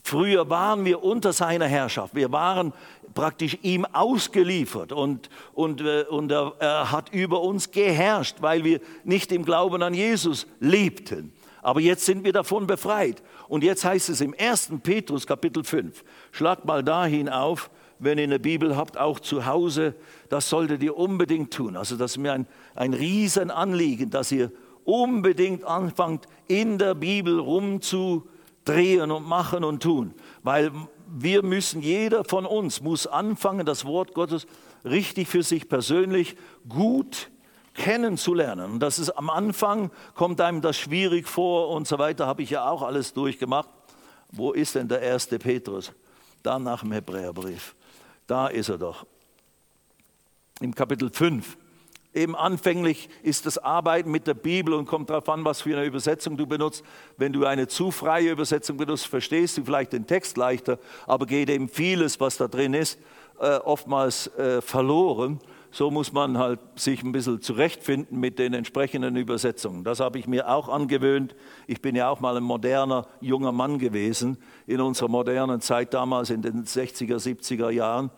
Früher 0.07 0.49
waren 0.49 0.85
wir 0.85 1.03
unter 1.03 1.33
seiner 1.33 1.67
Herrschaft. 1.67 2.15
Wir 2.15 2.31
waren 2.31 2.73
praktisch 3.13 3.59
ihm 3.63 3.85
ausgeliefert 3.85 4.93
und, 4.93 5.29
und, 5.53 5.81
äh, 5.81 6.05
und 6.09 6.31
er, 6.31 6.53
er 6.61 6.93
hat 6.93 7.13
über 7.13 7.41
uns 7.41 7.73
geherrscht, 7.73 8.37
weil 8.39 8.63
wir 8.63 8.79
nicht 9.03 9.33
im 9.33 9.45
Glauben 9.45 9.83
an 9.83 9.95
Jesus 9.95 10.47
lebten. 10.61 11.33
Aber 11.61 11.81
jetzt 11.81 12.07
sind 12.07 12.23
wir 12.23 12.33
davon 12.33 12.69
befreit. 12.69 13.21
Und 13.49 13.65
jetzt 13.65 13.85
heißt 13.85 14.09
es 14.11 14.21
im 14.21 14.33
1. 14.39 14.75
Petrus 14.85 15.27
Kapitel 15.27 15.65
5, 15.65 16.05
schlagt 16.31 16.67
mal 16.67 16.85
dahin 16.85 17.29
auf, 17.29 17.69
wenn 17.99 18.19
ihr 18.19 18.25
eine 18.25 18.39
Bibel 18.39 18.77
habt, 18.77 18.97
auch 18.97 19.19
zu 19.19 19.45
Hause, 19.45 19.97
das 20.29 20.49
solltet 20.49 20.85
ihr 20.85 20.97
unbedingt 20.97 21.53
tun. 21.53 21.77
Also 21.77 21.97
das 21.97 22.13
ist 22.13 22.19
mir 22.19 22.33
ein, 22.33 22.47
ein 22.77 22.95
Riesenanliegen, 22.95 24.11
dass 24.11 24.31
ihr 24.31 24.53
unbedingt 24.85 25.65
anfangt, 25.65 26.27
in 26.47 26.79
der 26.79 26.95
Bibel 26.95 27.41
rumzudrehen 28.67 29.11
und 29.11 29.27
machen 29.27 29.65
und 29.65 29.83
tun. 29.83 30.15
Weil 30.43 30.73
wir 31.09 31.43
müssen, 31.43 31.83
jeder 31.83 32.25
von 32.25 32.47
uns 32.47 32.81
muss 32.81 33.07
anfangen, 33.07 33.65
das 33.67 33.85
Wort 33.85 34.15
Gottes 34.15 34.47
richtig 34.85 35.29
für 35.29 35.43
sich 35.43 35.69
persönlich 35.69 36.37
gut 36.69 37.31
kennenzulernen. 37.75 38.73
Und 38.73 38.81
das 38.81 38.99
ist 38.99 39.11
am 39.11 39.31
Anfang, 39.31 39.91
kommt 40.15 40.41
einem 40.41 40.63
das 40.63 40.77
schwierig 40.77 41.29
vor 41.29 41.69
und 41.71 41.87
so 41.87 41.99
weiter, 41.99 42.27
habe 42.27 42.43
ich 42.43 42.51
ja 42.51 42.69
auch 42.69 42.83
alles 42.83 43.13
durchgemacht. 43.13 43.69
Wo 44.31 44.53
ist 44.53 44.75
denn 44.75 44.89
der 44.89 45.01
erste 45.01 45.39
Petrus? 45.39 45.93
Da 46.43 46.59
nach 46.59 46.81
dem 46.81 46.93
Hebräerbrief. 46.93 47.75
Da 48.27 48.49
ist 48.49 48.69
er 48.69 48.79
doch. 48.79 49.07
Im 50.61 50.75
Kapitel 50.75 51.11
5. 51.11 51.57
Eben 52.17 52.35
anfänglich 52.35 53.11
ist 53.23 53.45
das 53.45 53.59
Arbeiten 53.59 54.11
mit 54.11 54.27
der 54.27 54.33
Bibel 54.33 54.73
und 54.73 54.87
kommt 54.87 55.11
darauf 55.11 55.29
an, 55.29 55.45
was 55.45 55.61
für 55.61 55.77
eine 55.77 55.85
Übersetzung 55.85 56.39
du 56.39 56.47
benutzt. 56.47 56.83
Wenn 57.19 57.35
du 57.35 57.45
eine 57.45 57.69
zu 57.69 57.91
freie 57.91 58.31
Übersetzung 58.31 58.79
benutzt, 58.79 59.07
verstehst 59.07 59.59
du 59.59 59.65
vielleicht 59.65 59.93
den 59.93 60.07
Text 60.07 60.39
leichter, 60.39 60.79
aber 61.07 61.27
geht 61.27 61.51
eben 61.51 61.69
vieles, 61.69 62.19
was 62.19 62.39
da 62.39 62.49
drin 62.49 62.73
ist, 62.73 62.99
äh, 63.39 63.57
oftmals 63.57 64.29
äh, 64.39 64.63
verloren. 64.63 65.41
So 65.71 65.91
muss 65.91 66.11
man 66.15 66.39
halt 66.39 66.59
sich 66.77 67.03
ein 67.03 67.13
bisschen 67.13 67.43
zurechtfinden 67.43 68.19
mit 68.19 68.39
den 68.39 68.55
entsprechenden 68.55 69.15
Übersetzungen. 69.17 69.85
Das 69.85 70.01
habe 70.01 70.19
ich 70.19 70.27
mir 70.27 70.49
auch 70.49 70.71
angewöhnt. 70.71 71.35
Ich 71.67 71.83
bin 71.83 71.95
ja 71.95 72.09
auch 72.09 72.21
mal 72.21 72.35
ein 72.39 72.43
moderner 72.43 73.09
junger 73.21 73.53
Mann 73.53 73.79
gewesen 73.79 74.39
in 74.67 74.81
unserer 74.81 75.09
modernen 75.09 75.61
Zeit 75.61 75.93
damals 75.93 76.31
in 76.31 76.41
den 76.41 76.65
60er, 76.65 77.17
70er 77.17 77.69
Jahren. 77.69 78.11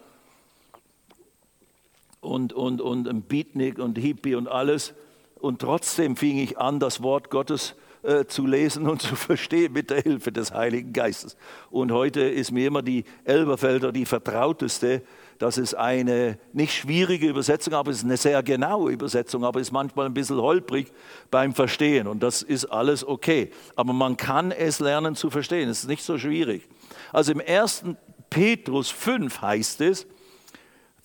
Und, 2.20 2.52
und, 2.52 2.80
und 2.80 3.08
ein 3.08 3.22
Beatnik 3.22 3.78
und 3.78 3.96
Hippie 3.98 4.34
und 4.34 4.48
alles. 4.48 4.94
Und 5.38 5.60
trotzdem 5.60 6.16
fing 6.16 6.38
ich 6.38 6.58
an, 6.58 6.80
das 6.80 7.02
Wort 7.02 7.30
Gottes 7.30 7.74
äh, 8.02 8.24
zu 8.26 8.46
lesen 8.46 8.88
und 8.88 9.02
zu 9.02 9.14
verstehen 9.14 9.72
mit 9.72 9.90
der 9.90 10.02
Hilfe 10.02 10.32
des 10.32 10.52
Heiligen 10.52 10.92
Geistes. 10.92 11.36
Und 11.70 11.92
heute 11.92 12.20
ist 12.22 12.50
mir 12.50 12.66
immer 12.66 12.82
die 12.82 13.04
Elberfelder 13.24 13.92
die 13.92 14.06
vertrauteste 14.06 15.02
das 15.38 15.56
ist 15.56 15.74
eine 15.74 16.36
nicht 16.52 16.74
schwierige 16.74 17.28
Übersetzung, 17.28 17.74
aber 17.74 17.92
es 17.92 17.98
ist 17.98 18.04
eine 18.04 18.16
sehr 18.16 18.42
genaue 18.42 18.90
Übersetzung, 18.90 19.44
aber 19.44 19.60
ist 19.60 19.70
manchmal 19.70 20.06
ein 20.06 20.14
bisschen 20.14 20.40
holprig 20.40 20.92
beim 21.30 21.54
Verstehen 21.54 22.08
und 22.08 22.22
das 22.22 22.42
ist 22.42 22.66
alles 22.66 23.06
okay. 23.06 23.50
Aber 23.76 23.92
man 23.92 24.16
kann 24.16 24.50
es 24.50 24.80
lernen 24.80 25.14
zu 25.14 25.30
verstehen, 25.30 25.68
es 25.68 25.80
ist 25.80 25.88
nicht 25.88 26.02
so 26.02 26.18
schwierig. 26.18 26.68
Also 27.12 27.32
im 27.32 27.40
1. 27.46 27.84
Petrus 28.30 28.90
5 28.90 29.40
heißt 29.40 29.80
es, 29.82 30.06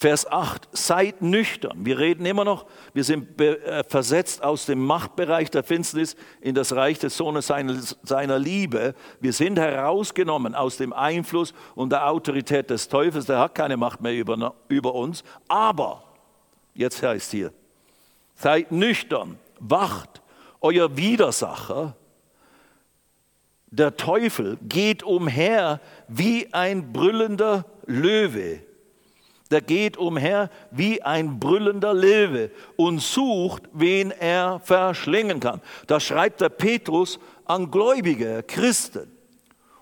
Vers 0.03 0.29
8, 0.29 0.67
seid 0.73 1.21
nüchtern. 1.21 1.85
Wir 1.85 1.97
reden 1.97 2.25
immer 2.25 2.43
noch, 2.43 2.65
wir 2.93 3.05
sind 3.05 3.39
äh, 3.39 3.85
versetzt 3.85 4.43
aus 4.43 4.65
dem 4.65 4.83
Machtbereich 4.83 5.49
der 5.49 5.63
Finsternis 5.63 6.17
in 6.41 6.55
das 6.55 6.75
Reich 6.75 6.99
des 6.99 7.15
Sohnes 7.15 7.47
seiner, 7.47 8.37
Liebe. 8.37 8.95
Wir 9.21 9.31
sind 9.31 9.57
herausgenommen 9.57 10.55
aus 10.55 10.75
dem 10.75 10.91
Einfluss 10.91 11.53
und 11.73 11.91
der 11.93 12.09
Autorität 12.09 12.69
des 12.69 12.89
Teufels. 12.89 13.27
Der 13.27 13.39
hat 13.39 13.55
keine 13.55 13.77
Macht 13.77 14.01
mehr 14.01 14.13
über, 14.13 14.53
über 14.67 14.93
uns. 14.93 15.23
Aber, 15.47 16.03
jetzt 16.73 17.01
heißt 17.01 17.31
hier, 17.31 17.53
seid 18.35 18.73
nüchtern, 18.73 19.39
wacht. 19.61 20.21
Euer 20.59 20.97
Widersacher, 20.97 21.95
der 23.67 23.95
Teufel, 23.95 24.57
geht 24.63 25.01
umher 25.01 25.79
wie 26.09 26.53
ein 26.53 26.91
brüllender 26.91 27.63
Löwe 27.85 28.63
der 29.53 29.61
geht 29.61 29.97
umher 29.97 30.49
wie 30.71 31.03
ein 31.03 31.39
brüllender 31.39 31.93
Löwe 31.93 32.49
und 32.75 32.99
sucht, 32.99 33.63
wen 33.71 34.09
er 34.09 34.59
verschlingen 34.63 35.39
kann. 35.39 35.61
Das 35.85 36.03
schreibt 36.03 36.41
der 36.41 36.49
Petrus 36.49 37.19
an 37.45 37.69
gläubige 37.69 38.43
Christen. 38.47 39.11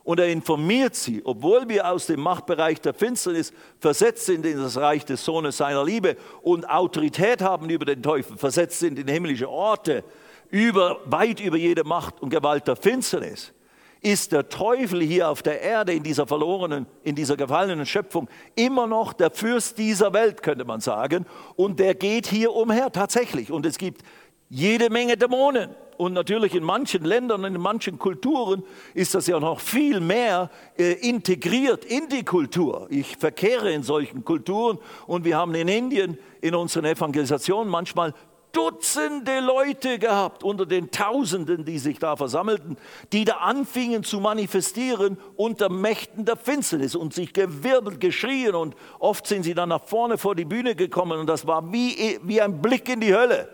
Und 0.04 0.20
er 0.20 0.28
informiert 0.28 0.96
sie, 0.96 1.22
obwohl 1.24 1.70
wir 1.70 1.90
aus 1.90 2.08
dem 2.08 2.20
Machtbereich 2.20 2.82
der 2.82 2.94
Finsternis 2.94 3.54
versetzt 3.80 4.26
sind 4.26 4.46
in 4.46 4.58
das 4.58 4.76
Reich 4.76 5.06
des 5.06 5.24
Sohnes 5.24 5.58
seiner 5.58 5.86
Liebe 5.86 6.18
und 6.42 6.70
Autorität 6.70 7.42
haben 7.42 7.70
über 7.70 7.86
den 7.86 8.04
Teufel, 8.04 8.38
versetzt 8.38 8.80
sind 8.80 9.00
in 9.00 9.08
himmlische 9.08 9.50
Orte, 9.50 10.04
über, 10.50 11.00
weit 11.06 11.40
über 11.40 11.56
jede 11.56 11.86
Macht 11.86 12.22
und 12.22 12.30
Gewalt 12.30 12.68
der 12.68 12.76
Finsternis 12.76 13.54
ist 14.02 14.32
der 14.32 14.50
Teufel 14.50 15.02
hier 15.02 15.30
auf 15.30 15.44
der 15.44 15.62
Erde 15.62 15.94
in 15.94 16.02
dieser 16.02 16.26
verlorenen, 16.26 16.88
in 17.04 17.16
dieser 17.16 17.38
gefallenen 17.38 17.86
Schöpfung 17.86 18.28
immer 18.56 18.88
noch 18.88 19.14
der 19.14 19.30
Fürst 19.30 19.78
dieser 19.78 20.12
Welt, 20.14 20.42
könnte 20.42 20.66
man 20.66 20.82
sagen. 20.82 21.26
Und 21.56 21.80
der 21.80 21.94
geht 21.94 22.26
hier 22.26 22.54
umher 22.54 22.92
tatsächlich. 22.92 23.52
Und 23.52 23.66
es 23.66 23.78
gibt 23.78 24.02
jede 24.50 24.90
Menge 24.90 25.18
Dämonen. 25.18 25.70
Und 25.98 26.14
natürlich 26.14 26.56
in 26.56 26.64
manchen 26.64 27.06
Ländern, 27.06 27.44
in 27.44 27.62
manchen 27.62 28.00
Kulturen 28.00 28.64
ist 28.96 29.14
das 29.14 29.28
ja 29.28 29.40
noch 29.40 29.60
viel 29.60 30.00
mehr 30.00 30.50
äh, 30.80 30.94
integriert 30.94 31.86
in 31.86 32.10
die 32.10 32.24
Kultur. 32.24 32.88
Ich 32.90 33.18
verkehre 33.18 33.72
in 33.72 33.84
solchen 33.84 34.26
Kulturen 34.26 34.80
und 35.06 35.26
wir 35.26 35.38
haben 35.38 35.54
in 35.54 35.68
Indien 35.68 36.18
in 36.42 36.56
unseren 36.56 36.86
Evangelisationen 36.86 37.70
manchmal 37.70 38.16
Dutzende 38.52 39.40
Leute 39.40 39.98
gehabt 39.98 40.44
unter 40.44 40.66
den 40.66 40.92
Tausenden, 40.92 41.64
die 41.64 41.80
sich 41.80 42.00
da 42.00 42.16
versammelten, 42.16 42.78
die 43.14 43.24
da 43.24 43.38
anfingen 43.38 44.04
zu 44.04 44.20
manifestieren 44.20 45.18
unter 45.38 45.70
Mächten 45.70 46.26
der 46.26 46.36
Finsternis 46.36 46.96
und 46.96 47.14
sich 47.14 47.34
gewirbelt, 47.34 48.00
geschrien 48.00 48.56
und 48.56 48.76
oft 49.00 49.26
sind 49.26 49.44
sie 49.44 49.54
dann 49.54 49.70
nach 49.70 49.84
vorne 49.86 50.18
vor 50.18 50.36
die 50.36 50.46
Bühne 50.46 50.76
gekommen 50.76 51.20
und 51.20 51.28
das 51.28 51.48
war 51.48 51.72
wie, 51.72 52.20
wie 52.24 52.42
ein 52.42 52.62
Blick 52.62 52.90
in 52.90 53.00
die 53.00 53.16
Hölle. 53.16 53.48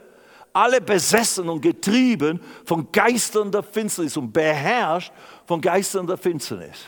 Alle 0.54 0.82
besessen 0.82 1.50
und 1.50 1.62
getrieben 1.62 2.40
von 2.66 2.92
Geistern 2.92 3.52
der 3.52 3.62
Finsternis 3.62 4.18
und 4.18 4.32
beherrscht 4.32 5.12
von 5.46 5.62
Geistern 5.62 6.08
der 6.08 6.18
Finsternis. 6.18 6.80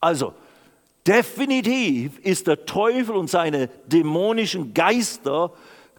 Also, 0.00 0.34
definitiv 1.06 2.18
ist 2.18 2.46
der 2.46 2.66
Teufel 2.66 3.16
und 3.16 3.30
seine 3.30 3.68
dämonischen 3.86 4.74
Geister 4.74 5.52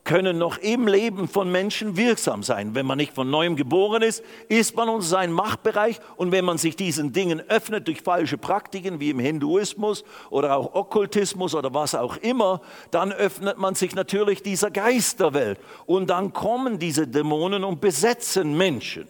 können 0.03 0.37
noch 0.37 0.57
im 0.57 0.87
Leben 0.87 1.27
von 1.27 1.51
Menschen 1.51 1.95
wirksam 1.95 2.43
sein. 2.43 2.73
Wenn 2.73 2.85
man 2.85 2.97
nicht 2.97 3.13
von 3.13 3.29
neuem 3.29 3.55
geboren 3.55 4.01
ist, 4.01 4.23
ist 4.49 4.75
man 4.75 4.89
unter 4.89 5.05
seinem 5.05 5.33
Machtbereich 5.33 5.99
und 6.15 6.31
wenn 6.31 6.43
man 6.43 6.57
sich 6.57 6.75
diesen 6.75 7.13
Dingen 7.13 7.39
öffnet 7.49 7.87
durch 7.87 8.01
falsche 8.01 8.37
Praktiken 8.37 8.99
wie 8.99 9.11
im 9.11 9.19
Hinduismus 9.19 10.03
oder 10.29 10.57
auch 10.57 10.73
Okkultismus 10.73 11.53
oder 11.53 11.73
was 11.73 11.93
auch 11.93 12.17
immer, 12.17 12.61
dann 12.89 13.11
öffnet 13.11 13.57
man 13.57 13.75
sich 13.75 13.93
natürlich 13.93 14.41
dieser 14.41 14.71
Geisterwelt 14.71 15.59
und 15.85 16.09
dann 16.09 16.33
kommen 16.33 16.79
diese 16.79 17.07
Dämonen 17.07 17.63
und 17.63 17.79
besetzen 17.79 18.57
Menschen. 18.57 19.07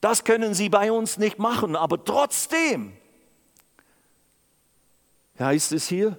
Das 0.00 0.24
können 0.24 0.54
sie 0.54 0.70
bei 0.70 0.90
uns 0.90 1.18
nicht 1.18 1.38
machen, 1.38 1.76
aber 1.76 2.02
trotzdem 2.02 2.92
heißt 5.38 5.72
es 5.72 5.88
hier, 5.88 6.18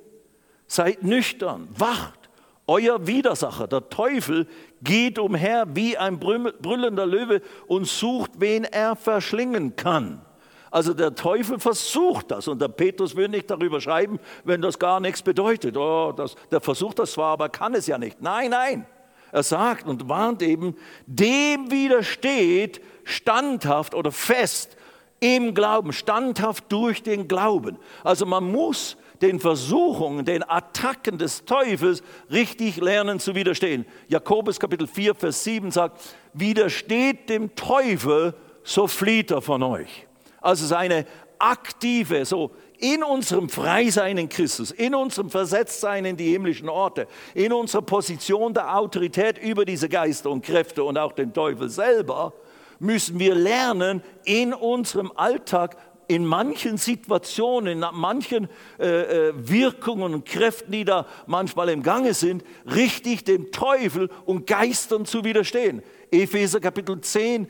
seid 0.67 1.03
nüchtern, 1.03 1.67
wacht 1.77 2.20
euer 2.68 3.07
Widersacher, 3.07 3.68
der 3.68 3.89
Teufel, 3.89 4.47
geht 4.82 5.20
umher 5.20 5.66
wie 5.74 5.97
ein 5.97 6.20
brüllender 6.20 7.05
Löwe 7.05 7.41
und 7.68 7.86
sucht, 7.86 8.32
wen 8.38 8.64
er 8.64 8.95
verschlingen 8.95 9.76
kann. 9.76 10.22
Also 10.72 10.93
der 10.93 11.16
Teufel 11.16 11.59
versucht 11.59 12.32
das 12.32 12.47
und 12.47 12.62
der 12.62 12.70
Petrus 12.70 13.16
will 13.18 13.28
nicht 13.28 13.51
darüber 13.51 13.82
schreiben, 13.82 14.20
wenn 14.45 14.62
das 14.62 14.80
gar 14.80 15.01
nichts 15.01 15.22
bedeutet. 15.22 15.76
Oh, 15.76 16.14
das, 16.16 16.36
der 16.49 16.62
versucht 16.62 16.99
das 16.99 17.12
zwar, 17.12 17.34
aber 17.34 17.49
kann 17.49 17.74
es 17.74 17.88
ja 17.88 17.97
nicht. 17.97 18.22
Nein, 18.22 18.51
nein. 18.51 18.86
Er 19.34 19.43
sagt 19.43 19.86
und 19.86 20.07
warnt 20.07 20.41
eben, 20.41 20.76
dem 21.05 21.72
widersteht 21.72 22.82
standhaft 23.03 23.93
oder 23.93 24.12
fest 24.12 24.78
im 25.20 25.53
Glauben, 25.53 25.93
standhaft 25.93 26.72
durch 26.72 27.03
den 27.03 27.28
Glauben. 27.28 27.78
Also 28.03 28.26
man 28.26 28.49
muss 28.49 28.97
den 29.22 29.39
Versuchungen, 29.39 30.26
den 30.26 30.43
Attacken 30.47 31.17
des 31.17 31.45
Teufels 31.45 32.01
richtig 32.32 32.78
lernen 32.78 33.19
zu 33.19 33.36
widerstehen. 33.36 33.86
Jakobus 34.07 34.59
Kapitel 34.59 34.88
4, 34.88 35.15
Vers 35.15 35.43
7 35.43 35.72
sagt, 35.72 36.01
widersteht 36.34 37.30
dem 37.30 37.55
Teufel, 37.55 38.34
so 38.63 38.88
flieht 38.88 39.32
er 39.32 39.41
von 39.41 39.63
euch. 39.63 40.07
Also 40.41 40.65
es 40.65 40.72
ist 40.72 40.78
eine 40.78 41.05
aktive, 41.38 42.26
so 42.26 42.51
in 42.78 43.03
unserem 43.03 43.47
Freisein 43.49 44.17
in 44.17 44.28
Christus, 44.28 44.72
in 44.72 44.95
unserem 44.95 45.30
Versetztsein 45.30 46.05
in 46.05 46.17
die 46.17 46.32
himmlischen 46.32 46.69
Orte, 46.69 47.07
in 47.36 47.53
unserer 47.53 47.84
Position 47.84 48.53
der 48.53 48.76
Autorität 48.76 49.38
über 49.38 49.65
diese 49.65 49.88
Geister 49.88 50.32
und 50.32 50.43
Kräfte 50.43 50.84
und 50.84 50.97
auch 50.97 51.11
den 51.11 51.34
Teufel 51.34 51.69
selber, 51.69 52.34
müssen 52.80 53.19
wir 53.19 53.36
lernen, 53.36 54.01
in 54.24 54.53
unserem 54.53 55.11
Alltag 55.15 55.78
in 56.07 56.25
manchen 56.25 56.77
Situationen, 56.77 57.81
in 57.81 57.85
manchen 57.93 58.49
äh, 58.79 59.29
äh, 59.29 59.33
Wirkungen 59.35 60.13
und 60.13 60.25
Kräften, 60.25 60.71
die 60.71 60.85
da 60.85 61.05
manchmal 61.27 61.69
im 61.69 61.83
Gange 61.83 62.13
sind, 62.13 62.43
richtig 62.65 63.23
dem 63.23 63.51
Teufel 63.51 64.09
und 64.25 64.47
Geistern 64.47 65.05
zu 65.05 65.23
widerstehen. 65.23 65.81
Epheser 66.11 66.59
Kapitel 66.59 66.99
10, 66.99 67.47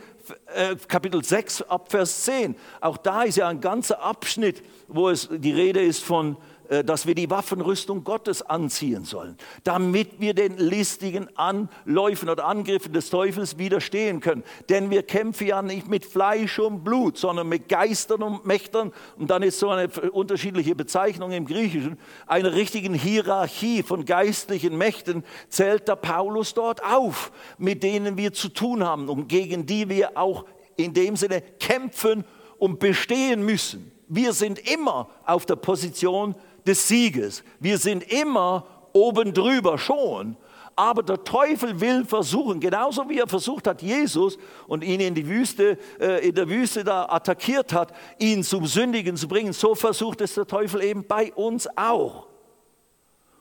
äh, 0.53 0.75
Kapitel 0.87 1.23
6 1.23 1.63
ab 1.63 1.91
Vers 1.91 2.25
10. 2.25 2.55
Auch 2.79 2.97
da 2.97 3.23
ist 3.23 3.37
ja 3.37 3.47
ein 3.47 3.59
ganzer 3.59 4.01
Abschnitt, 4.01 4.61
wo 4.87 5.09
es 5.09 5.29
die 5.31 5.51
Rede 5.51 5.81
ist 5.81 6.03
von 6.03 6.37
dass 6.86 7.05
wir 7.05 7.15
die 7.15 7.30
Waffenrüstung 7.30 8.05
Gottes 8.05 8.41
anziehen 8.41 9.03
sollen, 9.03 9.38
damit 9.65 10.22
wir 10.22 10.34
den 10.34 10.55
listigen 10.57 11.28
Anläufen 11.36 12.30
oder 12.30 12.45
Angriffen 12.45 12.93
des 12.93 13.09
Teufels 13.09 13.57
widerstehen 13.57 14.22
können. 14.22 14.43
Denn 14.69 14.89
wir 14.89 15.03
kämpfen 15.03 15.47
ja 15.47 15.61
nicht 15.61 15.89
mit 15.89 16.05
Fleisch 16.05 16.59
und 16.59 16.86
Blut, 16.86 17.17
sondern 17.17 17.49
mit 17.49 17.67
Geistern 17.67 18.24
und 18.24 18.45
Mächtern. 18.45 18.93
Und 19.17 19.30
dann 19.30 19.43
ist 19.43 19.59
so 19.59 19.69
eine 19.69 19.89
unterschiedliche 20.11 20.74
Bezeichnung 20.74 21.32
im 21.32 21.45
Griechischen, 21.45 21.99
einer 22.26 22.53
richtigen 22.53 22.93
Hierarchie 22.93 23.84
von 23.84 24.05
geistlichen 24.05 24.78
Mächten 24.78 25.26
zählt 25.49 25.89
der 25.89 25.97
Paulus 25.97 26.53
dort 26.53 26.82
auf, 26.86 27.34
mit 27.57 27.84
denen 27.84 28.15
wir 28.15 28.32
zu 28.32 28.47
tun 28.47 28.86
haben 28.86 29.09
und 29.09 29.28
gegen 29.28 29.65
die 29.65 29.89
wir 29.89 30.17
auch 30.17 30.45
in 30.78 30.93
dem 30.93 31.17
Sinne 31.17 31.41
kämpfen 31.59 32.24
und 32.57 32.80
bestehen 32.80 33.43
müssen. 33.43 33.91
Wir 34.07 34.34
sind 34.34 34.59
immer 34.69 35.09
auf 35.26 35.45
der 35.45 35.55
Position 35.55 36.36
des 36.66 36.88
Sieges. 36.88 37.43
Wir 37.59 37.78
sind 37.78 38.03
immer 38.12 38.66
oben 38.93 39.34
drüber 39.34 39.78
schon. 39.78 40.38
Aber 40.76 41.03
der 41.03 41.24
Teufel 41.24 41.80
will 41.82 42.05
versuchen, 42.05 42.59
genauso 42.59 43.07
wie 43.09 43.20
er 43.20 43.28
versucht 43.28 43.68
hat, 43.68 43.82
Jesus 43.82 44.38
und 44.68 44.84
ihn 44.84 45.01
in 45.01 45.14
die 45.14 45.28
Wüste, 45.28 45.78
äh, 45.99 46.28
in 46.28 46.34
der 46.34 46.47
Wüste 46.47 46.84
da 46.84 47.05
attackiert 47.09 47.74
hat, 47.74 47.93
ihn 48.20 48.43
zum 48.43 48.66
Sündigen 48.66 49.18
zu 49.18 49.28
bringen, 49.28 49.53
so 49.53 49.76
versucht 49.76 50.22
es 50.22 50.34
der 50.34 50.47
Teufel 50.47 50.82
eben 50.82 51.05
bei 51.05 51.34
uns 51.34 51.68
auch. 51.76 52.28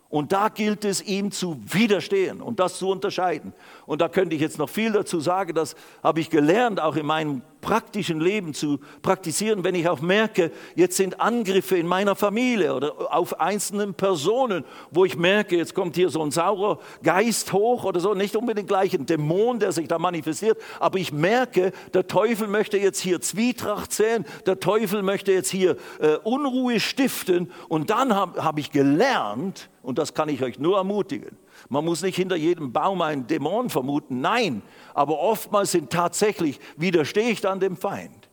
Und 0.08 0.32
da 0.32 0.48
gilt 0.48 0.84
es 0.84 1.02
ihm 1.02 1.30
zu 1.30 1.56
widerstehen 1.64 2.42
und 2.42 2.58
das 2.58 2.78
zu 2.78 2.88
unterscheiden. 2.88 3.52
Und 3.86 4.00
da 4.00 4.08
könnte 4.08 4.34
ich 4.34 4.42
jetzt 4.42 4.58
noch 4.58 4.68
viel 4.68 4.90
dazu 4.90 5.20
sagen, 5.20 5.54
das 5.54 5.76
habe 6.02 6.18
ich 6.18 6.30
gelernt, 6.30 6.80
auch 6.80 6.96
in 6.96 7.06
meinem 7.06 7.42
praktischen 7.60 8.20
Leben 8.20 8.54
zu 8.54 8.80
praktizieren, 9.02 9.64
wenn 9.64 9.74
ich 9.74 9.88
auch 9.88 10.00
merke, 10.00 10.50
jetzt 10.74 10.96
sind 10.96 11.20
Angriffe 11.20 11.76
in 11.76 11.86
meiner 11.86 12.16
Familie 12.16 12.74
oder 12.74 13.14
auf 13.14 13.40
einzelnen 13.40 13.94
Personen, 13.94 14.64
wo 14.90 15.04
ich 15.04 15.16
merke, 15.16 15.56
jetzt 15.56 15.74
kommt 15.74 15.96
hier 15.96 16.08
so 16.10 16.22
ein 16.22 16.30
saurer 16.30 16.78
Geist 17.02 17.52
hoch 17.52 17.84
oder 17.84 18.00
so, 18.00 18.14
nicht 18.14 18.36
unbedingt 18.36 18.68
gleich 18.68 18.94
ein 18.94 19.06
Dämon, 19.06 19.58
der 19.58 19.72
sich 19.72 19.88
da 19.88 19.98
manifestiert, 19.98 20.58
aber 20.78 20.98
ich 20.98 21.12
merke, 21.12 21.72
der 21.94 22.06
Teufel 22.06 22.48
möchte 22.48 22.78
jetzt 22.78 23.00
hier 23.00 23.20
Zwietracht 23.20 23.92
sehen, 23.92 24.24
der 24.46 24.60
Teufel 24.60 25.02
möchte 25.02 25.32
jetzt 25.32 25.50
hier 25.50 25.76
äh, 26.00 26.16
Unruhe 26.24 26.80
stiften 26.80 27.52
und 27.68 27.90
dann 27.90 28.14
habe 28.14 28.42
hab 28.42 28.58
ich 28.58 28.70
gelernt, 28.70 29.68
und 29.82 29.98
das 29.98 30.14
kann 30.14 30.28
ich 30.28 30.42
euch 30.42 30.58
nur 30.58 30.76
ermutigen, 30.76 31.36
man 31.68 31.84
muss 31.84 32.02
nicht 32.02 32.16
hinter 32.16 32.36
jedem 32.36 32.72
Baum 32.72 33.02
einen 33.02 33.26
Dämon 33.26 33.70
vermuten, 33.70 34.20
nein, 34.20 34.62
aber 34.94 35.18
oftmals 35.18 35.72
sind 35.72 35.90
tatsächlich, 35.90 36.60
widerstehe 36.76 37.30
ich 37.30 37.40
dann 37.40 37.60
dem 37.60 37.76
Feind. 37.76 38.30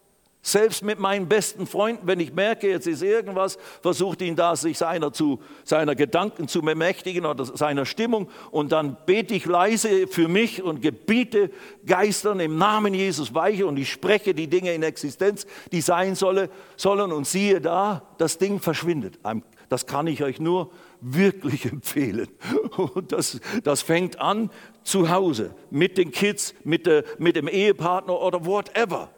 Selbst 0.47 0.81
mit 0.81 0.97
meinen 0.97 1.27
besten 1.27 1.67
Freunden, 1.67 2.07
wenn 2.07 2.21
ich 2.21 2.31
merke, 2.31 2.69
jetzt 2.69 2.87
ist 2.87 3.03
irgendwas, 3.03 3.57
versucht 3.81 4.21
ihn 4.21 4.37
da, 4.37 4.55
sich 4.55 4.77
seiner, 4.77 5.11
zu, 5.11 5.41
seiner 5.65 5.93
Gedanken 5.93 6.47
zu 6.47 6.61
bemächtigen 6.61 7.25
oder 7.25 7.43
seiner 7.43 7.85
Stimmung. 7.85 8.29
Und 8.49 8.71
dann 8.71 8.95
bete 9.05 9.33
ich 9.33 9.45
leise 9.45 10.07
für 10.07 10.29
mich 10.29 10.63
und 10.63 10.81
gebiete 10.81 11.51
Geistern 11.85 12.39
im 12.39 12.57
Namen 12.57 12.93
Jesus 12.93 13.33
weiche 13.33 13.67
und 13.67 13.75
ich 13.75 13.91
spreche 13.91 14.33
die 14.33 14.47
Dinge 14.47 14.73
in 14.73 14.83
Existenz, 14.83 15.45
die 15.73 15.81
sein 15.81 16.15
solle, 16.15 16.49
sollen. 16.77 17.11
Und 17.11 17.27
siehe 17.27 17.59
da, 17.59 18.03
das 18.17 18.37
Ding 18.37 18.61
verschwindet. 18.61 19.19
Das 19.67 19.85
kann 19.85 20.07
ich 20.07 20.23
euch 20.23 20.39
nur 20.39 20.71
wirklich 21.01 21.65
empfehlen. 21.65 22.27
Und 22.77 23.11
das, 23.11 23.39
das 23.63 23.81
fängt 23.81 24.19
an 24.19 24.49
zu 24.83 25.09
Hause 25.09 25.53
mit 25.69 25.97
den 25.97 26.11
Kids, 26.11 26.53
mit, 26.63 26.85
der, 26.85 27.03
mit 27.17 27.35
dem 27.35 27.47
Ehepartner 27.47 28.19
oder 28.19 28.45
whatever. 28.45 29.09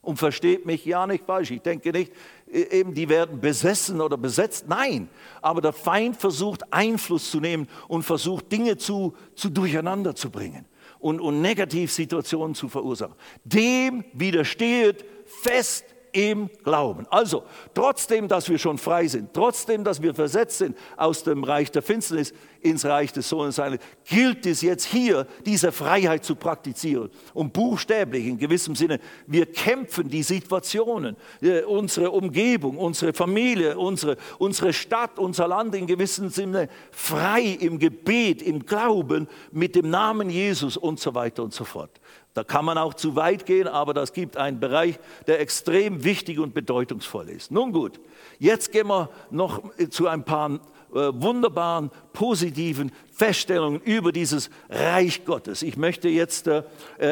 Und 0.00 0.16
versteht 0.16 0.64
mich 0.64 0.84
ja 0.84 1.06
nicht 1.06 1.24
falsch. 1.24 1.50
Ich 1.50 1.60
denke 1.60 1.92
nicht, 1.92 2.12
e, 2.50 2.62
eben 2.78 2.94
die 2.94 3.08
werden 3.08 3.40
besessen 3.40 4.00
oder 4.00 4.16
besetzt. 4.16 4.66
Nein, 4.68 5.08
aber 5.42 5.60
der 5.60 5.72
Feind 5.72 6.16
versucht 6.16 6.72
Einfluss 6.72 7.30
zu 7.30 7.40
nehmen 7.40 7.68
und 7.88 8.04
versucht 8.04 8.50
Dinge 8.50 8.76
zu, 8.76 9.14
zu 9.34 9.50
durcheinander 9.50 10.14
zu 10.14 10.30
bringen 10.30 10.64
und, 10.98 11.20
und 11.20 11.42
Negativsituationen 11.42 12.54
zu 12.54 12.68
verursachen. 12.68 13.14
Dem 13.44 14.04
widersteht 14.12 15.04
fest 15.26 15.84
im 16.18 16.50
Glauben. 16.64 17.06
Also, 17.10 17.44
trotzdem, 17.74 18.26
dass 18.26 18.48
wir 18.48 18.58
schon 18.58 18.76
frei 18.76 19.06
sind, 19.06 19.32
trotzdem, 19.32 19.84
dass 19.84 20.02
wir 20.02 20.14
versetzt 20.14 20.58
sind 20.58 20.76
aus 20.96 21.22
dem 21.22 21.44
Reich 21.44 21.70
der 21.70 21.80
Finsternis 21.80 22.34
ins 22.60 22.84
Reich 22.84 23.12
des 23.12 23.28
Sohnes 23.28 23.54
seines, 23.54 23.78
gilt 24.04 24.44
es 24.44 24.60
jetzt 24.62 24.84
hier, 24.84 25.28
diese 25.46 25.70
Freiheit 25.70 26.24
zu 26.24 26.34
praktizieren. 26.34 27.08
Und 27.34 27.52
buchstäblich, 27.52 28.26
in 28.26 28.36
gewissem 28.36 28.74
Sinne, 28.74 28.98
wir 29.28 29.46
kämpfen 29.46 30.08
die 30.08 30.24
Situationen, 30.24 31.16
äh, 31.40 31.62
unsere 31.62 32.10
Umgebung, 32.10 32.78
unsere 32.78 33.12
Familie, 33.12 33.78
unsere, 33.78 34.16
unsere 34.38 34.72
Stadt, 34.72 35.20
unser 35.20 35.46
Land 35.46 35.76
in 35.76 35.86
gewissem 35.86 36.30
Sinne 36.30 36.68
frei 36.90 37.56
im 37.60 37.78
Gebet, 37.78 38.42
im 38.42 38.66
Glauben 38.66 39.28
mit 39.52 39.76
dem 39.76 39.88
Namen 39.88 40.30
Jesus 40.30 40.76
und 40.76 40.98
so 40.98 41.14
weiter 41.14 41.44
und 41.44 41.54
so 41.54 41.62
fort. 41.62 42.00
Da 42.38 42.44
kann 42.44 42.64
man 42.64 42.78
auch 42.78 42.94
zu 42.94 43.16
weit 43.16 43.46
gehen, 43.46 43.66
aber 43.66 43.92
das 43.92 44.12
gibt 44.12 44.36
einen 44.36 44.60
Bereich, 44.60 45.00
der 45.26 45.40
extrem 45.40 46.04
wichtig 46.04 46.38
und 46.38 46.54
bedeutungsvoll 46.54 47.30
ist. 47.30 47.50
Nun 47.50 47.72
gut, 47.72 47.98
jetzt 48.38 48.70
gehen 48.70 48.86
wir 48.86 49.10
noch 49.32 49.60
zu 49.90 50.06
ein 50.06 50.22
paar 50.22 50.52
äh, 50.52 50.58
wunderbaren, 50.92 51.90
positiven 52.12 52.92
Feststellungen 53.10 53.80
über 53.80 54.12
dieses 54.12 54.50
Reich 54.70 55.24
Gottes. 55.24 55.62
Ich 55.62 55.76
möchte 55.76 56.08
jetzt 56.08 56.46
äh, 56.46 56.62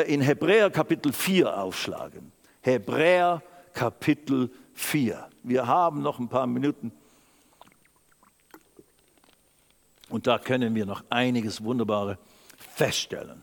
in 0.07 0.21
Hebräer 0.21 0.71
Kapitel 0.71 1.13
4 1.13 1.61
aufschlagen. 1.61 2.31
Hebräer 2.61 3.43
Kapitel 3.73 4.49
4. 4.75 5.29
Wir 5.43 5.67
haben 5.67 6.03
noch 6.03 6.21
ein 6.21 6.29
paar 6.29 6.47
Minuten. 6.47 6.93
Und 10.09 10.29
da 10.29 10.39
können 10.39 10.77
wir 10.77 10.87
noch 10.87 11.03
einiges 11.11 11.65
Wunderbare 11.65 12.17
feststellen. 12.77 13.43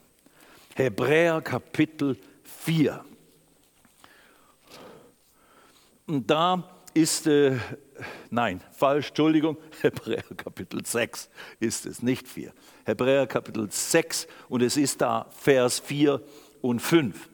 Hebräer 0.76 1.42
Kapitel 1.42 2.18
4. 2.44 3.06
Und 6.08 6.30
da 6.30 6.64
ist, 6.94 7.28
äh, 7.28 7.58
nein, 8.32 8.62
falsch, 8.72 9.10
Entschuldigung, 9.10 9.58
Hebräer 9.82 10.24
Kapitel 10.36 10.84
6 10.84 11.30
ist 11.60 11.86
es, 11.86 12.02
nicht 12.02 12.28
4. 12.28 12.52
Hebräer 12.86 13.28
Kapitel 13.28 13.70
6 13.72 14.28
und 14.50 14.62
es 14.62 14.76
ist 14.76 15.02
da 15.02 15.28
Vers 15.30 15.80
4 15.80 16.22
und 16.62 16.82
5. 16.82 17.30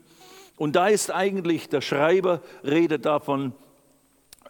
Und 0.58 0.76
da 0.76 0.88
ist 0.88 1.10
eigentlich, 1.10 1.70
der 1.70 1.82
Schreiber 1.82 2.42
redet 2.66 3.06
davon, 3.06 3.54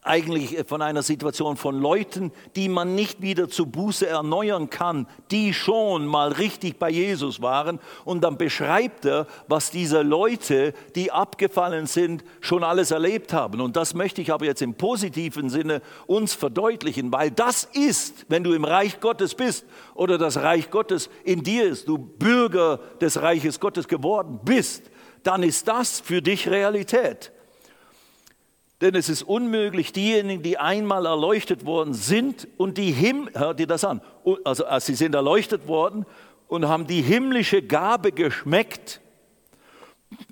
eigentlich 0.02 0.58
von 0.68 0.82
einer 0.82 1.04
Situation 1.04 1.58
von 1.58 1.80
Leuten, 1.80 2.32
die 2.56 2.70
man 2.70 2.96
nicht 2.96 3.22
wieder 3.22 3.50
zu 3.50 3.66
Buße 3.66 4.08
erneuern 4.08 4.70
kann, 4.70 5.08
die 5.32 5.54
schon 5.54 6.06
mal 6.06 6.32
richtig 6.32 6.80
bei 6.80 6.90
Jesus 6.90 7.42
waren. 7.42 7.80
Und 8.06 8.24
dann 8.24 8.38
beschreibt 8.38 9.06
er, 9.06 9.28
was 9.48 9.72
diese 9.72 10.02
Leute, 10.02 10.74
die 10.96 11.12
abgefallen 11.12 11.86
sind, 11.86 12.24
schon 12.40 12.64
alles 12.64 12.92
erlebt 12.92 13.34
haben. 13.34 13.62
Und 13.62 13.76
das 13.76 13.94
möchte 13.94 14.22
ich 14.22 14.32
aber 14.32 14.46
jetzt 14.46 14.62
im 14.62 14.76
positiven 14.76 15.50
Sinne 15.50 15.82
uns 16.08 16.34
verdeutlichen, 16.34 17.12
weil 17.12 17.32
das 17.32 17.66
ist, 17.74 18.26
wenn 18.30 18.44
du 18.44 18.54
im 18.54 18.64
Reich 18.64 19.00
Gottes 19.00 19.36
bist 19.36 19.66
oder 19.96 20.18
das 20.18 20.38
Reich 20.38 20.72
Gottes 20.72 21.10
in 21.24 21.44
dir 21.44 21.66
ist, 21.66 21.88
du 21.88 21.98
Bürger 21.98 22.80
des 23.02 23.22
Reiches 23.22 23.60
Gottes 23.60 23.88
geworden 23.88 24.40
bist, 24.44 24.90
dann 25.24 25.44
ist 25.44 25.68
das 25.68 26.00
für 26.00 26.22
dich 26.22 26.50
Realität. 26.50 27.34
Denn 28.82 28.96
es 28.96 29.10
ist 29.10 29.24
unmöglich, 29.24 29.92
diejenigen, 29.92 30.42
die 30.42 30.58
einmal 30.58 31.06
erleuchtet 31.06 31.66
worden 31.66 31.94
sind 31.94 32.48
und 32.58 32.78
die 32.78 32.92
Himmel, 32.92 33.34
hört 33.34 33.60
ihr 33.60 33.68
das 33.68 33.84
an, 33.84 34.02
also 34.46 34.64
sie 34.80 34.96
sind 34.96 35.16
erleuchtet 35.16 35.68
worden 35.68 36.06
und 36.48 36.68
haben 36.68 36.88
die 36.88 37.02
himmlische 37.02 37.62
Gabe 37.62 38.14
geschmeckt 38.14 39.02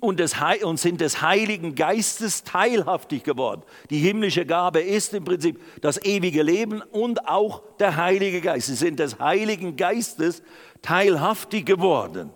und, 0.00 0.18
des, 0.18 0.34
und 0.62 0.80
sind 0.80 1.02
des 1.02 1.20
Heiligen 1.20 1.74
Geistes 1.74 2.42
teilhaftig 2.42 3.22
geworden. 3.22 3.62
Die 3.90 3.98
himmlische 3.98 4.46
Gabe 4.46 4.80
ist 4.80 5.12
im 5.12 5.24
Prinzip 5.24 5.60
das 5.82 6.02
ewige 6.02 6.42
Leben 6.42 6.80
und 6.80 7.28
auch 7.28 7.62
der 7.78 7.96
Heilige 7.96 8.40
Geist. 8.40 8.68
Sie 8.68 8.74
sind 8.74 8.98
des 8.98 9.18
Heiligen 9.18 9.76
Geistes 9.76 10.42
teilhaftig 10.80 11.66
geworden 11.66 12.30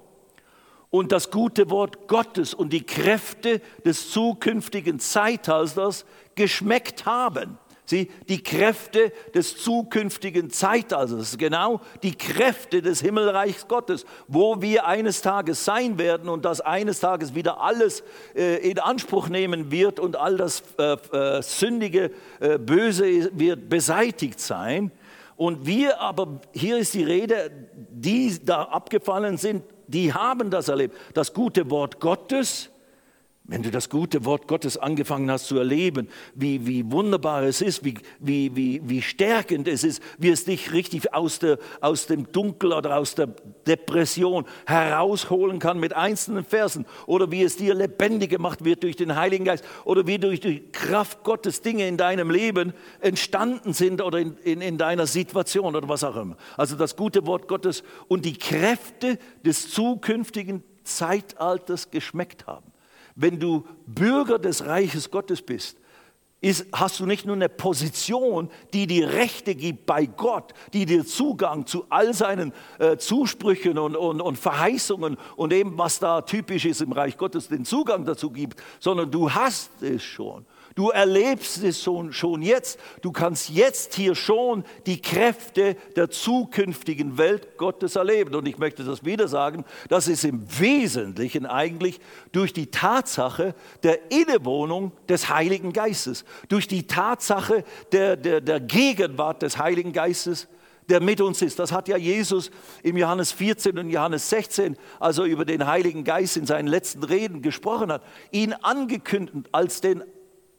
und 0.92 1.10
das 1.10 1.30
gute 1.30 1.70
Wort 1.70 2.06
Gottes 2.06 2.52
und 2.52 2.70
die 2.70 2.84
Kräfte 2.84 3.62
des 3.82 4.10
zukünftigen 4.10 5.00
Zeitalters 5.00 6.04
geschmeckt 6.34 7.06
haben. 7.06 7.58
Sie, 7.86 8.10
die 8.28 8.42
Kräfte 8.42 9.10
des 9.34 9.56
zukünftigen 9.56 10.50
Zeitalters, 10.50 11.38
genau 11.38 11.80
die 12.02 12.14
Kräfte 12.14 12.82
des 12.82 13.00
Himmelreichs 13.00 13.66
Gottes, 13.68 14.04
wo 14.28 14.60
wir 14.60 14.86
eines 14.86 15.22
Tages 15.22 15.64
sein 15.64 15.98
werden 15.98 16.28
und 16.28 16.44
das 16.44 16.60
eines 16.60 17.00
Tages 17.00 17.34
wieder 17.34 17.60
alles 17.60 18.04
äh, 18.36 18.58
in 18.70 18.78
Anspruch 18.78 19.30
nehmen 19.30 19.70
wird 19.70 19.98
und 19.98 20.16
all 20.16 20.36
das 20.36 20.62
äh, 20.78 20.92
äh, 20.92 21.42
sündige, 21.42 22.10
äh, 22.38 22.58
böse 22.58 23.30
wird 23.32 23.70
beseitigt 23.70 24.40
sein. 24.40 24.92
Und 25.36 25.66
wir 25.66 26.00
aber, 26.00 26.40
hier 26.52 26.76
ist 26.76 26.92
die 26.92 27.02
Rede, 27.02 27.50
die 27.90 28.38
da 28.44 28.64
abgefallen 28.64 29.38
sind, 29.38 29.64
die 29.92 30.12
haben 30.12 30.50
das 30.50 30.68
erlebt. 30.68 30.96
Das 31.14 31.32
gute 31.32 31.70
Wort 31.70 32.00
Gottes, 32.00 32.70
wenn 33.52 33.62
du 33.62 33.70
das 33.70 33.90
gute 33.90 34.24
Wort 34.24 34.48
Gottes 34.48 34.78
angefangen 34.78 35.30
hast 35.30 35.46
zu 35.46 35.58
erleben, 35.58 36.08
wie, 36.34 36.66
wie 36.66 36.90
wunderbar 36.90 37.42
es 37.42 37.60
ist, 37.60 37.84
wie, 37.84 37.98
wie, 38.18 38.56
wie, 38.56 38.80
wie 38.82 39.02
stärkend 39.02 39.68
es 39.68 39.84
ist, 39.84 40.02
wie 40.16 40.30
es 40.30 40.46
dich 40.46 40.72
richtig 40.72 41.12
aus, 41.12 41.38
der, 41.38 41.58
aus 41.82 42.06
dem 42.06 42.32
Dunkel 42.32 42.72
oder 42.72 42.96
aus 42.96 43.14
der 43.14 43.26
Depression 43.66 44.46
herausholen 44.64 45.58
kann 45.58 45.78
mit 45.78 45.92
einzelnen 45.92 46.46
Versen 46.46 46.86
oder 47.06 47.30
wie 47.30 47.42
es 47.42 47.58
dir 47.58 47.74
lebendig 47.74 48.30
gemacht 48.30 48.64
wird 48.64 48.84
durch 48.84 48.96
den 48.96 49.16
Heiligen 49.16 49.44
Geist 49.44 49.64
oder 49.84 50.06
wie 50.06 50.18
durch 50.18 50.40
die 50.40 50.70
Kraft 50.72 51.22
Gottes 51.22 51.60
Dinge 51.60 51.86
in 51.86 51.98
deinem 51.98 52.30
Leben 52.30 52.72
entstanden 53.02 53.74
sind 53.74 54.00
oder 54.00 54.18
in, 54.18 54.38
in, 54.44 54.62
in 54.62 54.78
deiner 54.78 55.06
Situation 55.06 55.76
oder 55.76 55.86
was 55.90 56.04
auch 56.04 56.16
immer. 56.16 56.38
Also 56.56 56.74
das 56.74 56.96
gute 56.96 57.26
Wort 57.26 57.48
Gottes 57.48 57.82
und 58.08 58.24
die 58.24 58.38
Kräfte 58.38 59.18
des 59.44 59.70
zukünftigen 59.70 60.64
Zeitalters 60.84 61.90
geschmeckt 61.90 62.46
haben. 62.46 62.71
Wenn 63.14 63.38
du 63.38 63.64
Bürger 63.86 64.38
des 64.38 64.64
Reiches 64.64 65.10
Gottes 65.10 65.42
bist, 65.42 65.76
ist, 66.42 66.66
hast 66.72 66.98
du 66.98 67.06
nicht 67.06 67.24
nur 67.24 67.36
eine 67.36 67.48
Position, 67.48 68.50
die 68.72 68.88
dir 68.88 69.12
Rechte 69.12 69.54
gibt 69.54 69.86
bei 69.86 70.06
Gott, 70.06 70.52
die 70.72 70.84
dir 70.84 71.06
Zugang 71.06 71.66
zu 71.66 71.86
all 71.88 72.12
seinen 72.12 72.52
äh, 72.80 72.96
Zusprüchen 72.96 73.78
und, 73.78 73.96
und, 73.96 74.20
und 74.20 74.36
Verheißungen 74.36 75.16
und 75.36 75.50
dem, 75.50 75.78
was 75.78 76.00
da 76.00 76.22
typisch 76.22 76.64
ist 76.64 76.82
im 76.82 76.90
Reich 76.90 77.16
Gottes, 77.16 77.46
den 77.46 77.64
Zugang 77.64 78.04
dazu 78.04 78.30
gibt, 78.30 78.60
sondern 78.80 79.10
du 79.10 79.30
hast 79.30 79.82
es 79.82 80.02
schon. 80.02 80.44
Du 80.74 80.90
erlebst 80.90 81.62
es 81.62 81.82
schon 81.82 82.42
jetzt. 82.42 82.78
Du 83.02 83.12
kannst 83.12 83.50
jetzt 83.50 83.94
hier 83.94 84.14
schon 84.14 84.64
die 84.86 85.00
Kräfte 85.00 85.76
der 85.96 86.10
zukünftigen 86.10 87.18
Welt 87.18 87.58
Gottes 87.58 87.96
erleben. 87.96 88.34
Und 88.34 88.46
ich 88.46 88.58
möchte 88.58 88.84
das 88.84 89.04
wieder 89.04 89.28
sagen, 89.28 89.64
das 89.88 90.08
ist 90.08 90.24
im 90.24 90.44
Wesentlichen 90.58 91.46
eigentlich 91.46 92.00
durch 92.32 92.52
die 92.52 92.70
Tatsache 92.70 93.54
der 93.82 94.10
Innewohnung 94.10 94.92
des 95.08 95.28
Heiligen 95.28 95.72
Geistes, 95.72 96.24
durch 96.48 96.68
die 96.68 96.86
Tatsache 96.86 97.64
der, 97.92 98.16
der, 98.16 98.40
der 98.40 98.60
Gegenwart 98.60 99.42
des 99.42 99.58
Heiligen 99.58 99.92
Geistes 99.92 100.48
der 100.88 101.00
mit 101.00 101.20
uns 101.20 101.40
ist. 101.42 101.58
Das 101.58 101.72
hat 101.72 101.88
ja 101.88 101.96
Jesus 101.96 102.50
im 102.82 102.96
Johannes 102.96 103.32
14 103.32 103.78
und 103.78 103.88
Johannes 103.88 104.28
16, 104.28 104.76
als 104.98 105.16
er 105.18 105.24
über 105.24 105.44
den 105.44 105.66
Heiligen 105.66 106.04
Geist 106.04 106.36
in 106.36 106.44
seinen 106.44 106.66
letzten 106.66 107.04
Reden 107.04 107.40
gesprochen 107.40 107.92
hat, 107.92 108.02
ihn 108.30 108.52
angekündigt 108.52 109.48
als 109.52 109.80
den 109.80 110.02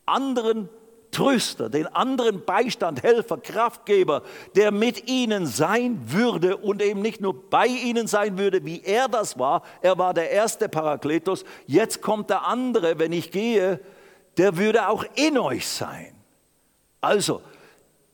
anderen 0.06 0.70
Tröster, 1.14 1.70
den 1.70 1.88
anderen 1.88 2.44
Beistand, 2.44 3.04
Helfer, 3.04 3.38
Kraftgeber, 3.38 4.24
der 4.56 4.72
mit 4.72 5.08
ihnen 5.08 5.46
sein 5.46 6.00
würde 6.12 6.58
und 6.58 6.82
eben 6.82 7.02
nicht 7.02 7.22
nur 7.22 7.50
bei 7.50 7.68
ihnen 7.68 8.08
sein 8.08 8.38
würde, 8.38 8.66
wie 8.66 8.82
er 8.84 9.08
das 9.08 9.38
war. 9.38 9.62
Er 9.82 9.98
war 9.98 10.14
der 10.14 10.32
erste 10.32 10.68
Parakletos. 10.68 11.46
Jetzt 11.68 12.02
kommt 12.02 12.30
der 12.30 12.48
andere, 12.48 13.00
wenn 13.00 13.14
ich 13.14 13.32
gehe, 13.32 13.80
der 14.38 14.58
würde 14.58 14.90
auch 14.90 15.06
in 15.16 15.38
euch 15.38 15.68
sein. 15.68 16.16
Also, 17.00 17.42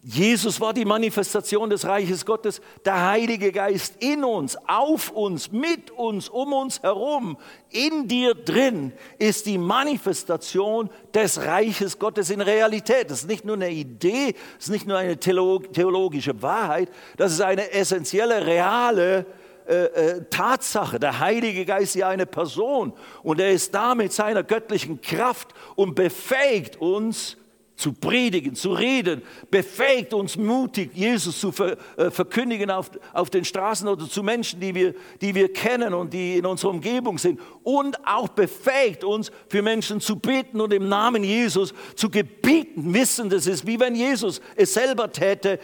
Jesus 0.01 0.61
war 0.61 0.73
die 0.73 0.85
Manifestation 0.85 1.69
des 1.69 1.85
Reiches 1.85 2.25
Gottes, 2.25 2.61
der 2.85 3.09
Heilige 3.09 3.51
Geist 3.51 3.95
in 3.99 4.23
uns, 4.23 4.57
auf 4.65 5.11
uns, 5.11 5.51
mit 5.51 5.91
uns, 5.91 6.29
um 6.29 6.53
uns 6.53 6.81
herum, 6.81 7.37
in 7.69 8.07
dir 8.07 8.33
drin 8.33 8.93
ist 9.17 9.45
die 9.45 9.57
Manifestation 9.57 10.89
des 11.13 11.41
Reiches 11.43 11.99
Gottes 11.99 12.29
in 12.29 12.39
Realität. 12.39 13.11
Das 13.11 13.19
ist 13.19 13.27
nicht 13.27 13.43
nur 13.43 13.57
eine 13.57 13.71
Idee, 13.71 14.35
das 14.55 14.65
ist 14.65 14.69
nicht 14.69 14.87
nur 14.87 14.97
eine 14.97 15.19
theologische 15.19 16.41
Wahrheit, 16.41 16.89
das 17.17 17.33
ist 17.33 17.41
eine 17.41 17.69
essentielle, 17.73 18.45
reale 18.45 19.25
äh, 19.67 19.83
äh, 19.83 20.23
Tatsache. 20.29 20.97
Der 20.97 21.19
Heilige 21.19 21.65
Geist 21.65 21.95
ist 21.95 21.95
ja 21.95 22.07
eine 22.07 22.25
Person 22.25 22.93
und 23.21 23.41
er 23.41 23.51
ist 23.51 23.75
da 23.75 23.95
mit 23.95 24.13
seiner 24.13 24.43
göttlichen 24.43 25.01
Kraft 25.01 25.49
und 25.75 25.93
befähigt 25.93 26.77
uns, 26.77 27.35
zu 27.79 27.93
predigen, 27.93 28.55
zu 28.55 28.73
reden, 28.73 29.21
befähigt 29.49 30.13
uns 30.13 30.35
mutig, 30.35 30.91
Jesus 30.93 31.39
zu 31.39 31.53
äh, 31.95 32.11
verkündigen 32.11 32.69
auf, 32.69 32.91
auf 33.13 33.29
den 33.29 33.45
Straßen 33.45 33.87
oder 33.87 34.07
zu 34.07 34.21
Menschen, 34.21 34.59
die 34.59 34.75
wir, 34.75 34.93
die 35.21 35.33
wir 35.33 35.53
kennen 35.53 35.93
und 35.93 36.13
die 36.13 36.37
in 36.37 36.45
unserer 36.45 36.71
Umgebung 36.71 37.17
sind. 37.17 37.39
Und 37.63 38.05
auch 38.05 38.27
befähigt 38.27 39.05
uns, 39.05 39.31
für 39.47 39.61
Menschen 39.61 40.01
zu 40.01 40.17
beten 40.17 40.59
und 40.59 40.73
im 40.73 40.89
Namen 40.89 41.23
Jesus 41.23 41.73
zu 41.95 42.09
gebieten, 42.09 42.93
wissen, 42.93 43.29
das 43.29 43.47
ist 43.47 43.65
wie 43.65 43.79
wenn 43.79 43.95
Jesus 43.95 44.41
es 44.57 44.73
selber 44.73 45.13
täte, 45.13 45.57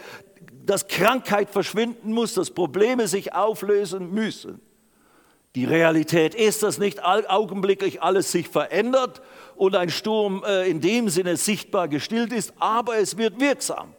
dass 0.64 0.88
Krankheit 0.88 1.50
verschwinden 1.50 2.12
muss, 2.12 2.32
dass 2.32 2.50
Probleme 2.50 3.08
sich 3.08 3.34
auflösen 3.34 4.10
müssen. 4.14 4.60
Die 5.54 5.64
Realität 5.64 6.34
ist, 6.34 6.62
dass 6.62 6.78
nicht 6.78 7.02
augenblicklich 7.04 8.02
alles 8.02 8.32
sich 8.32 8.48
verändert 8.48 9.22
und 9.56 9.74
ein 9.74 9.90
Sturm 9.90 10.42
äh, 10.46 10.68
in 10.68 10.80
dem 10.80 11.08
Sinne 11.08 11.36
sichtbar 11.36 11.88
gestillt 11.88 12.32
ist, 12.32 12.52
aber 12.58 12.96
es 12.96 13.16
wird 13.16 13.40
wirksam. 13.40 13.94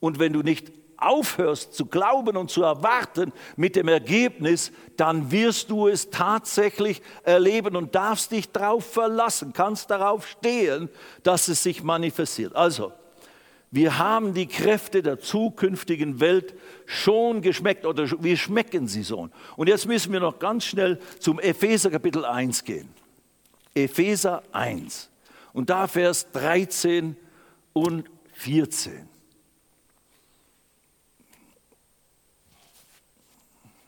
Und 0.00 0.18
wenn 0.18 0.32
du 0.32 0.42
nicht 0.42 0.72
aufhörst 0.98 1.74
zu 1.74 1.86
glauben 1.86 2.36
und 2.36 2.50
zu 2.50 2.62
erwarten 2.62 3.32
mit 3.56 3.76
dem 3.76 3.88
Ergebnis, 3.88 4.72
dann 4.96 5.30
wirst 5.30 5.70
du 5.70 5.88
es 5.88 6.10
tatsächlich 6.10 7.02
erleben 7.22 7.76
und 7.76 7.94
darfst 7.94 8.32
dich 8.32 8.50
darauf 8.50 8.84
verlassen, 8.84 9.52
kannst 9.52 9.90
darauf 9.90 10.26
stehen, 10.26 10.88
dass 11.22 11.48
es 11.48 11.62
sich 11.62 11.82
manifestiert. 11.82 12.54
Also, 12.56 12.92
wir 13.70 13.98
haben 13.98 14.32
die 14.32 14.46
Kräfte 14.46 15.02
der 15.02 15.18
zukünftigen 15.18 16.20
Welt 16.20 16.54
schon 16.86 17.42
geschmeckt 17.42 17.84
oder 17.84 18.08
wir 18.22 18.36
schmecken 18.36 18.86
sie 18.86 19.02
so. 19.02 19.28
Und 19.56 19.68
jetzt 19.68 19.86
müssen 19.86 20.12
wir 20.12 20.20
noch 20.20 20.38
ganz 20.38 20.64
schnell 20.64 20.98
zum 21.18 21.40
Epheser 21.40 21.90
Kapitel 21.90 22.24
1 22.24 22.64
gehen. 22.64 22.88
Epheser 23.76 24.42
1 24.52 25.10
und 25.52 25.70
da 25.70 25.86
Vers 25.86 26.30
13 26.32 27.16
und 27.72 28.10
14. 28.32 29.08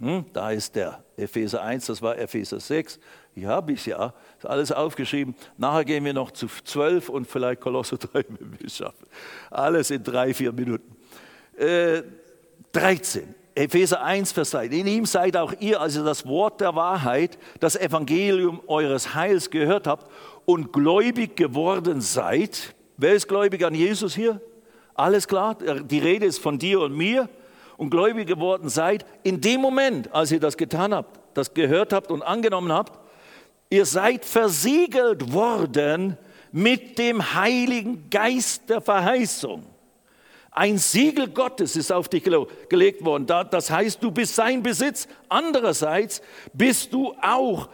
Hm, 0.00 0.26
da 0.32 0.50
ist 0.52 0.76
der 0.76 1.02
Epheser 1.16 1.62
1, 1.62 1.86
das 1.86 2.00
war 2.02 2.16
Epheser 2.18 2.60
6. 2.60 3.00
Hier 3.34 3.48
habe 3.48 3.72
es 3.72 3.86
ja, 3.86 4.14
ist 4.38 4.46
alles 4.46 4.70
aufgeschrieben. 4.70 5.34
Nachher 5.56 5.84
gehen 5.84 6.04
wir 6.04 6.12
noch 6.12 6.30
zu 6.30 6.46
12 6.46 7.08
und 7.08 7.26
vielleicht 7.26 7.60
Kolosser 7.60 7.96
3, 7.96 8.24
wenn 8.28 8.58
wir 8.58 8.66
es 8.66 8.76
schaffen. 8.78 9.06
Alles 9.50 9.90
in 9.90 10.02
drei, 10.04 10.34
vier 10.34 10.52
Minuten. 10.52 10.96
Äh, 11.56 12.02
13. 12.72 13.34
Epheser 13.58 14.04
1, 14.04 14.30
Vers 14.30 14.50
3. 14.50 14.66
In 14.66 14.86
ihm 14.86 15.04
seid 15.04 15.36
auch 15.36 15.52
ihr, 15.58 15.80
also 15.80 16.04
das 16.04 16.26
Wort 16.26 16.60
der 16.60 16.76
Wahrheit, 16.76 17.38
das 17.58 17.74
Evangelium 17.74 18.60
eures 18.68 19.16
Heils 19.16 19.50
gehört 19.50 19.88
habt 19.88 20.08
und 20.44 20.72
gläubig 20.72 21.36
geworden 21.36 22.00
seid. 22.00 22.74
Wer 22.96 23.14
ist 23.14 23.26
gläubig 23.26 23.64
an 23.64 23.74
Jesus 23.74 24.14
hier? 24.14 24.40
Alles 24.94 25.26
klar? 25.26 25.56
Die 25.56 25.98
Rede 25.98 26.26
ist 26.26 26.38
von 26.38 26.60
dir 26.60 26.80
und 26.80 26.96
mir 26.96 27.28
und 27.76 27.90
gläubig 27.90 28.28
geworden 28.28 28.68
seid, 28.68 29.04
in 29.24 29.40
dem 29.40 29.60
Moment, 29.60 30.14
als 30.14 30.30
ihr 30.30 30.40
das 30.40 30.56
getan 30.56 30.94
habt, 30.94 31.18
das 31.34 31.52
gehört 31.52 31.92
habt 31.92 32.12
und 32.12 32.22
angenommen 32.22 32.70
habt, 32.70 32.96
ihr 33.70 33.86
seid 33.86 34.24
versiegelt 34.24 35.32
worden 35.32 36.16
mit 36.52 36.96
dem 36.98 37.34
Heiligen 37.34 38.08
Geist 38.08 38.70
der 38.70 38.80
Verheißung. 38.80 39.64
Ein 40.50 40.78
Siegel 40.78 41.28
Gottes 41.28 41.76
ist 41.76 41.92
auf 41.92 42.08
dich 42.08 42.24
gelegt 42.68 43.04
worden. 43.04 43.26
Das 43.26 43.70
heißt, 43.70 44.02
du 44.02 44.10
bist 44.10 44.34
sein 44.34 44.62
Besitz. 44.62 45.06
Andererseits 45.28 46.22
bist 46.52 46.92
du 46.92 47.14
auch 47.22 47.68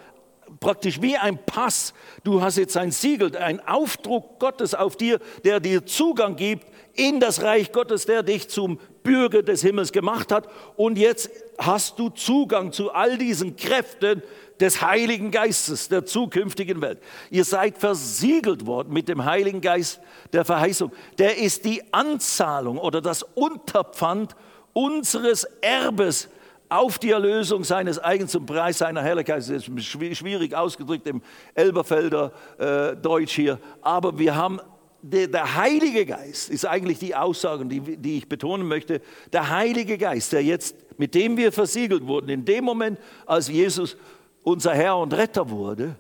praktisch 0.61 1.01
wie 1.01 1.17
ein 1.17 1.39
Pass. 1.45 1.95
Du 2.23 2.43
hast 2.43 2.57
jetzt 2.57 2.77
ein 2.77 2.91
Siegel, 2.91 3.37
ein 3.37 3.67
Aufdruck 3.67 4.39
Gottes 4.39 4.75
auf 4.75 4.97
dir, 4.97 5.19
der 5.45 5.61
dir 5.61 5.87
Zugang 5.87 6.37
gibt 6.37 6.67
in 6.95 7.21
das 7.21 7.43
Reich 7.43 7.73
Gottes, 7.73 8.07
der 8.07 8.23
dich 8.23 8.49
zum 8.49 8.79
Bürger 9.03 9.43
des 9.43 9.63
Himmels 9.63 9.93
gemacht 9.93 10.33
hat. 10.33 10.49
Und 10.77 10.99
jetzt 10.99 11.31
hast 11.59 11.99
du 11.99 12.09
Zugang 12.09 12.73
zu 12.73 12.93
all 12.93 13.19
diesen 13.19 13.57
Kräften 13.57 14.23
des 14.61 14.83
Heiligen 14.83 15.31
Geistes 15.31 15.89
der 15.89 16.05
zukünftigen 16.05 16.81
Welt. 16.81 17.01
Ihr 17.31 17.45
seid 17.45 17.79
versiegelt 17.79 18.67
worden 18.67 18.93
mit 18.93 19.09
dem 19.09 19.25
Heiligen 19.25 19.61
Geist 19.61 20.01
der 20.33 20.45
Verheißung. 20.45 20.93
Der 21.19 21.39
ist 21.39 21.65
die 21.65 21.83
Anzahlung 21.93 22.79
oder 22.79 23.01
das 23.01 23.23
Unterpfand 23.23 24.37
unseres 24.73 25.45
Erbes 25.61 26.29
auf 26.69 26.99
die 26.99 27.11
Erlösung 27.11 27.63
seines 27.63 27.99
eigens 27.99 28.33
zum 28.33 28.47
Preis 28.47 28.79
seiner 28.79 29.03
Herrlichkeit. 29.03 29.39
Das 29.39 29.49
ist 29.49 29.71
schwierig 29.85 30.55
ausgedrückt 30.55 31.07
im 31.07 31.23
Elberfelder 31.55 32.33
äh, 32.59 32.97
Deutsch 32.97 33.35
hier. 33.35 33.59
Aber 33.83 34.19
wir 34.19 34.35
haben 34.35 34.61
der, 35.07 35.55
Heilige 35.55 36.07
Geist 36.07 36.49
ist 36.49 36.65
eigentlich 36.65 36.99
die 36.99 37.15
Aussage, 37.15 37.67
die, 37.67 37.99
die 37.99 38.17
ich 38.19 38.29
betonen 38.29 38.67
möchte. 38.67 39.03
Der 39.33 39.51
Heilige 39.51 39.99
Geist, 39.99 40.33
der 40.33 40.43
jetzt, 40.43 40.77
mit 40.97 41.15
dem 41.15 41.37
wir 41.37 41.53
versiegelt 41.53 42.07
wurden, 42.07 42.31
in 42.31 42.45
dem 42.47 42.65
Moment, 42.65 42.99
als 43.27 43.49
Jesus 43.49 43.99
unser 44.45 44.75
Herr 44.75 44.99
und 44.99 45.13
Retter 45.13 45.51
wurde, 45.51 45.97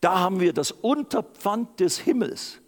da 0.00 0.18
haben 0.18 0.40
wir 0.40 0.52
das 0.52 0.72
Unterpfand 0.72 1.80
des 1.80 1.98
Himmels, 1.98 2.58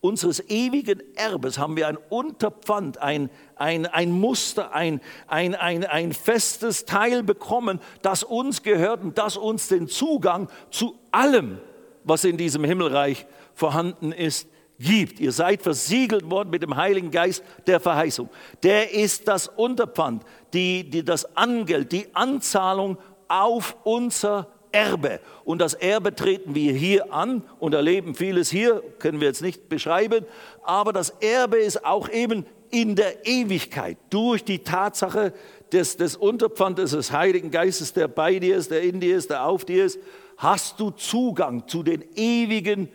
unseres 0.00 0.40
ewigen 0.48 1.02
Erbes, 1.14 1.58
haben 1.58 1.76
wir 1.76 1.88
ein 1.88 1.98
Unterpfand, 2.08 2.98
ein, 2.98 3.30
ein, 3.56 3.86
ein 3.86 4.10
Muster, 4.10 4.72
ein, 4.74 5.00
ein, 5.26 5.54
ein, 5.54 5.84
ein 5.84 6.12
festes 6.12 6.84
Teil 6.84 7.22
bekommen, 7.22 7.80
das 8.02 8.22
uns 8.22 8.62
gehört 8.62 9.02
und 9.02 9.18
das 9.18 9.36
uns 9.36 9.68
den 9.68 9.88
Zugang 9.88 10.48
zu 10.70 10.98
allem, 11.10 11.58
was 12.04 12.24
in 12.24 12.36
diesem 12.36 12.64
Himmelreich 12.64 13.26
vorhanden 13.54 14.12
ist, 14.12 14.48
gibt. 14.80 15.20
Ihr 15.20 15.32
seid 15.32 15.62
versiegelt 15.62 16.28
worden 16.30 16.50
mit 16.50 16.62
dem 16.62 16.74
Heiligen 16.76 17.10
Geist 17.10 17.44
der 17.66 17.78
Verheißung. 17.78 18.30
Der 18.62 18.92
ist 18.94 19.28
das 19.28 19.46
Unterpfand, 19.46 20.24
die, 20.54 20.88
die, 20.88 21.04
das 21.04 21.36
Angeld, 21.36 21.92
die 21.92 22.06
Anzahlung 22.14 22.96
auf 23.30 23.76
unser 23.84 24.48
Erbe. 24.72 25.20
Und 25.44 25.60
das 25.60 25.74
Erbe 25.74 26.14
treten 26.14 26.54
wir 26.54 26.72
hier 26.72 27.12
an 27.12 27.42
und 27.58 27.74
erleben 27.74 28.14
vieles 28.14 28.50
hier, 28.50 28.82
können 28.98 29.20
wir 29.20 29.28
jetzt 29.28 29.42
nicht 29.42 29.68
beschreiben, 29.68 30.26
aber 30.62 30.92
das 30.92 31.10
Erbe 31.20 31.58
ist 31.58 31.84
auch 31.84 32.08
eben 32.08 32.46
in 32.70 32.94
der 32.94 33.26
Ewigkeit 33.26 33.98
durch 34.10 34.44
die 34.44 34.60
Tatsache 34.60 35.32
des, 35.72 35.96
des 35.96 36.16
Unterpfandes 36.16 36.92
des 36.92 37.12
Heiligen 37.12 37.50
Geistes, 37.50 37.92
der 37.92 38.08
bei 38.08 38.38
dir 38.38 38.56
ist, 38.56 38.70
der 38.70 38.82
in 38.82 39.00
dir 39.00 39.16
ist, 39.16 39.30
der 39.30 39.44
auf 39.44 39.64
dir 39.64 39.84
ist, 39.84 39.98
hast 40.36 40.78
du 40.78 40.90
Zugang 40.90 41.66
zu 41.66 41.82
den 41.82 42.04
ewigen 42.14 42.88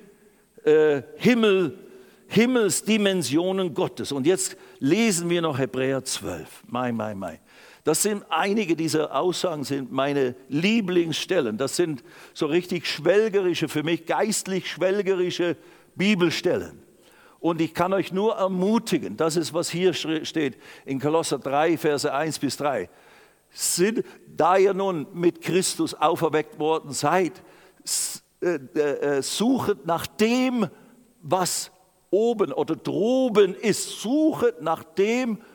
äh, 0.64 1.02
Himmel, 1.18 1.78
Himmelsdimensionen 2.28 3.74
Gottes. 3.74 4.12
Und 4.12 4.26
jetzt 4.26 4.58
lesen 4.80 5.30
wir 5.30 5.42
noch 5.42 5.60
Hebräer 5.60 6.04
12. 6.04 6.64
Mai, 6.68 6.92
mai, 6.92 7.14
mai. 7.16 7.40
Das 7.86 8.02
sind 8.02 8.26
einige 8.30 8.76
dieser 8.76 9.16
Aussagen, 9.16 9.64
sind 9.64 9.92
meine 9.92 10.36
Lieblingsstellen. 10.50 11.60
Das 11.60 11.76
sind 11.76 12.04
so 12.34 12.48
richtig 12.48 12.88
schwelgerische, 12.88 13.70
für 13.70 13.84
mich 13.84 14.08
geistlich 14.08 14.68
schwelgerische 14.68 15.56
Bibelstellen. 15.96 16.82
Und 17.40 17.62
ich 17.62 17.76
kann 17.76 17.94
euch 17.94 18.12
nur 18.12 18.38
ermutigen, 18.38 19.18
das 19.18 19.36
ist, 19.36 19.54
was 19.54 19.70
hier 19.70 19.94
steht 19.94 20.58
in 20.86 21.00
Kolosser 21.00 21.38
3, 21.38 21.78
Verse 21.78 22.12
1 22.12 22.40
bis 22.40 22.58
3. 22.58 22.90
Sind, 23.52 24.04
da 24.36 24.58
ihr 24.58 24.74
nun 24.74 25.06
mit 25.14 25.44
Christus 25.44 25.94
auferweckt 25.94 26.58
worden 26.58 26.92
seid, 26.92 27.34
äh, 28.42 28.56
äh, 28.56 29.22
suchet 29.22 29.86
nach 29.86 30.08
dem, 30.08 30.68
was 31.22 31.70
oben 32.10 32.52
oder 32.52 32.76
droben 32.76 33.54
ist. 33.54 34.02
Suchet 34.02 34.64
nach 34.64 34.84
dem, 34.84 35.38
was 35.38 35.46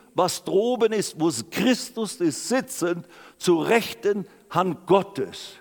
droben 0.44 0.92
ist, 0.92 1.18
wo 1.18 1.30
Christus 1.50 2.16
ist 2.16 2.48
sitzend, 2.48 3.06
zu 3.38 3.61
Rechten 3.61 4.26
Hand 4.50 4.86
Gottes. 4.86 5.54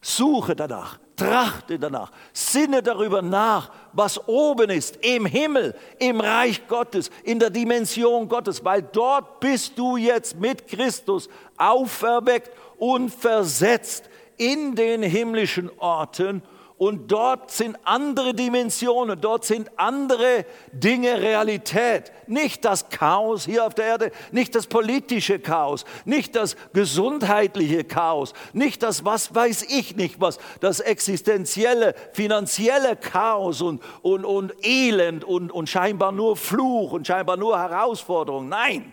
Suche 0.00 0.56
danach, 0.56 0.98
trachte 1.14 1.78
danach, 1.78 2.10
sinne 2.32 2.82
darüber 2.82 3.20
nach, 3.20 3.70
was 3.92 4.26
oben 4.28 4.70
ist, 4.70 4.96
im 5.04 5.26
Himmel, 5.26 5.74
im 5.98 6.20
Reich 6.20 6.66
Gottes, 6.68 7.10
in 7.22 7.38
der 7.38 7.50
Dimension 7.50 8.28
Gottes, 8.28 8.64
weil 8.64 8.82
dort 8.82 9.40
bist 9.40 9.78
du 9.78 9.98
jetzt 9.98 10.36
mit 10.36 10.66
Christus 10.68 11.28
auferweckt 11.58 12.50
und 12.78 13.10
versetzt 13.10 14.08
in 14.38 14.74
den 14.74 15.02
himmlischen 15.02 15.70
Orten 15.78 16.42
und 16.80 17.12
dort 17.12 17.50
sind 17.50 17.76
andere 17.84 18.32
Dimensionen, 18.32 19.20
dort 19.20 19.44
sind 19.44 19.70
andere 19.76 20.46
Dinge 20.72 21.20
Realität. 21.20 22.10
Nicht 22.26 22.64
das 22.64 22.88
Chaos 22.88 23.44
hier 23.44 23.66
auf 23.66 23.74
der 23.74 23.84
Erde, 23.84 24.10
nicht 24.32 24.54
das 24.54 24.66
politische 24.66 25.38
Chaos, 25.40 25.84
nicht 26.06 26.36
das 26.36 26.56
gesundheitliche 26.72 27.84
Chaos, 27.84 28.32
nicht 28.54 28.82
das 28.82 29.04
was 29.04 29.34
weiß 29.34 29.64
ich 29.68 29.96
nicht 29.96 30.22
was, 30.22 30.38
das 30.60 30.80
existenzielle, 30.80 31.94
finanzielle 32.14 32.96
Chaos 32.96 33.60
und, 33.60 33.82
und, 34.00 34.24
und 34.24 34.54
Elend 34.64 35.22
und, 35.22 35.52
und 35.52 35.68
scheinbar 35.68 36.12
nur 36.12 36.34
Fluch 36.34 36.92
und 36.92 37.06
scheinbar 37.06 37.36
nur 37.36 37.58
Herausforderung. 37.58 38.48
Nein, 38.48 38.90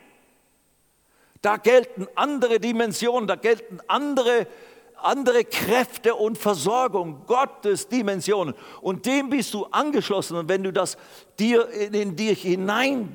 da 1.41 1.55
gelten 1.55 2.05
andere 2.15 2.59
Dimensionen, 2.59 3.29
da 3.29 3.35
gelten 3.35 3.79
andere 3.87 4.45
andere 5.01 5.43
Kräfte 5.43 6.15
und 6.15 6.37
Versorgung, 6.37 7.23
Gottes 7.27 7.87
Dimensionen. 7.87 8.53
Und 8.81 9.05
dem 9.05 9.29
bist 9.29 9.53
du 9.53 9.65
angeschlossen. 9.65 10.37
Und 10.37 10.49
wenn 10.49 10.63
du 10.63 10.71
das 10.71 10.97
dir 11.39 11.69
in 11.69 12.15
dich 12.15 12.41
hinein 12.41 13.13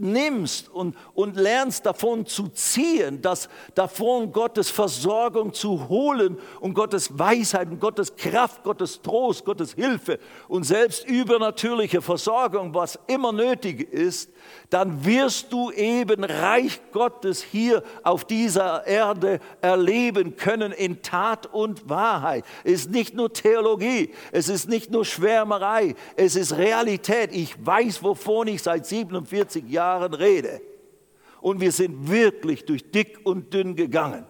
nimmst 0.00 0.68
und, 0.70 0.96
und 1.14 1.36
lernst 1.36 1.86
davon 1.86 2.26
zu 2.26 2.48
ziehen, 2.48 3.22
dass 3.22 3.48
davon 3.74 4.32
Gottes 4.32 4.70
Versorgung 4.70 5.52
zu 5.52 5.88
holen 5.88 6.38
und 6.60 6.74
Gottes 6.74 7.16
Weisheit 7.18 7.68
und 7.70 7.80
Gottes 7.80 8.16
Kraft, 8.16 8.64
Gottes 8.64 9.00
Trost, 9.02 9.44
Gottes 9.44 9.74
Hilfe 9.74 10.18
und 10.48 10.64
selbst 10.64 11.06
übernatürliche 11.06 12.02
Versorgung, 12.02 12.74
was 12.74 12.98
immer 13.06 13.30
nötig 13.32 13.92
ist, 13.92 14.30
dann 14.70 15.04
wirst 15.04 15.52
du 15.52 15.70
eben 15.70 16.24
Reich 16.24 16.80
Gottes 16.92 17.42
hier 17.42 17.82
auf 18.02 18.24
dieser 18.24 18.86
Erde 18.86 19.40
erleben 19.60 20.36
können 20.36 20.72
in 20.72 21.02
Tat 21.02 21.46
und 21.46 21.88
Wahrheit. 21.88 22.44
Es 22.64 22.82
ist 22.82 22.90
nicht 22.90 23.14
nur 23.14 23.32
Theologie, 23.32 24.12
es 24.32 24.48
ist 24.48 24.68
nicht 24.68 24.90
nur 24.90 25.04
Schwärmerei, 25.04 25.94
es 26.16 26.36
ist 26.36 26.56
Realität. 26.56 27.34
Ich 27.34 27.59
weiß, 27.66 28.02
wovon 28.02 28.48
ich 28.48 28.62
seit 28.62 28.86
47 28.86 29.68
Jahren 29.68 30.14
rede. 30.14 30.60
Und 31.40 31.60
wir 31.60 31.72
sind 31.72 32.10
wirklich 32.10 32.66
durch 32.66 32.90
dick 32.90 33.20
und 33.24 33.52
dünn 33.54 33.76
gegangen. 33.76 34.26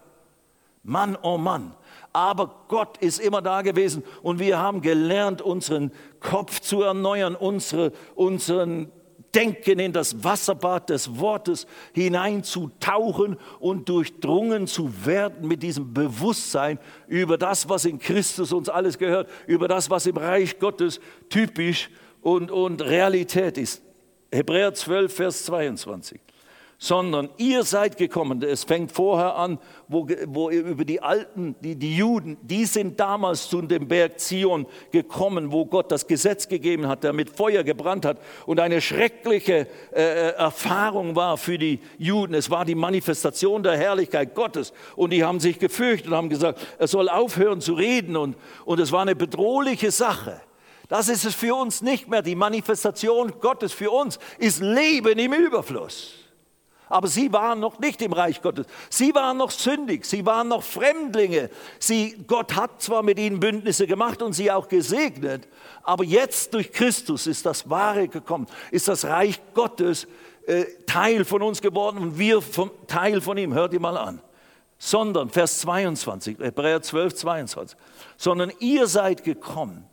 Mann, 0.83 1.19
oh 1.23 1.39
Mann. 1.39 1.75
Aber 2.13 2.65
Gott 2.69 2.99
ist 2.99 3.21
immer 3.21 3.43
da 3.43 3.63
gewesen 3.63 4.03
und 4.23 4.41
wir 4.41 4.59
haben 4.59 4.81
gelernt, 4.81 5.43
unseren 5.43 5.93
Kopf 6.19 6.61
zu 6.61 6.83
erneuern, 6.83 7.37
unsere, 7.37 7.93
unseren 8.15 8.91
Denken 9.35 9.79
in 9.79 9.93
das 9.93 10.25
Wasserbad 10.25 10.91
des 10.91 11.21
Wortes 11.21 11.69
hineinzutauchen 11.95 13.37
und 13.61 13.89
durchdrungen 13.89 14.67
zu 14.67 15.07
werden 15.07 15.47
mit 15.47 15.63
diesem 15.63 15.95
Bewusstsein 15.95 16.81
über 17.07 17.39
das, 17.39 17.69
was 17.69 17.85
in 17.85 18.01
Christus 18.01 18.53
uns 18.53 18.69
alles 18.69 18.99
gehört, 18.99 19.29
über 19.47 19.69
das, 19.69 19.89
was 19.89 20.07
im 20.07 20.17
Reich 20.17 20.59
Gottes 20.59 21.01
typisch 21.29 21.91
und, 22.23 22.51
und 22.51 22.83
Realität 22.83 23.59
ist. 23.59 23.83
Hebräer 24.33 24.75
12, 24.75 25.13
Vers 25.13 25.45
22 25.45 26.21
sondern 26.83 27.29
ihr 27.37 27.63
seid 27.63 27.99
gekommen. 27.99 28.43
Es 28.43 28.65
fängt 28.65 28.91
vorher 28.91 29.37
an, 29.37 29.59
wo, 29.87 30.09
wo 30.29 30.49
über 30.49 30.87
die 30.87 31.03
Alten, 31.03 31.55
die, 31.61 31.77
die 31.77 31.95
Juden, 31.95 32.39
die 32.41 32.65
sind 32.65 32.99
damals 32.99 33.51
zu 33.51 33.61
dem 33.61 33.87
Berg 33.87 34.19
Zion 34.19 34.67
gekommen, 34.91 35.53
wo 35.53 35.67
Gott 35.67 35.93
das 35.93 36.07
Gesetz 36.07 36.49
gegeben 36.49 36.89
hat, 36.89 37.05
der 37.05 37.13
mit 37.13 37.29
Feuer 37.29 37.65
gebrannt 37.65 38.07
hat 38.07 38.17
und 38.47 38.61
eine 38.61 38.81
schreckliche 38.81 39.67
äh, 39.93 40.01
äh, 40.01 40.31
Erfahrung 40.37 41.15
war 41.15 41.37
für 41.37 41.59
die 41.59 41.81
Juden. 41.99 42.33
Es 42.33 42.49
war 42.49 42.65
die 42.65 42.75
Manifestation 42.75 43.63
der 43.63 43.77
Herrlichkeit 43.77 44.35
Gottes 44.35 44.73
und 44.97 45.13
die 45.13 45.23
haben 45.23 45.39
sich 45.39 45.59
gefürchtet 45.59 46.11
und 46.11 46.17
haben 46.17 46.31
gesagt, 46.31 46.67
er 46.79 46.89
soll 46.89 47.11
aufhören 47.11 47.61
zu 47.61 47.75
reden 47.75 48.17
und, 48.17 48.37
und 48.65 48.81
es 48.81 48.91
war 48.91 49.03
eine 49.03 49.15
bedrohliche 49.15 49.91
Sache. 49.91 50.41
Das 50.91 51.09
ist 51.09 51.25
es 51.25 51.37
für 51.37 51.55
uns 51.55 51.83
nicht 51.83 52.09
mehr. 52.09 52.21
Die 52.21 52.35
Manifestation 52.35 53.33
Gottes 53.41 53.73
für 53.73 53.93
uns 53.93 54.19
ist 54.39 54.61
Leben 54.61 55.21
im 55.21 55.33
Überfluss. 55.33 56.15
Aber 56.89 57.07
sie 57.07 57.33
waren 57.33 57.61
noch 57.61 57.79
nicht 57.79 58.03
im 58.03 58.13
Reich 58.13 58.43
Gottes. 58.43 58.67
Sie 58.91 59.15
waren 59.15 59.37
noch 59.37 59.53
sündig. 59.53 60.05
Sie 60.05 60.27
waren 60.27 60.49
noch 60.49 60.65
Fremdlinge. 60.65 61.49
Sie, 61.79 62.25
Gott 62.27 62.57
hat 62.57 62.83
zwar 62.83 63.05
mit 63.05 63.21
ihnen 63.21 63.39
Bündnisse 63.39 63.87
gemacht 63.87 64.21
und 64.21 64.33
sie 64.33 64.51
auch 64.51 64.67
gesegnet, 64.67 65.47
aber 65.85 66.03
jetzt 66.03 66.55
durch 66.55 66.73
Christus 66.73 67.29
ist 67.29 67.47
das 67.47 67.71
Wahre 67.71 68.09
gekommen, 68.09 68.49
ist 68.73 68.89
das 68.89 69.05
Reich 69.05 69.41
Gottes 69.55 70.09
äh, 70.49 70.65
Teil 70.87 71.25
von 71.25 71.43
uns 71.43 71.63
geworden 71.63 71.99
und 71.99 72.19
wir 72.19 72.43
vom, 72.43 72.73
Teil 72.89 73.21
von 73.21 73.39
ihm. 73.39 73.55
Hört 73.55 73.73
ihr 73.75 73.81
mal 73.81 73.97
an. 73.97 74.21
Sondern, 74.77 75.31
Vers 75.31 75.61
22, 75.61 76.39
Hebräer 76.41 76.83
12, 76.83 77.15
22, 77.15 77.79
sondern 78.17 78.51
ihr 78.59 78.89
seid 78.89 79.23
gekommen 79.23 79.87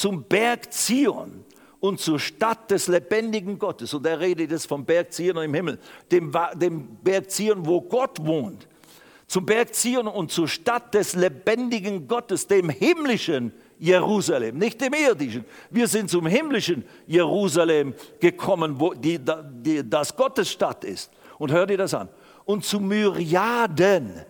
zum 0.00 0.22
Berg 0.22 0.72
Zion 0.72 1.44
und 1.78 2.00
zur 2.00 2.18
Stadt 2.18 2.70
des 2.70 2.88
lebendigen 2.88 3.58
Gottes. 3.58 3.92
Und 3.92 4.06
er 4.06 4.18
redet 4.18 4.50
jetzt 4.50 4.66
vom 4.66 4.84
Berg 4.84 5.12
Zion 5.12 5.36
im 5.36 5.52
Himmel, 5.52 5.78
dem, 6.10 6.32
dem 6.54 6.96
Berg 7.02 7.30
Zion, 7.30 7.66
wo 7.66 7.82
Gott 7.82 8.18
wohnt. 8.24 8.66
Zum 9.26 9.44
Berg 9.44 9.74
Zion 9.74 10.08
und 10.08 10.32
zur 10.32 10.48
Stadt 10.48 10.94
des 10.94 11.14
lebendigen 11.14 12.08
Gottes, 12.08 12.46
dem 12.46 12.70
himmlischen 12.70 13.52
Jerusalem, 13.78 14.56
nicht 14.58 14.80
dem 14.80 14.94
irdischen. 14.94 15.44
Wir 15.68 15.86
sind 15.86 16.08
zum 16.08 16.26
himmlischen 16.26 16.84
Jerusalem 17.06 17.94
gekommen, 18.18 18.80
wo 18.80 18.94
die, 18.94 19.20
die, 19.62 19.88
das 19.88 20.16
Gottes 20.16 20.50
Stadt 20.50 20.82
ist. 20.84 21.10
Und 21.38 21.52
hört 21.52 21.70
ihr 21.70 21.78
das 21.78 21.92
an? 21.92 22.08
Und 22.46 22.64
zu 22.64 22.80
Myriaden 22.80 24.24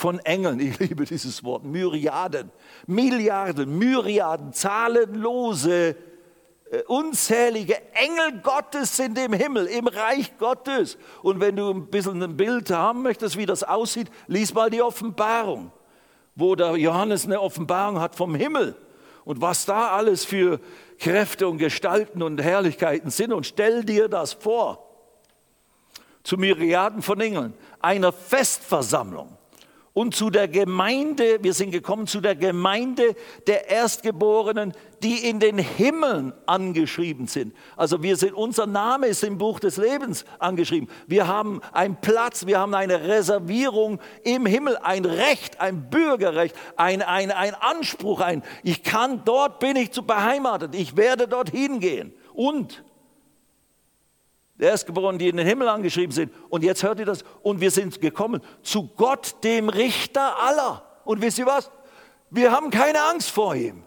von 0.00 0.18
Engeln, 0.20 0.58
ich 0.58 0.78
liebe 0.78 1.04
dieses 1.04 1.44
Wort, 1.44 1.62
Myriaden, 1.64 2.50
Milliarden, 2.86 3.78
Myriaden, 3.78 4.52
zahlenlose 4.52 5.94
äh, 6.70 6.82
unzählige 6.86 7.76
Engel 7.92 8.40
Gottes 8.42 8.96
sind 8.96 9.18
im 9.18 9.34
Himmel, 9.34 9.66
im 9.66 9.86
Reich 9.86 10.38
Gottes. 10.38 10.96
Und 11.22 11.38
wenn 11.40 11.56
du 11.56 11.70
ein 11.70 11.88
bisschen 11.88 12.22
ein 12.22 12.36
Bild 12.36 12.70
haben 12.70 13.02
möchtest, 13.02 13.36
wie 13.36 13.44
das 13.44 13.62
aussieht, 13.62 14.08
lies 14.26 14.54
mal 14.54 14.70
die 14.70 14.80
Offenbarung, 14.80 15.70
wo 16.34 16.54
der 16.54 16.76
Johannes 16.76 17.26
eine 17.26 17.40
Offenbarung 17.40 18.00
hat 18.00 18.16
vom 18.16 18.34
Himmel 18.34 18.76
und 19.24 19.42
was 19.42 19.66
da 19.66 19.88
alles 19.88 20.24
für 20.24 20.60
Kräfte 20.98 21.46
und 21.46 21.58
Gestalten 21.58 22.22
und 22.22 22.40
Herrlichkeiten 22.40 23.10
sind. 23.10 23.34
Und 23.34 23.46
stell 23.46 23.84
dir 23.84 24.08
das 24.08 24.32
vor, 24.32 24.86
zu 26.22 26.38
Myriaden 26.38 27.02
von 27.02 27.20
Engeln, 27.20 27.52
einer 27.80 28.12
Festversammlung 28.12 29.36
und 30.00 30.14
zu 30.14 30.30
der 30.30 30.48
Gemeinde, 30.48 31.42
wir 31.42 31.52
sind 31.52 31.72
gekommen 31.72 32.06
zu 32.06 32.22
der 32.22 32.34
Gemeinde 32.34 33.14
der 33.46 33.68
Erstgeborenen, 33.68 34.72
die 35.02 35.28
in 35.28 35.40
den 35.40 35.58
Himmeln 35.58 36.32
angeschrieben 36.46 37.26
sind. 37.26 37.54
Also 37.76 38.02
wir 38.02 38.16
sind, 38.16 38.32
unser 38.32 38.64
Name 38.66 39.08
ist 39.08 39.22
im 39.24 39.36
Buch 39.36 39.60
des 39.60 39.76
Lebens 39.76 40.24
angeschrieben. 40.38 40.88
Wir 41.06 41.28
haben 41.28 41.60
einen 41.74 41.96
Platz, 42.00 42.46
wir 42.46 42.58
haben 42.58 42.72
eine 42.72 43.08
Reservierung 43.08 44.00
im 44.24 44.46
Himmel, 44.46 44.78
ein 44.78 45.04
Recht, 45.04 45.60
ein 45.60 45.90
Bürgerrecht, 45.90 46.56
ein, 46.76 47.02
ein, 47.02 47.30
ein 47.30 47.54
Anspruch, 47.54 48.22
ein, 48.22 48.42
ich 48.62 48.82
kann, 48.82 49.20
dort 49.26 49.58
bin 49.58 49.76
ich 49.76 49.92
zu 49.92 50.02
beheimatet, 50.02 50.74
ich 50.74 50.96
werde 50.96 51.28
dorthin 51.28 51.78
gehen. 51.78 52.14
Und 52.32 52.84
der 54.60 54.70
Erstgeborenen, 54.70 55.18
die 55.18 55.28
in 55.28 55.36
den 55.36 55.46
Himmel 55.46 55.68
angeschrieben 55.68 56.12
sind. 56.12 56.32
Und 56.48 56.62
jetzt 56.62 56.82
hört 56.82 56.98
ihr 57.00 57.06
das. 57.06 57.24
Und 57.42 57.60
wir 57.60 57.70
sind 57.70 58.00
gekommen 58.00 58.42
zu 58.62 58.88
Gott, 58.96 59.36
dem 59.42 59.68
Richter 59.68 60.38
aller. 60.40 60.84
Und 61.04 61.22
wisst 61.22 61.38
ihr 61.38 61.46
was? 61.46 61.70
Wir 62.30 62.52
haben 62.52 62.70
keine 62.70 63.02
Angst 63.02 63.30
vor 63.30 63.54
ihm. 63.54 63.82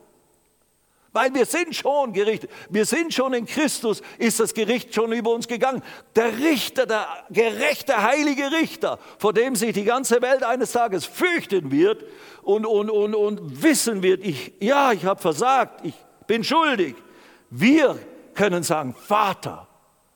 Weil 1.14 1.32
wir 1.36 1.46
sind 1.46 1.76
schon 1.76 2.12
gerichtet. 2.12 2.50
Wir 2.70 2.86
sind 2.86 3.14
schon 3.14 3.36
in 3.36 3.46
Christus, 3.46 4.02
ist 4.18 4.40
das 4.40 4.56
Gericht 4.56 4.96
schon 4.96 5.12
über 5.12 5.32
uns 5.32 5.48
gegangen. 5.48 5.84
Der 6.16 6.40
Richter, 6.40 6.88
der 6.88 7.08
gerechte, 7.30 8.02
heilige 8.02 8.52
Richter, 8.52 8.98
vor 9.20 9.32
dem 9.32 9.56
sich 9.56 9.74
die 9.74 9.84
ganze 9.84 10.24
Welt 10.24 10.44
eines 10.44 10.72
Tages 10.72 11.06
fürchten 11.06 11.72
wird 11.72 12.04
und, 12.42 12.66
und, 12.66 12.90
und, 12.90 13.14
und 13.14 13.62
wissen 13.62 14.02
wird, 14.02 14.26
ich, 14.26 14.54
ja, 14.60 14.92
ich 14.92 15.06
habe 15.06 15.22
versagt, 15.22 15.86
ich 15.86 15.94
bin 16.26 16.44
schuldig. 16.44 16.96
Wir 17.52 18.00
können 18.34 18.64
sagen, 18.64 18.96
Vater, 18.96 19.68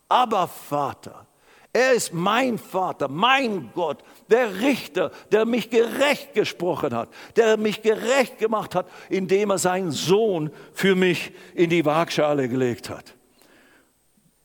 aber 0.07 0.47
Vater. 0.47 1.27
Er 1.73 1.93
ist 1.93 2.13
mein 2.13 2.57
Vater, 2.57 3.07
mein 3.07 3.69
Gott, 3.75 4.03
der 4.29 4.61
Richter, 4.61 5.11
der 5.31 5.45
mich 5.45 5.69
gerecht 5.69 6.33
gesprochen 6.33 6.95
hat, 6.95 7.09
der 7.35 7.57
mich 7.57 7.81
gerecht 7.81 8.39
gemacht 8.39 8.73
hat, 8.73 8.87
indem 9.09 9.51
er 9.51 9.57
seinen 9.57 9.91
Sohn 9.91 10.49
für 10.73 10.95
mich 10.95 11.31
in 11.53 11.69
die 11.69 11.85
Waagschale 11.85 12.49
gelegt 12.49 12.89
hat. 12.89 13.16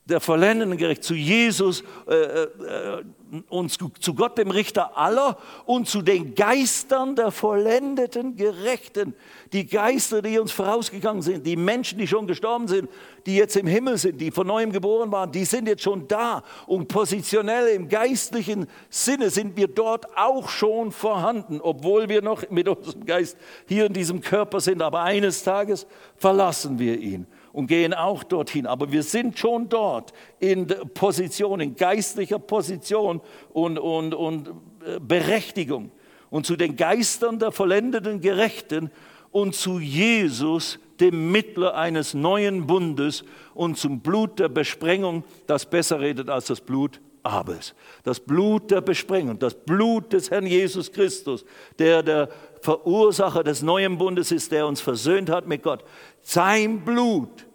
Der 0.06 0.20
vollendeten 0.20 0.76
Gericht 0.76 1.04
zu 1.04 1.14
Jesus 1.14 1.84
äh, 2.08 2.14
äh, 2.14 3.04
und 3.48 3.70
zu, 3.70 3.88
zu 4.00 4.14
Gott, 4.14 4.36
dem 4.36 4.50
Richter 4.50 4.96
aller 4.98 5.38
und 5.64 5.88
zu 5.88 6.02
den 6.02 6.34
Geistern 6.34 7.16
der 7.16 7.30
vollendeten 7.30 8.36
Gerechten. 8.36 9.14
Die 9.52 9.66
Geister, 9.66 10.20
die 10.20 10.38
uns 10.38 10.52
vorausgegangen 10.52 11.22
sind, 11.22 11.46
die 11.46 11.56
Menschen, 11.56 11.98
die 11.98 12.06
schon 12.06 12.26
gestorben 12.26 12.68
sind, 12.68 12.90
die 13.24 13.36
jetzt 13.36 13.56
im 13.56 13.66
Himmel 13.66 13.96
sind, 13.96 14.20
die 14.20 14.30
von 14.30 14.46
neuem 14.46 14.72
geboren 14.72 15.10
waren, 15.12 15.32
die 15.32 15.44
sind 15.44 15.66
jetzt 15.66 15.82
schon 15.82 16.08
da. 16.08 16.42
Und 16.66 16.88
positionell 16.88 17.68
im 17.68 17.88
geistlichen 17.88 18.66
Sinne 18.90 19.30
sind 19.30 19.56
wir 19.56 19.68
dort 19.68 20.06
auch 20.18 20.48
schon 20.48 20.92
vorhanden, 20.92 21.60
obwohl 21.62 22.08
wir 22.08 22.22
noch 22.22 22.50
mit 22.50 22.68
unserem 22.68 23.06
Geist 23.06 23.38
hier 23.66 23.86
in 23.86 23.92
diesem 23.92 24.20
Körper 24.20 24.60
sind. 24.60 24.82
Aber 24.82 25.02
eines 25.02 25.42
Tages 25.42 25.86
verlassen 26.16 26.78
wir 26.78 26.98
ihn 26.98 27.26
und 27.52 27.66
gehen 27.66 27.94
auch 27.94 28.24
dorthin. 28.24 28.66
Aber 28.66 28.92
wir 28.92 29.02
sind 29.02 29.38
schon 29.38 29.68
dort 29.68 30.12
in 30.38 30.66
Position, 30.94 31.60
in 31.60 31.76
geistlicher 31.76 32.38
Position 32.38 33.20
und, 33.52 33.78
und, 33.78 34.14
und 34.14 34.48
äh, 34.48 34.98
Berechtigung. 35.00 35.90
Und 36.30 36.46
zu 36.46 36.56
den 36.56 36.76
Geistern 36.76 37.38
der 37.38 37.52
vollendeten 37.52 38.20
Gerechten 38.20 38.90
und 39.30 39.54
zu 39.54 39.78
Jesus, 39.78 40.78
dem 40.98 41.30
Mittler 41.30 41.74
eines 41.74 42.14
neuen 42.14 42.66
Bundes 42.66 43.24
und 43.54 43.76
zum 43.76 44.00
Blut 44.00 44.38
der 44.38 44.48
Besprengung, 44.48 45.24
das 45.46 45.68
besser 45.68 46.00
redet 46.00 46.30
als 46.30 46.46
das 46.46 46.60
Blut 46.60 47.00
Abels. 47.22 47.74
Das 48.02 48.18
Blut 48.20 48.70
der 48.70 48.80
Besprengung, 48.80 49.38
das 49.38 49.54
Blut 49.54 50.12
des 50.12 50.30
Herrn 50.30 50.46
Jesus 50.46 50.90
Christus, 50.90 51.44
der 51.78 52.02
der 52.02 52.28
Verursacher 52.62 53.42
des 53.42 53.60
neuen 53.62 53.98
Bundes 53.98 54.30
ist, 54.30 54.52
der 54.52 54.68
uns 54.68 54.80
versöhnt 54.80 55.28
hat 55.28 55.48
mit 55.48 55.64
Gott. 55.64 55.84
Sein 56.20 56.84
Blut 56.84 57.46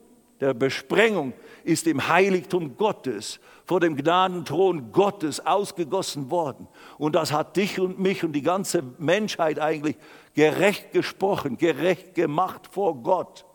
der 0.41 0.53
Besprengung 0.53 1.31
ist 1.63 1.87
im 1.87 2.09
Heiligtum 2.09 2.75
Gottes, 2.75 3.39
vor 3.65 3.79
dem 3.79 3.95
Gnadenthron 3.95 4.91
Gottes 4.91 5.45
ausgegossen 5.45 6.29
worden. 6.29 6.67
Und 6.97 7.15
das 7.15 7.31
hat 7.31 7.55
dich 7.55 7.79
und 7.79 7.99
mich 7.99 8.25
und 8.25 8.33
die 8.33 8.41
ganze 8.41 8.83
Menschheit 8.97 9.59
eigentlich 9.59 9.95
gerecht 10.35 10.91
gesprochen, 10.91 11.57
gerecht 11.57 12.13
gemacht 12.13 12.67
vor 12.69 12.95
Gott. 12.95 13.45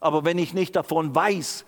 Aber 0.00 0.24
wenn 0.24 0.38
ich 0.38 0.54
nicht 0.54 0.74
davon 0.74 1.14
weiß 1.14 1.64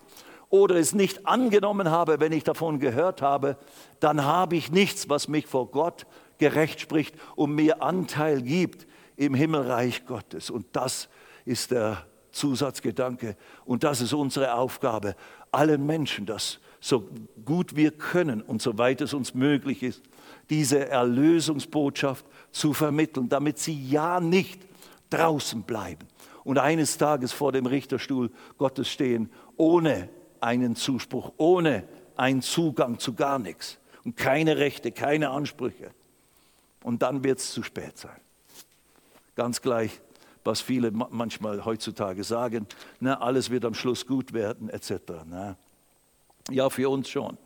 oder 0.50 0.76
es 0.76 0.94
nicht 0.94 1.26
angenommen 1.26 1.90
habe, 1.90 2.18
wenn 2.18 2.32
ich 2.32 2.44
davon 2.44 2.80
gehört 2.80 3.22
habe, 3.22 3.56
dann 4.00 4.24
habe 4.24 4.56
ich 4.56 4.72
nichts, 4.72 5.08
was 5.08 5.28
mich 5.28 5.46
vor 5.46 5.70
Gott 5.70 6.06
gerecht 6.42 6.80
spricht 6.80 7.14
und 7.36 7.54
mir 7.54 7.84
Anteil 7.84 8.42
gibt 8.42 8.88
im 9.16 9.32
Himmelreich 9.32 10.06
Gottes. 10.06 10.50
Und 10.50 10.66
das 10.72 11.08
ist 11.44 11.70
der 11.70 12.04
Zusatzgedanke 12.32 13.36
und 13.64 13.84
das 13.84 14.00
ist 14.00 14.12
unsere 14.12 14.54
Aufgabe, 14.54 15.14
allen 15.52 15.86
Menschen 15.86 16.26
das 16.26 16.58
so 16.80 17.08
gut 17.44 17.76
wir 17.76 17.92
können 17.92 18.42
und 18.42 18.60
soweit 18.60 19.00
es 19.02 19.14
uns 19.14 19.34
möglich 19.34 19.84
ist, 19.84 20.02
diese 20.50 20.88
Erlösungsbotschaft 20.88 22.26
zu 22.50 22.72
vermitteln, 22.72 23.28
damit 23.28 23.60
sie 23.60 23.88
ja 23.88 24.18
nicht 24.18 24.60
draußen 25.10 25.62
bleiben 25.62 26.08
und 26.42 26.58
eines 26.58 26.98
Tages 26.98 27.30
vor 27.30 27.52
dem 27.52 27.66
Richterstuhl 27.66 28.32
Gottes 28.58 28.88
stehen, 28.88 29.30
ohne 29.56 30.08
einen 30.40 30.74
Zuspruch, 30.74 31.32
ohne 31.36 31.84
einen 32.16 32.42
Zugang 32.42 32.98
zu 32.98 33.14
gar 33.14 33.38
nichts 33.38 33.78
und 34.04 34.16
keine 34.16 34.56
Rechte, 34.56 34.90
keine 34.90 35.30
Ansprüche. 35.30 35.92
Und 36.82 37.02
dann 37.02 37.24
wird 37.24 37.38
es 37.38 37.52
zu 37.52 37.62
spät 37.62 37.98
sein. 37.98 38.20
Ganz 39.34 39.62
gleich, 39.62 40.00
was 40.44 40.60
viele 40.60 40.90
manchmal 40.90 41.64
heutzutage 41.64 42.24
sagen, 42.24 42.66
na, 43.00 43.20
alles 43.20 43.50
wird 43.50 43.64
am 43.64 43.74
Schluss 43.74 44.06
gut 44.06 44.32
werden, 44.32 44.68
etc. 44.68 44.92
Na, 45.24 45.56
ja, 46.50 46.68
für 46.70 46.90
uns 46.90 47.08
schon, 47.08 47.38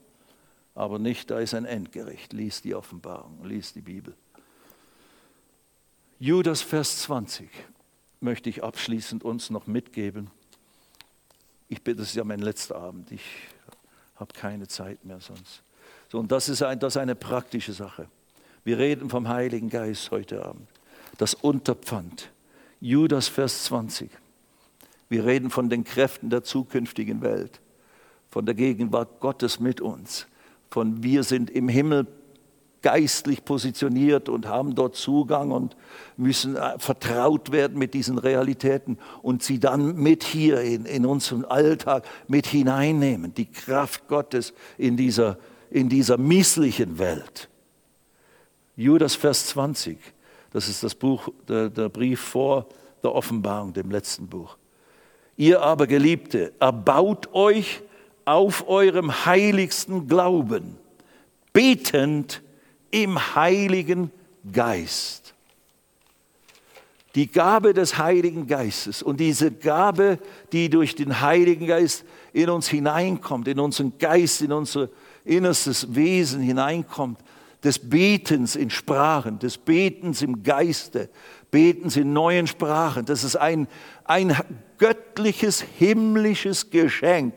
aber 0.74 0.99
nicht, 0.99 1.30
da 1.30 1.39
ist 1.39 1.55
ein 1.55 1.66
Endgericht. 1.66 2.32
Lies 2.32 2.62
die 2.62 2.74
Offenbarung, 2.74 3.45
lies 3.45 3.72
die 3.72 3.82
Bibel. 3.82 4.14
Judas 6.18 6.62
Vers 6.62 7.03
20 7.03 7.51
möchte 8.20 8.49
ich 8.49 8.64
abschließend 8.64 9.22
uns 9.22 9.51
noch 9.51 9.66
mitgeben. 9.66 10.30
Ich 11.68 11.82
bitte, 11.82 11.99
das 11.99 12.09
ist 12.09 12.14
ja 12.14 12.24
mein 12.24 12.41
letzter 12.41 12.76
Abend, 12.76 13.12
ich 13.12 13.22
habe 14.14 14.32
keine 14.32 14.66
Zeit 14.66 15.05
mehr 15.05 15.20
sonst. 15.20 15.62
So, 16.09 16.18
und 16.18 16.32
das 16.32 16.49
ist, 16.49 16.62
ein, 16.62 16.78
das 16.78 16.95
ist 16.95 17.03
eine 17.03 17.14
praktische 17.14 17.72
Sache. 17.72 18.09
Wir 18.67 18.79
reden 18.79 19.11
vom 19.11 19.29
Heiligen 19.29 19.71
Geist 19.71 20.11
heute 20.11 20.45
Abend. 20.45 20.67
Das 21.19 21.35
Unterpfand. 21.35 22.33
Judas 22.81 23.29
Vers 23.29 23.62
20. 23.67 24.11
Wir 25.09 25.25
reden 25.25 25.51
von 25.51 25.71
den 25.71 25.85
Kräften 25.85 26.31
der 26.31 26.43
zukünftigen 26.43 27.23
Welt, 27.23 27.61
von 28.29 28.45
der 28.45 28.57
Gegenwart 28.57 29.21
Gottes 29.21 29.61
mit 29.61 29.81
uns, 29.81 30.27
von 30.69 31.05
wir 31.05 31.23
sind 31.23 31.49
im 31.49 31.69
Himmel 31.69 32.09
geistlich 32.83 33.45
positioniert 33.45 34.29
und 34.29 34.49
haben 34.49 34.75
dort 34.75 34.97
Zugang 34.97 35.53
und 35.53 35.77
müssen 36.17 36.57
äh, 36.57 36.77
vertraut 36.81 37.53
werden 37.53 37.79
mit 37.79 37.95
diesen 37.95 38.19
Realitäten 38.19 38.99
und 39.23 39.45
sie 39.45 39.61
dann 39.61 39.95
mit 39.95 40.25
hier 40.25 40.61
in, 40.62 40.87
in 40.87 41.07
unseren 41.07 41.45
Alltag 41.45 42.05
mit 42.27 42.49
hineinnehmen, 42.49 43.33
die 43.33 43.47
Kraft 43.47 44.09
Gottes 44.09 44.53
in 44.77 44.97
dieser, 44.97 45.39
in 45.71 45.89
dieser 45.89 46.19
misslichen 46.19 46.99
Welt. 46.99 47.49
Judas 48.77 49.14
Vers 49.14 49.47
20, 49.49 49.99
das 50.53 50.68
ist 50.68 50.83
das 50.83 50.95
Buch, 50.95 51.29
der, 51.49 51.70
der 51.70 51.89
Brief 51.89 52.20
vor 52.20 52.66
der 53.03 53.14
Offenbarung, 53.14 53.72
dem 53.72 53.91
letzten 53.91 54.27
Buch. 54.27 54.57
Ihr 55.37 55.62
aber 55.62 55.87
Geliebte, 55.87 56.53
erbaut 56.61 57.33
euch 57.33 57.83
auf 58.27 58.68
eurem 58.68 59.24
heiligsten 59.24 60.09
Glauben, 60.09 60.77
betend 61.53 62.43
im 62.91 63.35
Heiligen 63.35 64.11
Geist. 64.53 65.35
Die 67.14 67.31
Gabe 67.31 67.72
des 67.72 67.97
Heiligen 67.97 68.47
Geistes 68.47 69.03
und 69.03 69.20
diese 69.20 69.51
Gabe, 69.51 70.18
die 70.53 70.68
durch 70.68 70.95
den 70.95 71.22
Heiligen 71.22 71.66
Geist 71.66 72.05
in 72.35 72.51
uns 72.51 72.68
hineinkommt, 72.68 73.49
in 73.49 73.59
unseren 73.59 73.97
Geist, 73.99 74.43
in 74.43 74.53
unser 74.53 74.91
innerstes 75.24 75.95
Wesen 75.95 76.43
hineinkommt, 76.43 77.18
des 77.67 77.81
Betens 77.81 78.55
in 78.55 78.71
Sprachen, 78.71 79.41
des 79.41 79.59
Betens 79.59 80.23
im 80.23 80.45
Geiste, 80.45 81.11
Betens 81.51 81.97
in 81.97 82.12
neuen 82.12 82.47
Sprachen, 82.47 83.05
das 83.05 83.25
ist 83.25 83.35
ein, 83.35 83.67
ein 84.05 84.37
göttliches, 84.79 85.62
himmlisches 85.77 86.71
Geschenk 86.71 87.35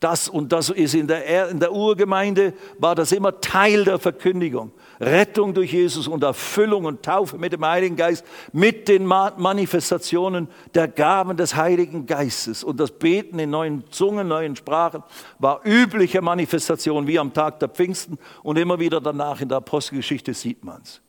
das 0.00 0.28
und 0.28 0.50
das 0.52 0.70
ist 0.70 0.94
in 0.94 1.06
der, 1.06 1.50
in 1.50 1.60
der 1.60 1.72
Urgemeinde, 1.72 2.54
war 2.78 2.94
das 2.94 3.12
immer 3.12 3.40
Teil 3.40 3.84
der 3.84 3.98
Verkündigung. 3.98 4.72
Rettung 4.98 5.54
durch 5.54 5.72
Jesus 5.72 6.08
und 6.08 6.22
Erfüllung 6.24 6.86
und 6.86 7.02
Taufe 7.02 7.38
mit 7.38 7.52
dem 7.52 7.64
Heiligen 7.64 7.96
Geist, 7.96 8.24
mit 8.52 8.88
den 8.88 9.04
Manifestationen 9.04 10.48
der 10.74 10.88
Gaben 10.88 11.36
des 11.36 11.54
Heiligen 11.54 12.06
Geistes. 12.06 12.64
Und 12.64 12.80
das 12.80 12.90
Beten 12.90 13.38
in 13.38 13.50
neuen 13.50 13.84
Zungen, 13.90 14.28
neuen 14.28 14.56
Sprachen 14.56 15.02
war 15.38 15.60
übliche 15.64 16.20
Manifestation 16.20 17.06
wie 17.06 17.18
am 17.18 17.32
Tag 17.32 17.60
der 17.60 17.68
Pfingsten 17.68 18.18
und 18.42 18.58
immer 18.58 18.78
wieder 18.78 19.00
danach 19.00 19.40
in 19.40 19.48
der 19.48 19.58
Apostelgeschichte 19.58 20.34
sieht 20.34 20.64
man 20.64 20.80
es. 20.82 21.00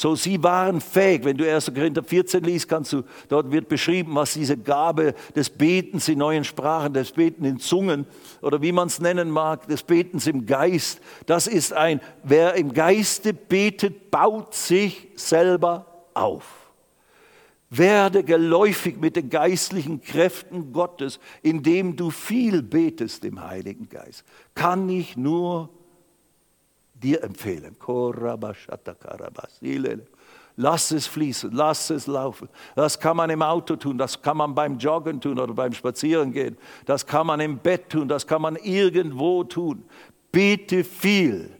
So, 0.00 0.16
sie 0.16 0.42
waren 0.42 0.80
fähig. 0.80 1.26
Wenn 1.26 1.36
du 1.36 1.46
1. 1.46 1.74
Korinther 1.74 2.02
14 2.02 2.42
liest, 2.42 2.66
kannst 2.70 2.90
du, 2.94 3.02
dort 3.28 3.52
wird 3.52 3.68
beschrieben, 3.68 4.14
was 4.14 4.32
diese 4.32 4.56
Gabe 4.56 5.14
des 5.36 5.50
Betens 5.50 6.08
in 6.08 6.16
neuen 6.16 6.42
Sprachen, 6.44 6.94
des 6.94 7.12
Beten 7.12 7.44
in 7.44 7.58
Zungen 7.58 8.06
oder 8.40 8.62
wie 8.62 8.72
man 8.72 8.88
es 8.88 8.98
nennen 8.98 9.30
mag, 9.30 9.66
des 9.66 9.82
Betens 9.82 10.26
im 10.26 10.46
Geist, 10.46 11.02
das 11.26 11.46
ist 11.46 11.74
ein, 11.74 12.00
wer 12.22 12.54
im 12.54 12.72
Geiste 12.72 13.34
betet, 13.34 14.10
baut 14.10 14.54
sich 14.54 15.08
selber 15.16 16.06
auf. 16.14 16.46
Werde 17.68 18.24
geläufig 18.24 18.98
mit 18.98 19.16
den 19.16 19.28
geistlichen 19.28 20.00
Kräften 20.00 20.72
Gottes, 20.72 21.20
indem 21.42 21.96
du 21.96 22.08
viel 22.08 22.62
betest 22.62 23.22
im 23.26 23.44
Heiligen 23.44 23.90
Geist. 23.90 24.24
Kann 24.54 24.88
ich 24.88 25.18
nur 25.18 25.68
dir 27.02 27.22
empfehlen. 27.22 27.76
Lass 30.56 30.90
es 30.90 31.06
fließen, 31.06 31.50
lass 31.52 31.90
es 31.90 32.06
laufen. 32.06 32.48
Das 32.74 32.98
kann 32.98 33.16
man 33.16 33.30
im 33.30 33.40
Auto 33.42 33.76
tun, 33.76 33.96
das 33.96 34.20
kann 34.20 34.36
man 34.36 34.54
beim 34.54 34.78
Joggen 34.78 35.20
tun 35.20 35.38
oder 35.38 35.54
beim 35.54 35.72
Spazierengehen, 35.72 36.58
das 36.84 37.06
kann 37.06 37.26
man 37.26 37.40
im 37.40 37.58
Bett 37.58 37.88
tun, 37.88 38.08
das 38.08 38.26
kann 38.26 38.42
man 38.42 38.56
irgendwo 38.56 39.44
tun. 39.44 39.84
Bete 40.32 40.84
viel 40.84 41.50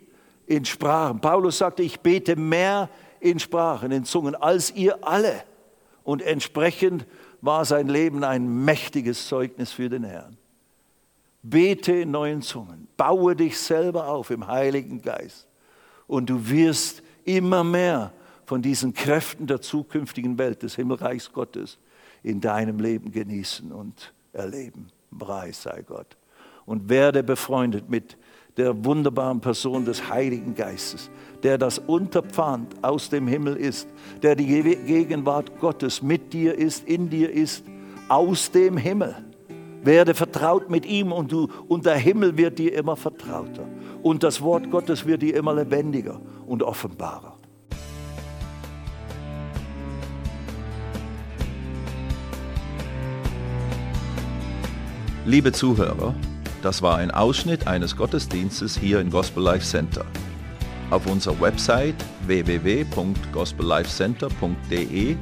in 0.47 0.65
Sprachen. 0.65 1.21
Paulus 1.21 1.59
sagte, 1.59 1.83
ich 1.83 2.01
bete 2.01 2.37
mehr 2.37 2.89
in 3.21 3.39
Sprachen, 3.39 3.93
in 3.93 4.05
Zungen, 4.05 4.35
als 4.35 4.75
ihr 4.75 4.99
alle. 5.07 5.45
Und 6.03 6.23
entsprechend 6.23 7.07
war 7.41 7.65
sein 7.65 7.89
Leben 7.89 8.25
ein 8.25 8.65
mächtiges 8.65 9.29
Zeugnis 9.29 9.73
für 9.73 9.89
den 9.89 10.05
Herrn. 10.05 10.37
Bete 11.43 11.93
in 11.93 12.11
neuen 12.11 12.43
Zungen. 12.43 12.89
Baue 12.97 13.35
dich 13.35 13.59
selber 13.59 14.09
auf 14.09 14.31
im 14.31 14.47
Heiligen 14.47 15.01
Geist. 15.01 15.49
Und 16.07 16.29
du 16.29 16.49
wirst 16.49 17.03
immer 17.25 17.65
mehr 17.65 18.13
von 18.45 18.63
diesen 18.63 18.93
Kräften 18.93 19.47
der 19.47 19.61
zukünftigen 19.61 20.37
Welt, 20.39 20.63
des 20.63 20.75
Himmelreichs 20.75 21.33
Gottes, 21.33 21.79
in 22.23 22.41
deinem 22.41 22.79
Leben 22.81 23.13
genießen 23.13 23.73
und 23.73 24.13
erleben. 24.33 24.89
Preis 25.17 25.63
sei 25.63 25.83
Gott. 25.83 26.17
Und 26.67 26.89
werde 26.89 27.23
befreundet 27.23 27.89
mit 27.89 28.17
der 28.57 28.85
wunderbaren 28.85 29.41
Person 29.41 29.85
des 29.85 30.11
Heiligen 30.11 30.55
Geistes, 30.55 31.11
der 31.43 31.57
das 31.57 31.79
Unterpfand 31.79 32.75
aus 32.83 33.09
dem 33.09 33.27
Himmel 33.27 33.57
ist, 33.57 33.89
der 34.23 34.35
die 34.35 34.47
Gegenwart 34.47 35.59
Gottes 35.61 36.03
mit 36.03 36.33
dir 36.33 36.57
ist, 36.57 36.87
in 36.87 37.09
dir 37.09 37.31
ist, 37.31 37.65
aus 38.09 38.51
dem 38.51 38.77
Himmel. 38.77 39.30
Werde 39.83 40.15
vertraut 40.15 40.69
mit 40.69 40.85
ihm 40.85 41.11
und, 41.11 41.33
du, 41.33 41.49
und 41.69 41.87
der 41.87 41.97
Himmel 41.97 42.37
wird 42.37 42.59
dir 42.59 42.75
immer 42.75 42.97
vertrauter. 42.97 43.65
Und 44.03 44.23
das 44.23 44.43
Wort 44.43 44.71
Gottes 44.71 45.07
wird 45.07 45.23
dir 45.23 45.35
immer 45.37 45.55
lebendiger 45.55 46.21
und 46.47 46.63
offenbarer. 46.63 47.39
Liebe 55.25 55.53
Zuhörer, 55.53 56.15
das 56.63 56.83
war 56.83 56.99
ein 56.99 57.11
Ausschnitt 57.11 57.67
eines 57.67 57.97
Gottesdienstes 57.97 58.77
hier 58.77 59.01
im 59.01 59.09
Gospel 59.11 59.43
Life 59.43 59.65
Center. 59.65 60.05
Auf 60.91 61.07
unserer 61.07 61.41
Website 61.41 61.95
www.gospellifecenter.de 62.27 65.17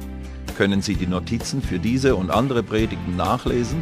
können 0.57 0.81
Sie 0.81 0.95
die 0.95 1.07
Notizen 1.07 1.61
für 1.61 1.79
diese 1.79 2.15
und 2.15 2.29
andere 2.31 2.63
Predigten 2.63 3.15
nachlesen 3.15 3.81